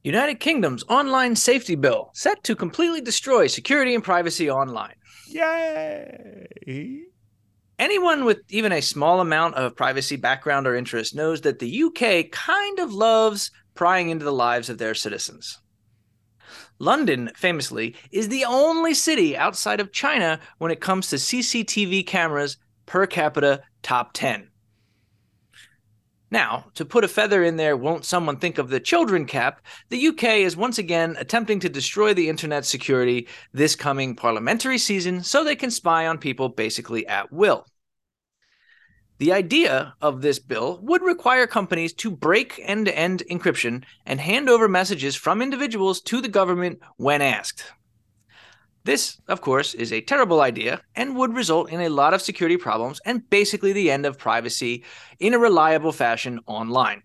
United 0.04 0.40
Kingdom's 0.40 0.84
online 0.90 1.36
safety 1.36 1.76
bill 1.76 2.10
set 2.14 2.44
to 2.44 2.56
completely 2.56 3.02
destroy 3.02 3.48
security 3.48 3.94
and 3.94 4.04
privacy 4.04 4.50
online. 4.50 4.96
Yay! 5.28 7.04
Anyone 7.78 8.26
with 8.26 8.40
even 8.50 8.72
a 8.72 8.82
small 8.82 9.22
amount 9.22 9.56
of 9.56 9.76
privacy 9.76 10.16
background 10.16 10.68
or 10.68 10.76
interest 10.76 11.16
knows 11.16 11.42
that 11.42 11.60
the 11.60 11.84
UK 11.84 12.32
kind 12.32 12.80
of 12.80 12.94
loves 12.94 13.52
prying 13.74 14.10
into 14.10 14.26
the 14.26 14.34
lives 14.34 14.70
of 14.70 14.78
their 14.78 14.94
citizens. 14.94 15.60
London, 16.78 17.32
famously, 17.36 17.96
is 18.12 18.30
the 18.30 18.46
only 18.46 18.94
city 18.94 19.38
outside 19.38 19.80
of 19.80 19.92
China 19.92 20.40
when 20.58 20.72
it 20.72 20.82
comes 20.82 21.10
to 21.10 21.16
CCTV 21.16 22.06
cameras 22.06 22.58
per 22.86 23.06
capita 23.08 23.62
top 23.82 24.12
10. 24.14 24.51
Now, 26.32 26.68
to 26.76 26.86
put 26.86 27.04
a 27.04 27.10
feather 27.10 27.44
in 27.44 27.58
there, 27.58 27.76
won't 27.76 28.06
someone 28.06 28.38
think 28.38 28.58
of 28.58 28.70
the 28.70 28.80
children 28.80 29.26
cap? 29.26 29.62
The 29.90 30.08
UK 30.08 30.24
is 30.24 30.56
once 30.56 30.78
again 30.78 31.18
attempting 31.20 31.60
to 31.60 31.70
destroy 31.70 32.14
the 32.14 32.30
internet 32.30 32.66
security 32.66 33.28
this 33.54 33.76
coming 33.76 34.16
parliamentary 34.16 34.78
season 34.78 35.24
so 35.24 35.44
they 35.44 35.58
can 35.58 35.70
spy 35.72 36.08
on 36.08 36.18
people 36.18 36.48
basically 36.48 37.06
at 37.06 37.34
will. 37.34 37.66
The 39.18 39.34
idea 39.34 39.94
of 40.02 40.22
this 40.22 40.40
bill 40.40 40.80
would 40.82 41.04
require 41.04 41.46
companies 41.46 41.94
to 41.96 42.10
break 42.10 42.60
end 42.64 42.86
to 42.86 42.98
end 42.98 43.24
encryption 43.30 43.84
and 44.06 44.20
hand 44.20 44.50
over 44.50 44.70
messages 44.70 45.16
from 45.16 45.42
individuals 45.42 46.02
to 46.04 46.22
the 46.22 46.30
government 46.30 46.80
when 46.96 47.22
asked. 47.22 47.66
This, 48.84 49.22
of 49.28 49.42
course, 49.42 49.74
is 49.76 49.94
a 49.94 50.02
terrible 50.02 50.42
idea 50.42 50.82
and 50.96 51.16
would 51.16 51.36
result 51.36 51.70
in 51.70 51.82
a 51.82 51.90
lot 51.90 52.14
of 52.14 52.22
security 52.22 52.58
problems 52.58 53.00
and 53.06 53.30
basically 53.30 53.74
the 53.74 53.92
end 53.92 54.06
of 54.06 54.18
privacy 54.18 54.84
in 55.20 55.34
a 55.34 55.40
reliable 55.40 55.92
fashion 55.92 56.40
online. 56.48 57.04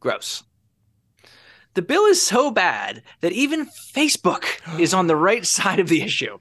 Gross. 0.00 0.42
The 1.74 1.82
bill 1.82 2.04
is 2.04 2.22
so 2.22 2.50
bad 2.50 3.02
that 3.20 3.32
even 3.32 3.66
Facebook 3.66 4.44
is 4.78 4.92
on 4.92 5.06
the 5.06 5.16
right 5.16 5.46
side 5.46 5.80
of 5.80 5.88
the 5.88 6.02
issue, 6.02 6.38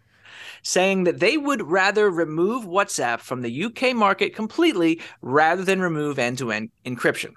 saying 0.63 1.05
that 1.05 1.20
they 1.20 1.38
would 1.38 1.61
rather 1.70 2.09
remove 2.09 2.65
WhatsApp 2.65 3.20
from 3.22 3.41
the 3.41 3.63
UK 3.65 3.95
market 3.95 4.36
completely 4.36 5.01
rather 5.22 5.63
than 5.63 5.80
remove 5.80 6.20
end 6.20 6.39
to 6.39 6.51
end 6.51 6.72
encryption. 6.86 7.32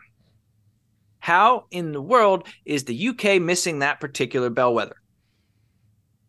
How 1.21 1.67
in 1.71 1.93
the 1.93 2.03
world 2.03 2.49
is 2.65 2.85
the 2.85 3.09
UK 3.09 3.41
missing 3.41 3.79
that 3.79 4.01
particular 4.01 4.51
bellwether? 4.51 4.97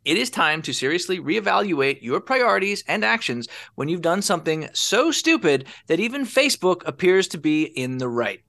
It 0.06 0.18
is 0.18 0.30
time 0.30 0.62
to 0.64 0.74
seriously 0.74 1.20
reevaluate 1.20 2.02
your 2.02 2.20
priorities 2.20 2.84
and 2.88 3.06
actions 3.06 3.48
when 3.76 3.88
you've 3.88 4.02
done 4.02 4.22
something 4.22 4.68
so 4.74 5.12
stupid 5.12 5.66
that 5.88 6.02
even 6.02 6.26
Facebook 6.26 6.82
appears 6.86 7.28
to 7.30 7.38
be 7.38 7.64
in 7.64 8.00
the 8.00 8.10
right. 8.10 8.42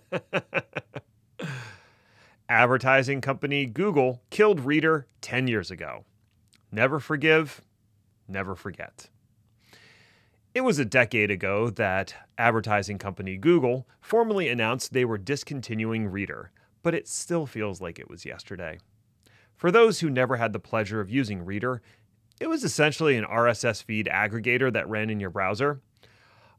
Advertising 2.48 3.22
company 3.22 3.64
Google 3.64 4.20
killed 4.28 4.60
Reader 4.60 5.06
10 5.22 5.48
years 5.48 5.70
ago. 5.70 6.04
Never 6.70 7.00
forgive, 7.00 7.62
never 8.28 8.54
forget. 8.54 9.08
It 10.54 10.60
was 10.60 10.78
a 10.78 10.84
decade 10.84 11.30
ago 11.30 11.70
that 11.70 12.14
advertising 12.36 12.98
company 12.98 13.38
Google 13.38 13.88
formally 14.02 14.50
announced 14.50 14.92
they 14.92 15.06
were 15.06 15.16
discontinuing 15.16 16.08
Reader, 16.08 16.50
but 16.82 16.94
it 16.94 17.08
still 17.08 17.46
feels 17.46 17.80
like 17.80 17.98
it 17.98 18.10
was 18.10 18.26
yesterday. 18.26 18.78
For 19.62 19.70
those 19.70 20.00
who 20.00 20.10
never 20.10 20.38
had 20.38 20.52
the 20.52 20.58
pleasure 20.58 21.00
of 21.00 21.08
using 21.08 21.44
Reader, 21.44 21.82
it 22.40 22.48
was 22.48 22.64
essentially 22.64 23.16
an 23.16 23.24
RSS 23.24 23.80
feed 23.80 24.08
aggregator 24.12 24.72
that 24.72 24.88
ran 24.88 25.08
in 25.08 25.20
your 25.20 25.30
browser. 25.30 25.80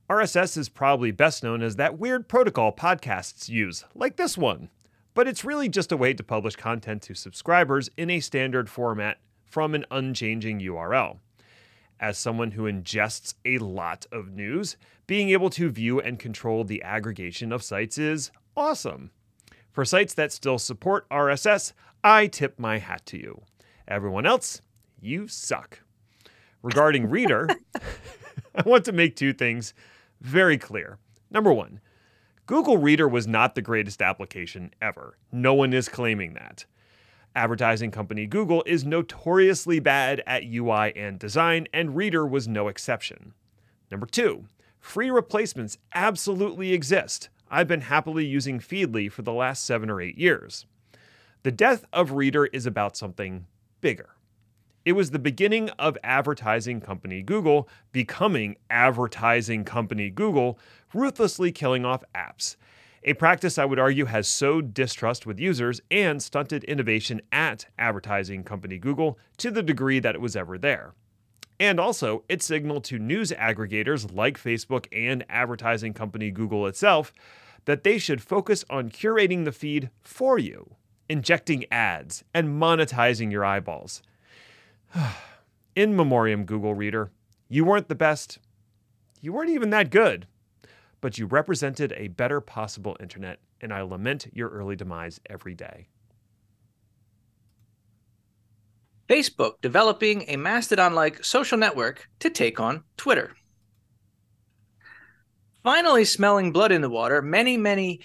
RSS 0.10 0.56
is 0.56 0.70
probably 0.70 1.12
best 1.12 1.44
known 1.44 1.62
as 1.62 1.76
that 1.76 2.00
weird 2.00 2.30
protocol 2.30 2.72
podcasts 2.72 3.50
use, 3.50 3.84
like 3.94 4.16
this 4.16 4.38
one. 4.38 4.70
But 5.16 5.28
it's 5.28 5.44
really 5.44 5.68
just 5.68 5.92
a 5.92 5.98
way 5.98 6.14
to 6.14 6.24
publish 6.24 6.56
content 6.56 7.02
to 7.02 7.14
subscribers 7.14 7.90
in 7.98 8.10
a 8.10 8.22
standard 8.22 8.70
format 8.70 9.18
from 9.46 9.76
an 9.76 9.84
unchanging 9.92 10.62
URL. 10.62 11.18
As 12.00 12.18
someone 12.18 12.52
who 12.52 12.72
ingests 12.72 13.34
a 13.44 13.58
lot 13.58 14.06
of 14.14 14.32
news, 14.32 14.78
being 15.08 15.30
able 15.32 15.50
to 15.50 15.70
view 15.70 16.00
and 16.00 16.18
control 16.18 16.64
the 16.64 16.82
aggregation 16.84 17.52
of 17.52 17.64
sites 17.64 17.98
is 17.98 18.32
awesome. 18.56 19.12
For 19.74 19.84
sites 19.84 20.14
that 20.14 20.32
still 20.32 20.60
support 20.60 21.10
RSS, 21.10 21.74
I 22.04 22.28
tip 22.28 22.60
my 22.60 22.78
hat 22.78 23.06
to 23.08 23.18
you. 23.18 23.42
Everyone 23.88 24.26
else, 24.26 24.62
you 25.02 25.28
suck. 25.28 25.80
Regarding 26.62 27.10
Reader, 27.10 27.50
I 28.56 28.62
want 28.66 28.86
to 28.86 28.92
make 28.92 29.16
two 29.16 29.34
things 29.34 29.74
very 30.22 30.60
clear. 30.60 31.00
Number 31.32 31.52
one, 31.52 31.80
Google 32.46 32.78
Reader 32.78 33.08
was 33.08 33.26
not 33.26 33.56
the 33.56 33.64
greatest 33.64 34.00
application 34.00 34.72
ever. 34.80 35.18
No 35.32 35.56
one 35.56 35.74
is 35.74 35.90
claiming 35.90 36.36
that. 36.36 36.66
Advertising 37.36 37.90
company 37.90 38.28
Google 38.28 38.64
is 38.68 38.86
notoriously 38.86 39.80
bad 39.80 40.22
at 40.28 40.44
UI 40.44 40.96
and 40.96 41.18
design, 41.18 41.68
and 41.74 41.96
Reader 41.96 42.28
was 42.28 42.48
no 42.48 42.68
exception. 42.68 43.34
Number 43.90 44.06
two, 44.06 44.46
free 44.80 45.10
replacements 45.10 45.80
absolutely 45.96 46.74
exist. 46.74 47.30
I've 47.50 47.68
been 47.68 47.82
happily 47.82 48.26
using 48.26 48.60
Feedly 48.60 49.12
for 49.12 49.22
the 49.22 49.34
last 49.34 49.64
seven 49.64 49.90
or 49.90 50.02
eight 50.02 50.18
years. 50.18 50.66
The 51.44 51.52
death 51.52 51.86
of 51.92 52.12
Reader 52.14 52.46
is 52.48 52.66
about 52.66 52.98
something 52.98 53.46
bigger. 53.82 54.10
It 54.86 54.94
was 54.94 55.12
the 55.12 55.20
beginning 55.20 55.70
of 55.72 55.98
advertising 56.04 56.82
company 56.82 57.22
Google 57.22 57.70
becoming 57.92 58.58
advertising 58.70 59.64
company 59.64 60.10
Google, 60.10 60.60
ruthlessly 60.94 61.52
killing 61.52 61.86
off 61.86 62.04
apps. 62.14 62.58
A 63.04 63.14
practice 63.14 63.58
I 63.58 63.66
would 63.66 63.80
argue 63.80 64.06
has 64.06 64.28
sowed 64.28 64.74
distrust 64.74 65.26
with 65.26 65.40
users 65.40 65.82
and 65.92 66.24
stunted 66.24 66.64
innovation 66.64 67.22
at 67.32 67.66
advertising 67.78 68.44
company 68.44 68.78
Google 68.78 69.18
to 69.38 69.52
the 69.52 69.64
degree 69.64 70.00
that 70.00 70.16
it 70.16 70.22
was 70.22 70.36
ever 70.36 70.58
there. 70.58 70.94
And 71.60 71.80
also, 71.80 72.24
it 72.28 72.42
signaled 72.42 72.84
to 72.86 73.00
news 73.00 73.32
aggregators 73.32 74.14
like 74.14 74.42
Facebook 74.42 74.88
and 74.92 75.24
advertising 75.30 75.94
company 75.94 76.32
Google 76.32 76.68
itself 76.68 77.14
that 77.66 77.84
they 77.84 77.98
should 77.98 78.22
focus 78.22 78.66
on 78.70 78.90
curating 78.90 79.46
the 79.46 79.52
feed 79.52 79.90
for 80.02 80.38
you, 80.38 80.76
injecting 81.08 81.66
ads, 81.72 82.24
and 82.34 82.62
monetizing 82.62 83.32
your 83.32 83.46
eyeballs. 83.46 84.02
In 85.76 85.96
memoriam, 85.96 86.46
Google 86.46 86.76
Reader, 86.76 87.12
you 87.50 87.66
weren't 87.66 87.88
the 87.88 87.96
best. 87.96 88.40
You 89.22 89.34
weren't 89.34 89.50
even 89.50 89.70
that 89.72 89.90
good. 89.90 90.28
But 91.02 91.18
you 91.18 91.26
represented 91.26 91.94
a 91.98 92.10
better 92.10 92.42
possible 92.42 92.96
internet, 93.00 93.40
and 93.60 93.74
I 93.74 93.82
lament 93.82 94.28
your 94.34 94.50
early 94.50 94.76
demise 94.76 95.20
every 95.30 95.54
day. 95.54 95.88
Facebook 99.08 99.54
developing 99.62 100.26
a 100.28 100.38
Mastodon 100.38 100.96
like 100.96 101.24
social 101.24 101.58
network 101.58 102.08
to 102.20 102.30
take 102.30 102.60
on 102.60 102.84
Twitter. 102.98 103.36
Finally, 105.64 106.06
smelling 106.06 106.52
blood 106.52 106.72
in 106.72 106.82
the 106.82 106.90
water, 106.90 107.22
many, 107.22 107.58
many, 107.58 108.02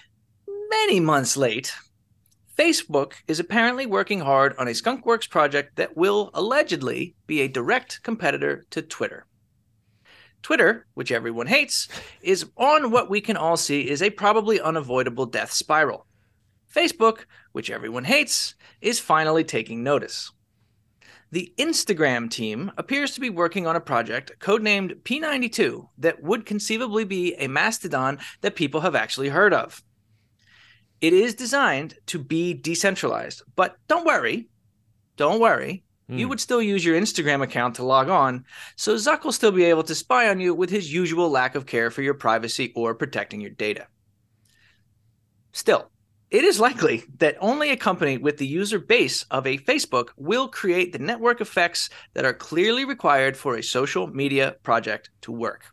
many 0.69 1.01
months 1.01 1.37
late, 1.37 1.73
Facebook 2.57 3.13
is 3.29 3.39
apparently 3.39 3.87
working 3.87 4.21
hard 4.21 4.55
on 4.59 4.67
a 4.67 4.73
Skunkworks 4.73 5.31
project 5.31 5.77
that 5.77 5.97
will 5.97 6.31
allegedly 6.35 7.15
be 7.27 7.41
a 7.41 7.49
direct 7.49 8.03
competitor 8.03 8.67
to 8.71 8.83
Twitter. 8.83 9.27
Twitter, 10.43 10.87
which 10.95 11.13
everyone 11.13 11.47
hates, 11.47 11.89
is 12.21 12.47
on 12.57 12.91
what 12.91 13.11
we 13.11 13.21
can 13.21 13.37
all 13.37 13.57
see 13.57 13.89
is 13.89 14.03
a 14.03 14.11
probably 14.11 14.61
unavoidable 14.61 15.27
death 15.27 15.53
spiral. 15.53 16.07
Facebook, 16.73 17.25
which 17.53 17.71
everyone 17.71 18.05
hates, 18.05 18.55
is 18.81 19.01
finally 19.01 19.45
taking 19.45 19.83
notice. 19.83 20.31
The 21.31 21.53
Instagram 21.59 22.31
team 22.31 22.73
appears 22.79 23.13
to 23.13 23.21
be 23.21 23.29
working 23.29 23.67
on 23.67 23.77
a 23.77 23.81
project 23.81 24.33
codenamed 24.41 25.03
P92 25.03 25.89
that 25.99 26.23
would 26.23 26.47
conceivably 26.47 27.05
be 27.05 27.35
a 27.35 27.49
mastodon 27.49 28.19
that 28.41 28.57
people 28.57 28.81
have 28.81 28.95
actually 28.95 29.29
heard 29.29 29.53
of. 29.53 29.83
It 31.01 31.13
is 31.13 31.35
designed 31.35 31.95
to 32.07 32.19
be 32.19 32.55
decentralized, 32.55 33.43
but 33.57 33.77
don't 33.89 34.07
worry, 34.07 34.49
don't 35.17 35.41
worry. 35.41 35.85
Mm. 36.11 36.19
You 36.19 36.25
hmm. 36.25 36.31
would 36.31 36.41
still 36.41 36.63
use 36.63 36.85
your 36.85 36.99
Instagram 36.99 37.43
account 37.43 37.75
to 37.77 37.85
log 37.85 38.09
on, 38.09 38.47
so 38.77 38.95
Zuck 38.95 39.25
will 39.25 39.33
still 39.33 39.53
be 39.53 39.65
able 39.65 39.85
to 39.85 39.95
spy 39.95 40.31
on 40.31 40.41
you 40.41 40.55
with 40.55 40.71
his 40.71 40.93
usual 40.93 41.29
lack 41.29 41.55
of 41.55 41.67
care 41.67 41.91
for 41.91 42.01
your 42.01 42.15
privacy 42.15 42.73
or 42.75 42.95
protecting 42.95 43.41
your 43.41 43.51
data. 43.51 43.87
Still, 45.53 45.91
it 46.31 46.45
is 46.45 46.61
likely 46.61 47.05
that 47.19 47.37
only 47.41 47.71
a 47.71 47.77
company 47.77 48.19
with 48.19 48.37
the 48.37 48.47
user 48.47 48.79
base 48.79 49.23
of 49.31 49.47
a 49.47 49.59
Facebook 49.59 50.09
will 50.17 50.49
create 50.49 50.93
the 50.93 50.99
network 50.99 51.41
effects 51.41 51.89
that 52.13 52.25
are 52.25 52.35
clearly 52.35 52.85
required 52.85 53.37
for 53.37 53.57
a 53.57 53.63
social 53.63 54.07
media 54.07 54.57
project 54.63 55.11
to 55.23 55.33
work. 55.33 55.65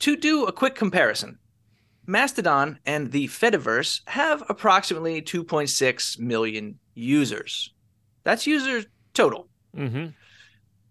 To 0.00 0.16
do 0.16 0.44
a 0.44 0.52
quick 0.52 0.74
comparison, 0.74 1.38
Mastodon 2.06 2.78
and 2.84 3.12
the 3.12 3.28
Fediverse 3.28 4.00
have 4.08 4.42
approximately 4.48 5.22
2.6 5.22 6.18
million 6.18 6.78
users. 6.94 7.72
That's 8.24 8.46
users 8.46 8.86
total. 9.14 9.48
Mm-hmm. 9.76 10.08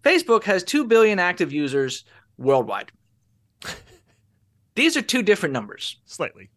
Facebook 0.02 0.44
has 0.44 0.64
2 0.64 0.86
billion 0.86 1.18
active 1.18 1.52
users 1.52 2.04
worldwide. 2.36 2.90
These 4.74 4.96
are 4.96 5.02
two 5.02 5.22
different 5.22 5.52
numbers. 5.52 6.00
Slightly. 6.06 6.50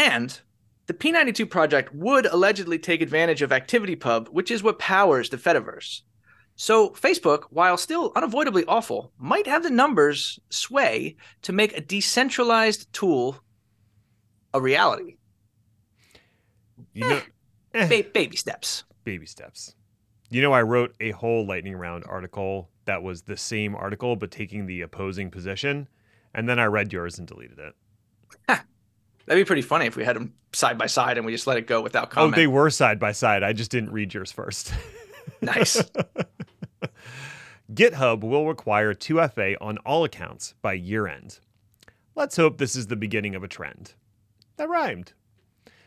And 0.00 0.40
the 0.86 0.94
P92 0.94 1.50
project 1.50 1.94
would 1.94 2.24
allegedly 2.24 2.78
take 2.78 3.02
advantage 3.02 3.42
of 3.42 3.50
ActivityPub, 3.50 4.28
which 4.28 4.50
is 4.50 4.62
what 4.62 4.78
powers 4.78 5.28
the 5.28 5.36
Fediverse. 5.36 6.00
So 6.56 6.88
Facebook, 6.88 7.44
while 7.50 7.76
still 7.76 8.10
unavoidably 8.16 8.64
awful, 8.64 9.12
might 9.18 9.46
have 9.46 9.62
the 9.62 9.68
numbers 9.68 10.40
sway 10.48 11.16
to 11.42 11.52
make 11.52 11.76
a 11.76 11.82
decentralized 11.82 12.90
tool 12.94 13.44
a 14.54 14.60
reality. 14.60 15.18
You 16.94 17.06
know, 17.06 17.20
eh, 17.74 17.86
ba- 17.86 18.08
baby 18.14 18.36
steps. 18.38 18.84
Baby 19.04 19.26
steps. 19.26 19.74
You 20.30 20.40
know, 20.40 20.54
I 20.54 20.62
wrote 20.62 20.94
a 20.98 21.10
whole 21.10 21.46
lightning 21.46 21.76
round 21.76 22.04
article 22.08 22.70
that 22.86 23.02
was 23.02 23.22
the 23.22 23.36
same 23.36 23.76
article 23.76 24.16
but 24.16 24.30
taking 24.30 24.64
the 24.64 24.80
opposing 24.80 25.30
position, 25.30 25.88
And 26.32 26.48
then 26.48 26.58
I 26.58 26.64
read 26.64 26.90
yours 26.90 27.18
and 27.18 27.28
deleted 27.28 27.58
it. 27.58 28.60
That'd 29.30 29.44
be 29.44 29.46
pretty 29.46 29.62
funny 29.62 29.86
if 29.86 29.94
we 29.94 30.02
had 30.02 30.16
them 30.16 30.34
side 30.52 30.76
by 30.76 30.86
side 30.86 31.16
and 31.16 31.24
we 31.24 31.30
just 31.30 31.46
let 31.46 31.56
it 31.56 31.68
go 31.68 31.80
without 31.80 32.08
oh, 32.08 32.10
comment. 32.10 32.34
Oh, 32.34 32.36
they 32.36 32.48
were 32.48 32.68
side 32.68 32.98
by 32.98 33.12
side. 33.12 33.44
I 33.44 33.52
just 33.52 33.70
didn't 33.70 33.92
read 33.92 34.12
yours 34.12 34.32
first. 34.32 34.74
nice. 35.40 35.80
GitHub 37.72 38.24
will 38.24 38.48
require 38.48 38.92
2FA 38.92 39.54
on 39.60 39.78
all 39.86 40.02
accounts 40.02 40.54
by 40.62 40.72
year 40.72 41.06
end. 41.06 41.38
Let's 42.16 42.36
hope 42.36 42.58
this 42.58 42.74
is 42.74 42.88
the 42.88 42.96
beginning 42.96 43.36
of 43.36 43.44
a 43.44 43.48
trend. 43.48 43.94
That 44.56 44.68
rhymed. 44.68 45.12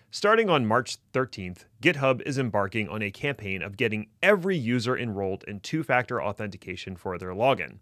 Starting 0.10 0.50
on 0.50 0.66
March 0.66 0.96
13th, 1.12 1.66
GitHub 1.82 2.22
is 2.26 2.38
embarking 2.38 2.88
on 2.88 3.02
a 3.02 3.12
campaign 3.12 3.62
of 3.62 3.76
getting 3.76 4.08
every 4.22 4.56
user 4.56 4.98
enrolled 4.98 5.44
in 5.50 5.60
two 5.60 5.84
factor 5.84 6.24
authentication 6.24 6.96
for 6.96 7.18
their 7.18 7.34
login. 7.34 7.80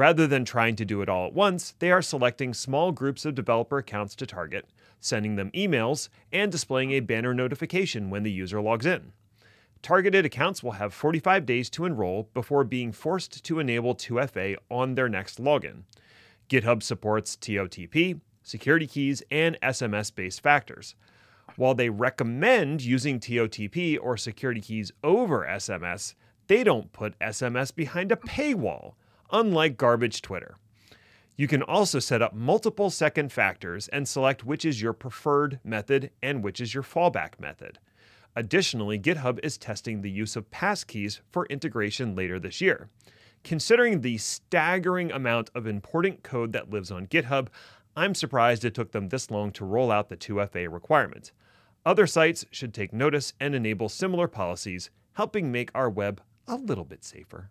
Rather 0.00 0.26
than 0.26 0.46
trying 0.46 0.74
to 0.76 0.86
do 0.86 1.02
it 1.02 1.10
all 1.10 1.26
at 1.26 1.34
once, 1.34 1.74
they 1.78 1.90
are 1.90 2.00
selecting 2.00 2.54
small 2.54 2.90
groups 2.90 3.26
of 3.26 3.34
developer 3.34 3.76
accounts 3.76 4.14
to 4.14 4.24
target, 4.24 4.64
sending 4.98 5.36
them 5.36 5.50
emails, 5.50 6.08
and 6.32 6.50
displaying 6.50 6.92
a 6.92 7.00
banner 7.00 7.34
notification 7.34 8.08
when 8.08 8.22
the 8.22 8.32
user 8.32 8.62
logs 8.62 8.86
in. 8.86 9.12
Targeted 9.82 10.24
accounts 10.24 10.62
will 10.62 10.70
have 10.70 10.94
45 10.94 11.44
days 11.44 11.68
to 11.68 11.84
enroll 11.84 12.30
before 12.32 12.64
being 12.64 12.92
forced 12.92 13.44
to 13.44 13.58
enable 13.58 13.94
2FA 13.94 14.56
on 14.70 14.94
their 14.94 15.10
next 15.10 15.38
login. 15.38 15.82
GitHub 16.48 16.82
supports 16.82 17.36
TOTP, 17.36 18.22
security 18.42 18.86
keys, 18.86 19.22
and 19.30 19.58
SMS 19.62 20.14
based 20.14 20.42
factors. 20.42 20.94
While 21.56 21.74
they 21.74 21.90
recommend 21.90 22.80
using 22.80 23.20
TOTP 23.20 23.98
or 24.00 24.16
security 24.16 24.62
keys 24.62 24.92
over 25.04 25.46
SMS, 25.46 26.14
they 26.46 26.64
don't 26.64 26.90
put 26.90 27.18
SMS 27.18 27.74
behind 27.74 28.10
a 28.10 28.16
paywall, 28.16 28.94
unlike 29.32 29.76
garbage 29.76 30.22
Twitter. 30.22 30.56
You 31.36 31.48
can 31.48 31.62
also 31.62 31.98
set 31.98 32.20
up 32.20 32.34
multiple 32.34 32.90
second 32.90 33.32
factors 33.32 33.88
and 33.88 34.06
select 34.06 34.44
which 34.44 34.64
is 34.64 34.82
your 34.82 34.92
preferred 34.92 35.58
method 35.64 36.10
and 36.22 36.44
which 36.44 36.60
is 36.60 36.74
your 36.74 36.82
fallback 36.82 37.40
method. 37.40 37.78
Additionally, 38.36 38.98
GitHub 38.98 39.40
is 39.42 39.58
testing 39.58 40.02
the 40.02 40.10
use 40.10 40.36
of 40.36 40.50
passkeys 40.50 41.20
for 41.30 41.46
integration 41.46 42.14
later 42.14 42.38
this 42.38 42.60
year. 42.60 42.88
Considering 43.42 44.00
the 44.00 44.18
staggering 44.18 45.10
amount 45.10 45.50
of 45.54 45.66
important 45.66 46.22
code 46.22 46.52
that 46.52 46.70
lives 46.70 46.90
on 46.90 47.06
GitHub, 47.06 47.48
I'm 47.96 48.14
surprised 48.14 48.64
it 48.64 48.74
took 48.74 48.92
them 48.92 49.08
this 49.08 49.30
long 49.30 49.50
to 49.52 49.64
roll 49.64 49.90
out 49.90 50.10
the 50.10 50.16
2FA 50.16 50.70
requirement. 50.70 51.32
Other 51.84 52.06
sites 52.06 52.44
should 52.50 52.74
take 52.74 52.92
notice 52.92 53.32
and 53.40 53.54
enable 53.54 53.88
similar 53.88 54.28
policies, 54.28 54.90
helping 55.14 55.50
make 55.50 55.70
our 55.74 55.88
web 55.88 56.20
a 56.46 56.56
little 56.56 56.84
bit 56.84 57.02
safer. 57.02 57.50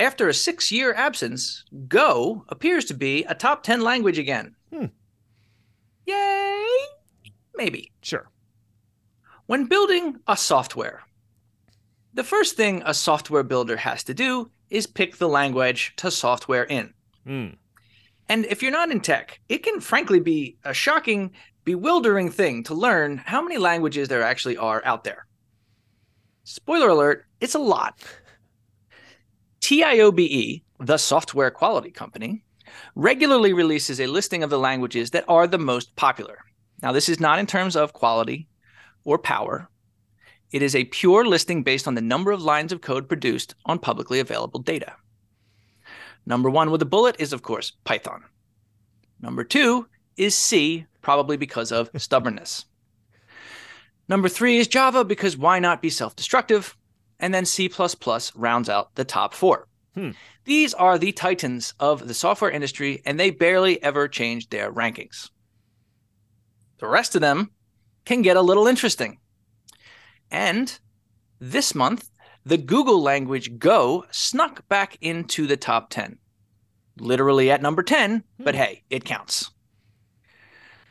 After 0.00 0.30
a 0.30 0.34
six 0.34 0.72
year 0.72 0.94
absence, 0.94 1.62
Go 1.86 2.46
appears 2.48 2.86
to 2.86 2.94
be 2.94 3.22
a 3.24 3.34
top 3.34 3.62
10 3.62 3.82
language 3.82 4.18
again. 4.18 4.56
Hmm. 4.72 4.86
Yay! 6.06 6.66
Maybe. 7.54 7.92
Sure. 8.00 8.30
When 9.44 9.66
building 9.66 10.16
a 10.26 10.38
software, 10.38 11.02
the 12.14 12.24
first 12.24 12.56
thing 12.56 12.82
a 12.86 12.94
software 12.94 13.42
builder 13.42 13.76
has 13.76 14.02
to 14.04 14.14
do 14.14 14.50
is 14.70 14.86
pick 14.86 15.18
the 15.18 15.28
language 15.28 15.92
to 15.96 16.10
software 16.10 16.64
in. 16.64 16.94
Mm. 17.26 17.56
And 18.30 18.46
if 18.46 18.62
you're 18.62 18.72
not 18.72 18.90
in 18.90 19.00
tech, 19.00 19.38
it 19.50 19.62
can 19.62 19.80
frankly 19.80 20.20
be 20.20 20.56
a 20.64 20.72
shocking, 20.72 21.32
bewildering 21.64 22.30
thing 22.30 22.62
to 22.64 22.74
learn 22.74 23.18
how 23.18 23.42
many 23.42 23.58
languages 23.58 24.08
there 24.08 24.22
actually 24.22 24.56
are 24.56 24.82
out 24.86 25.04
there. 25.04 25.26
Spoiler 26.44 26.88
alert, 26.88 27.26
it's 27.40 27.54
a 27.54 27.58
lot. 27.58 27.98
TIOBE, 29.70 30.64
the 30.80 30.96
software 30.96 31.52
quality 31.52 31.92
company, 31.92 32.42
regularly 32.96 33.52
releases 33.52 34.00
a 34.00 34.08
listing 34.08 34.42
of 34.42 34.50
the 34.50 34.58
languages 34.58 35.12
that 35.12 35.24
are 35.28 35.46
the 35.46 35.58
most 35.58 35.94
popular. 35.94 36.38
Now, 36.82 36.90
this 36.90 37.08
is 37.08 37.20
not 37.20 37.38
in 37.38 37.46
terms 37.46 37.76
of 37.76 37.92
quality 37.92 38.48
or 39.04 39.16
power. 39.16 39.68
It 40.50 40.62
is 40.62 40.74
a 40.74 40.86
pure 40.86 41.24
listing 41.24 41.62
based 41.62 41.86
on 41.86 41.94
the 41.94 42.00
number 42.00 42.32
of 42.32 42.42
lines 42.42 42.72
of 42.72 42.80
code 42.80 43.06
produced 43.06 43.54
on 43.64 43.78
publicly 43.78 44.18
available 44.18 44.58
data. 44.58 44.96
Number 46.26 46.50
one 46.50 46.72
with 46.72 46.82
a 46.82 46.86
bullet 46.86 47.14
is, 47.20 47.32
of 47.32 47.42
course, 47.42 47.70
Python. 47.84 48.24
Number 49.20 49.44
two 49.44 49.86
is 50.16 50.34
C, 50.34 50.86
probably 51.00 51.36
because 51.36 51.70
of 51.70 51.90
stubbornness. 51.96 52.64
Number 54.08 54.28
three 54.28 54.58
is 54.58 54.66
Java, 54.66 55.04
because 55.04 55.36
why 55.36 55.60
not 55.60 55.80
be 55.80 55.90
self 55.90 56.16
destructive? 56.16 56.76
And 57.20 57.32
then 57.32 57.44
C 57.44 57.70
rounds 58.34 58.68
out 58.68 58.94
the 58.96 59.04
top 59.04 59.34
four. 59.34 59.68
Hmm. 59.94 60.10
These 60.44 60.74
are 60.74 60.98
the 60.98 61.12
titans 61.12 61.74
of 61.78 62.08
the 62.08 62.14
software 62.14 62.50
industry, 62.50 63.02
and 63.04 63.20
they 63.20 63.30
barely 63.30 63.80
ever 63.82 64.08
change 64.08 64.48
their 64.48 64.72
rankings. 64.72 65.30
The 66.78 66.88
rest 66.88 67.14
of 67.14 67.20
them 67.20 67.50
can 68.04 68.22
get 68.22 68.36
a 68.36 68.42
little 68.42 68.66
interesting. 68.66 69.18
And 70.30 70.78
this 71.38 71.74
month, 71.74 72.10
the 72.44 72.56
Google 72.56 73.02
language 73.02 73.58
Go 73.58 74.06
snuck 74.10 74.66
back 74.68 74.96
into 75.00 75.46
the 75.46 75.56
top 75.56 75.90
10. 75.90 76.18
Literally 76.98 77.50
at 77.50 77.62
number 77.62 77.82
10, 77.82 78.24
but 78.38 78.54
hey, 78.54 78.82
it 78.90 79.04
counts. 79.04 79.50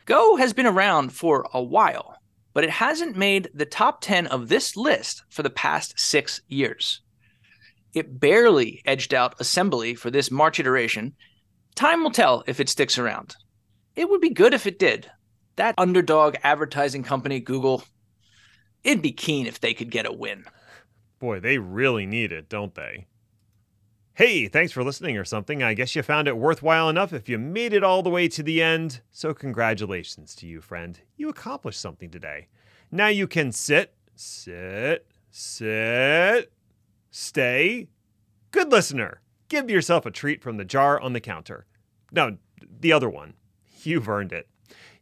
Go 0.06 0.36
has 0.36 0.52
been 0.52 0.66
around 0.66 1.12
for 1.12 1.46
a 1.52 1.62
while, 1.62 2.16
but 2.52 2.64
it 2.64 2.70
hasn't 2.70 3.16
made 3.16 3.50
the 3.54 3.66
top 3.66 4.00
10 4.00 4.26
of 4.26 4.48
this 4.48 4.76
list 4.76 5.22
for 5.28 5.42
the 5.42 5.50
past 5.50 5.98
six 5.98 6.40
years. 6.48 7.00
It 7.94 8.20
barely 8.20 8.82
edged 8.84 9.14
out 9.14 9.40
Assembly 9.40 9.94
for 9.94 10.10
this 10.10 10.30
March 10.30 10.60
iteration. 10.60 11.14
Time 11.74 12.02
will 12.02 12.10
tell 12.10 12.44
if 12.46 12.60
it 12.60 12.68
sticks 12.68 12.98
around. 12.98 13.36
It 13.96 14.08
would 14.08 14.20
be 14.20 14.30
good 14.30 14.54
if 14.54 14.66
it 14.66 14.78
did. 14.78 15.10
That 15.56 15.74
underdog 15.76 16.36
advertising 16.42 17.02
company, 17.02 17.40
Google, 17.40 17.84
it'd 18.84 19.02
be 19.02 19.12
keen 19.12 19.46
if 19.46 19.60
they 19.60 19.74
could 19.74 19.90
get 19.90 20.06
a 20.06 20.12
win. 20.12 20.44
Boy, 21.18 21.40
they 21.40 21.58
really 21.58 22.06
need 22.06 22.32
it, 22.32 22.48
don't 22.48 22.74
they? 22.74 23.06
Hey, 24.14 24.48
thanks 24.48 24.72
for 24.72 24.82
listening 24.84 25.16
or 25.16 25.24
something. 25.24 25.62
I 25.62 25.72
guess 25.72 25.94
you 25.94 26.02
found 26.02 26.28
it 26.28 26.36
worthwhile 26.36 26.88
enough 26.88 27.12
if 27.12 27.28
you 27.28 27.38
made 27.38 27.72
it 27.72 27.84
all 27.84 28.02
the 28.02 28.10
way 28.10 28.28
to 28.28 28.42
the 28.42 28.60
end. 28.60 29.00
So, 29.10 29.32
congratulations 29.32 30.34
to 30.36 30.46
you, 30.46 30.60
friend. 30.60 31.00
You 31.16 31.28
accomplished 31.28 31.80
something 31.80 32.10
today. 32.10 32.48
Now 32.90 33.06
you 33.06 33.26
can 33.26 33.52
sit, 33.52 33.94
sit, 34.16 35.06
sit, 35.30 36.52
stay. 37.10 37.88
Good 38.50 38.72
listener. 38.72 39.20
Give 39.48 39.70
yourself 39.70 40.04
a 40.04 40.10
treat 40.10 40.42
from 40.42 40.56
the 40.56 40.64
jar 40.64 41.00
on 41.00 41.12
the 41.12 41.20
counter. 41.20 41.66
No, 42.12 42.36
the 42.80 42.92
other 42.92 43.08
one. 43.08 43.34
You've 43.84 44.08
earned 44.08 44.32
it. 44.32 44.48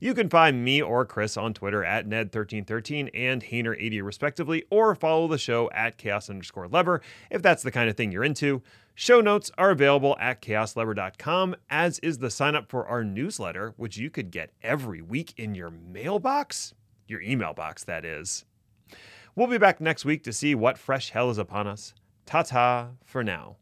You 0.00 0.14
can 0.14 0.28
find 0.28 0.64
me 0.64 0.80
or 0.80 1.04
Chris 1.04 1.36
on 1.36 1.54
Twitter 1.54 1.82
at 1.82 2.06
Ned1313 2.06 3.10
and 3.14 3.42
Hainer80 3.42 4.02
respectively, 4.02 4.64
or 4.70 4.94
follow 4.94 5.26
the 5.26 5.38
show 5.38 5.68
at 5.72 5.98
chaos 5.98 6.30
underscore 6.30 6.68
lever 6.68 7.00
if 7.30 7.42
that's 7.42 7.64
the 7.64 7.72
kind 7.72 7.90
of 7.90 7.96
thing 7.96 8.12
you're 8.12 8.22
into. 8.22 8.62
Show 9.00 9.20
notes 9.20 9.52
are 9.56 9.70
available 9.70 10.16
at 10.18 10.42
chaoslever.com, 10.42 11.54
as 11.70 12.00
is 12.00 12.18
the 12.18 12.30
sign 12.30 12.56
up 12.56 12.68
for 12.68 12.84
our 12.88 13.04
newsletter, 13.04 13.72
which 13.76 13.96
you 13.96 14.10
could 14.10 14.32
get 14.32 14.50
every 14.60 15.00
week 15.00 15.34
in 15.36 15.54
your 15.54 15.70
mailbox. 15.70 16.74
Your 17.06 17.20
email 17.20 17.54
box, 17.54 17.84
that 17.84 18.04
is. 18.04 18.44
We'll 19.36 19.46
be 19.46 19.56
back 19.56 19.80
next 19.80 20.04
week 20.04 20.24
to 20.24 20.32
see 20.32 20.56
what 20.56 20.76
fresh 20.76 21.10
hell 21.10 21.30
is 21.30 21.38
upon 21.38 21.68
us. 21.68 21.94
Ta 22.26 22.42
ta 22.42 22.88
for 23.04 23.22
now. 23.22 23.58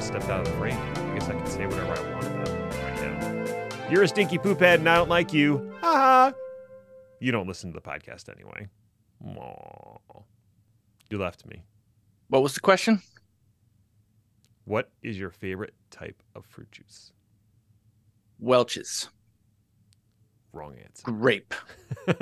Stepped 0.00 0.28
out 0.28 0.38
of 0.38 0.44
the 0.44 0.54
frame. 0.56 0.78
I 0.78 1.18
guess 1.18 1.28
I 1.28 1.32
can 1.32 1.46
say 1.46 1.66
whatever 1.66 1.94
I 1.94 2.12
want 2.12 2.24
right 2.28 3.00
now. 3.00 3.88
You're 3.90 4.04
a 4.04 4.08
stinky 4.08 4.38
poop 4.38 4.60
head 4.60 4.78
and 4.78 4.88
I 4.88 4.94
don't 4.94 5.08
like 5.08 5.32
you. 5.32 5.74
Ha 5.80 5.92
ha. 5.92 6.32
You 7.18 7.32
don't 7.32 7.48
listen 7.48 7.72
to 7.72 7.80
the 7.80 7.84
podcast 7.84 8.28
anyway. 8.32 8.68
Aw. 9.26 10.20
You 11.10 11.18
left 11.18 11.44
me. 11.46 11.64
What 12.28 12.42
was 12.42 12.54
the 12.54 12.60
question? 12.60 13.02
What 14.64 14.90
is 15.02 15.18
your 15.18 15.30
favorite 15.30 15.74
type 15.90 16.22
of 16.34 16.46
fruit 16.46 16.70
juice? 16.72 17.12
Welch's 18.38 19.08
Wrong 20.52 20.74
answer. 20.82 21.02
grape. 21.04 21.54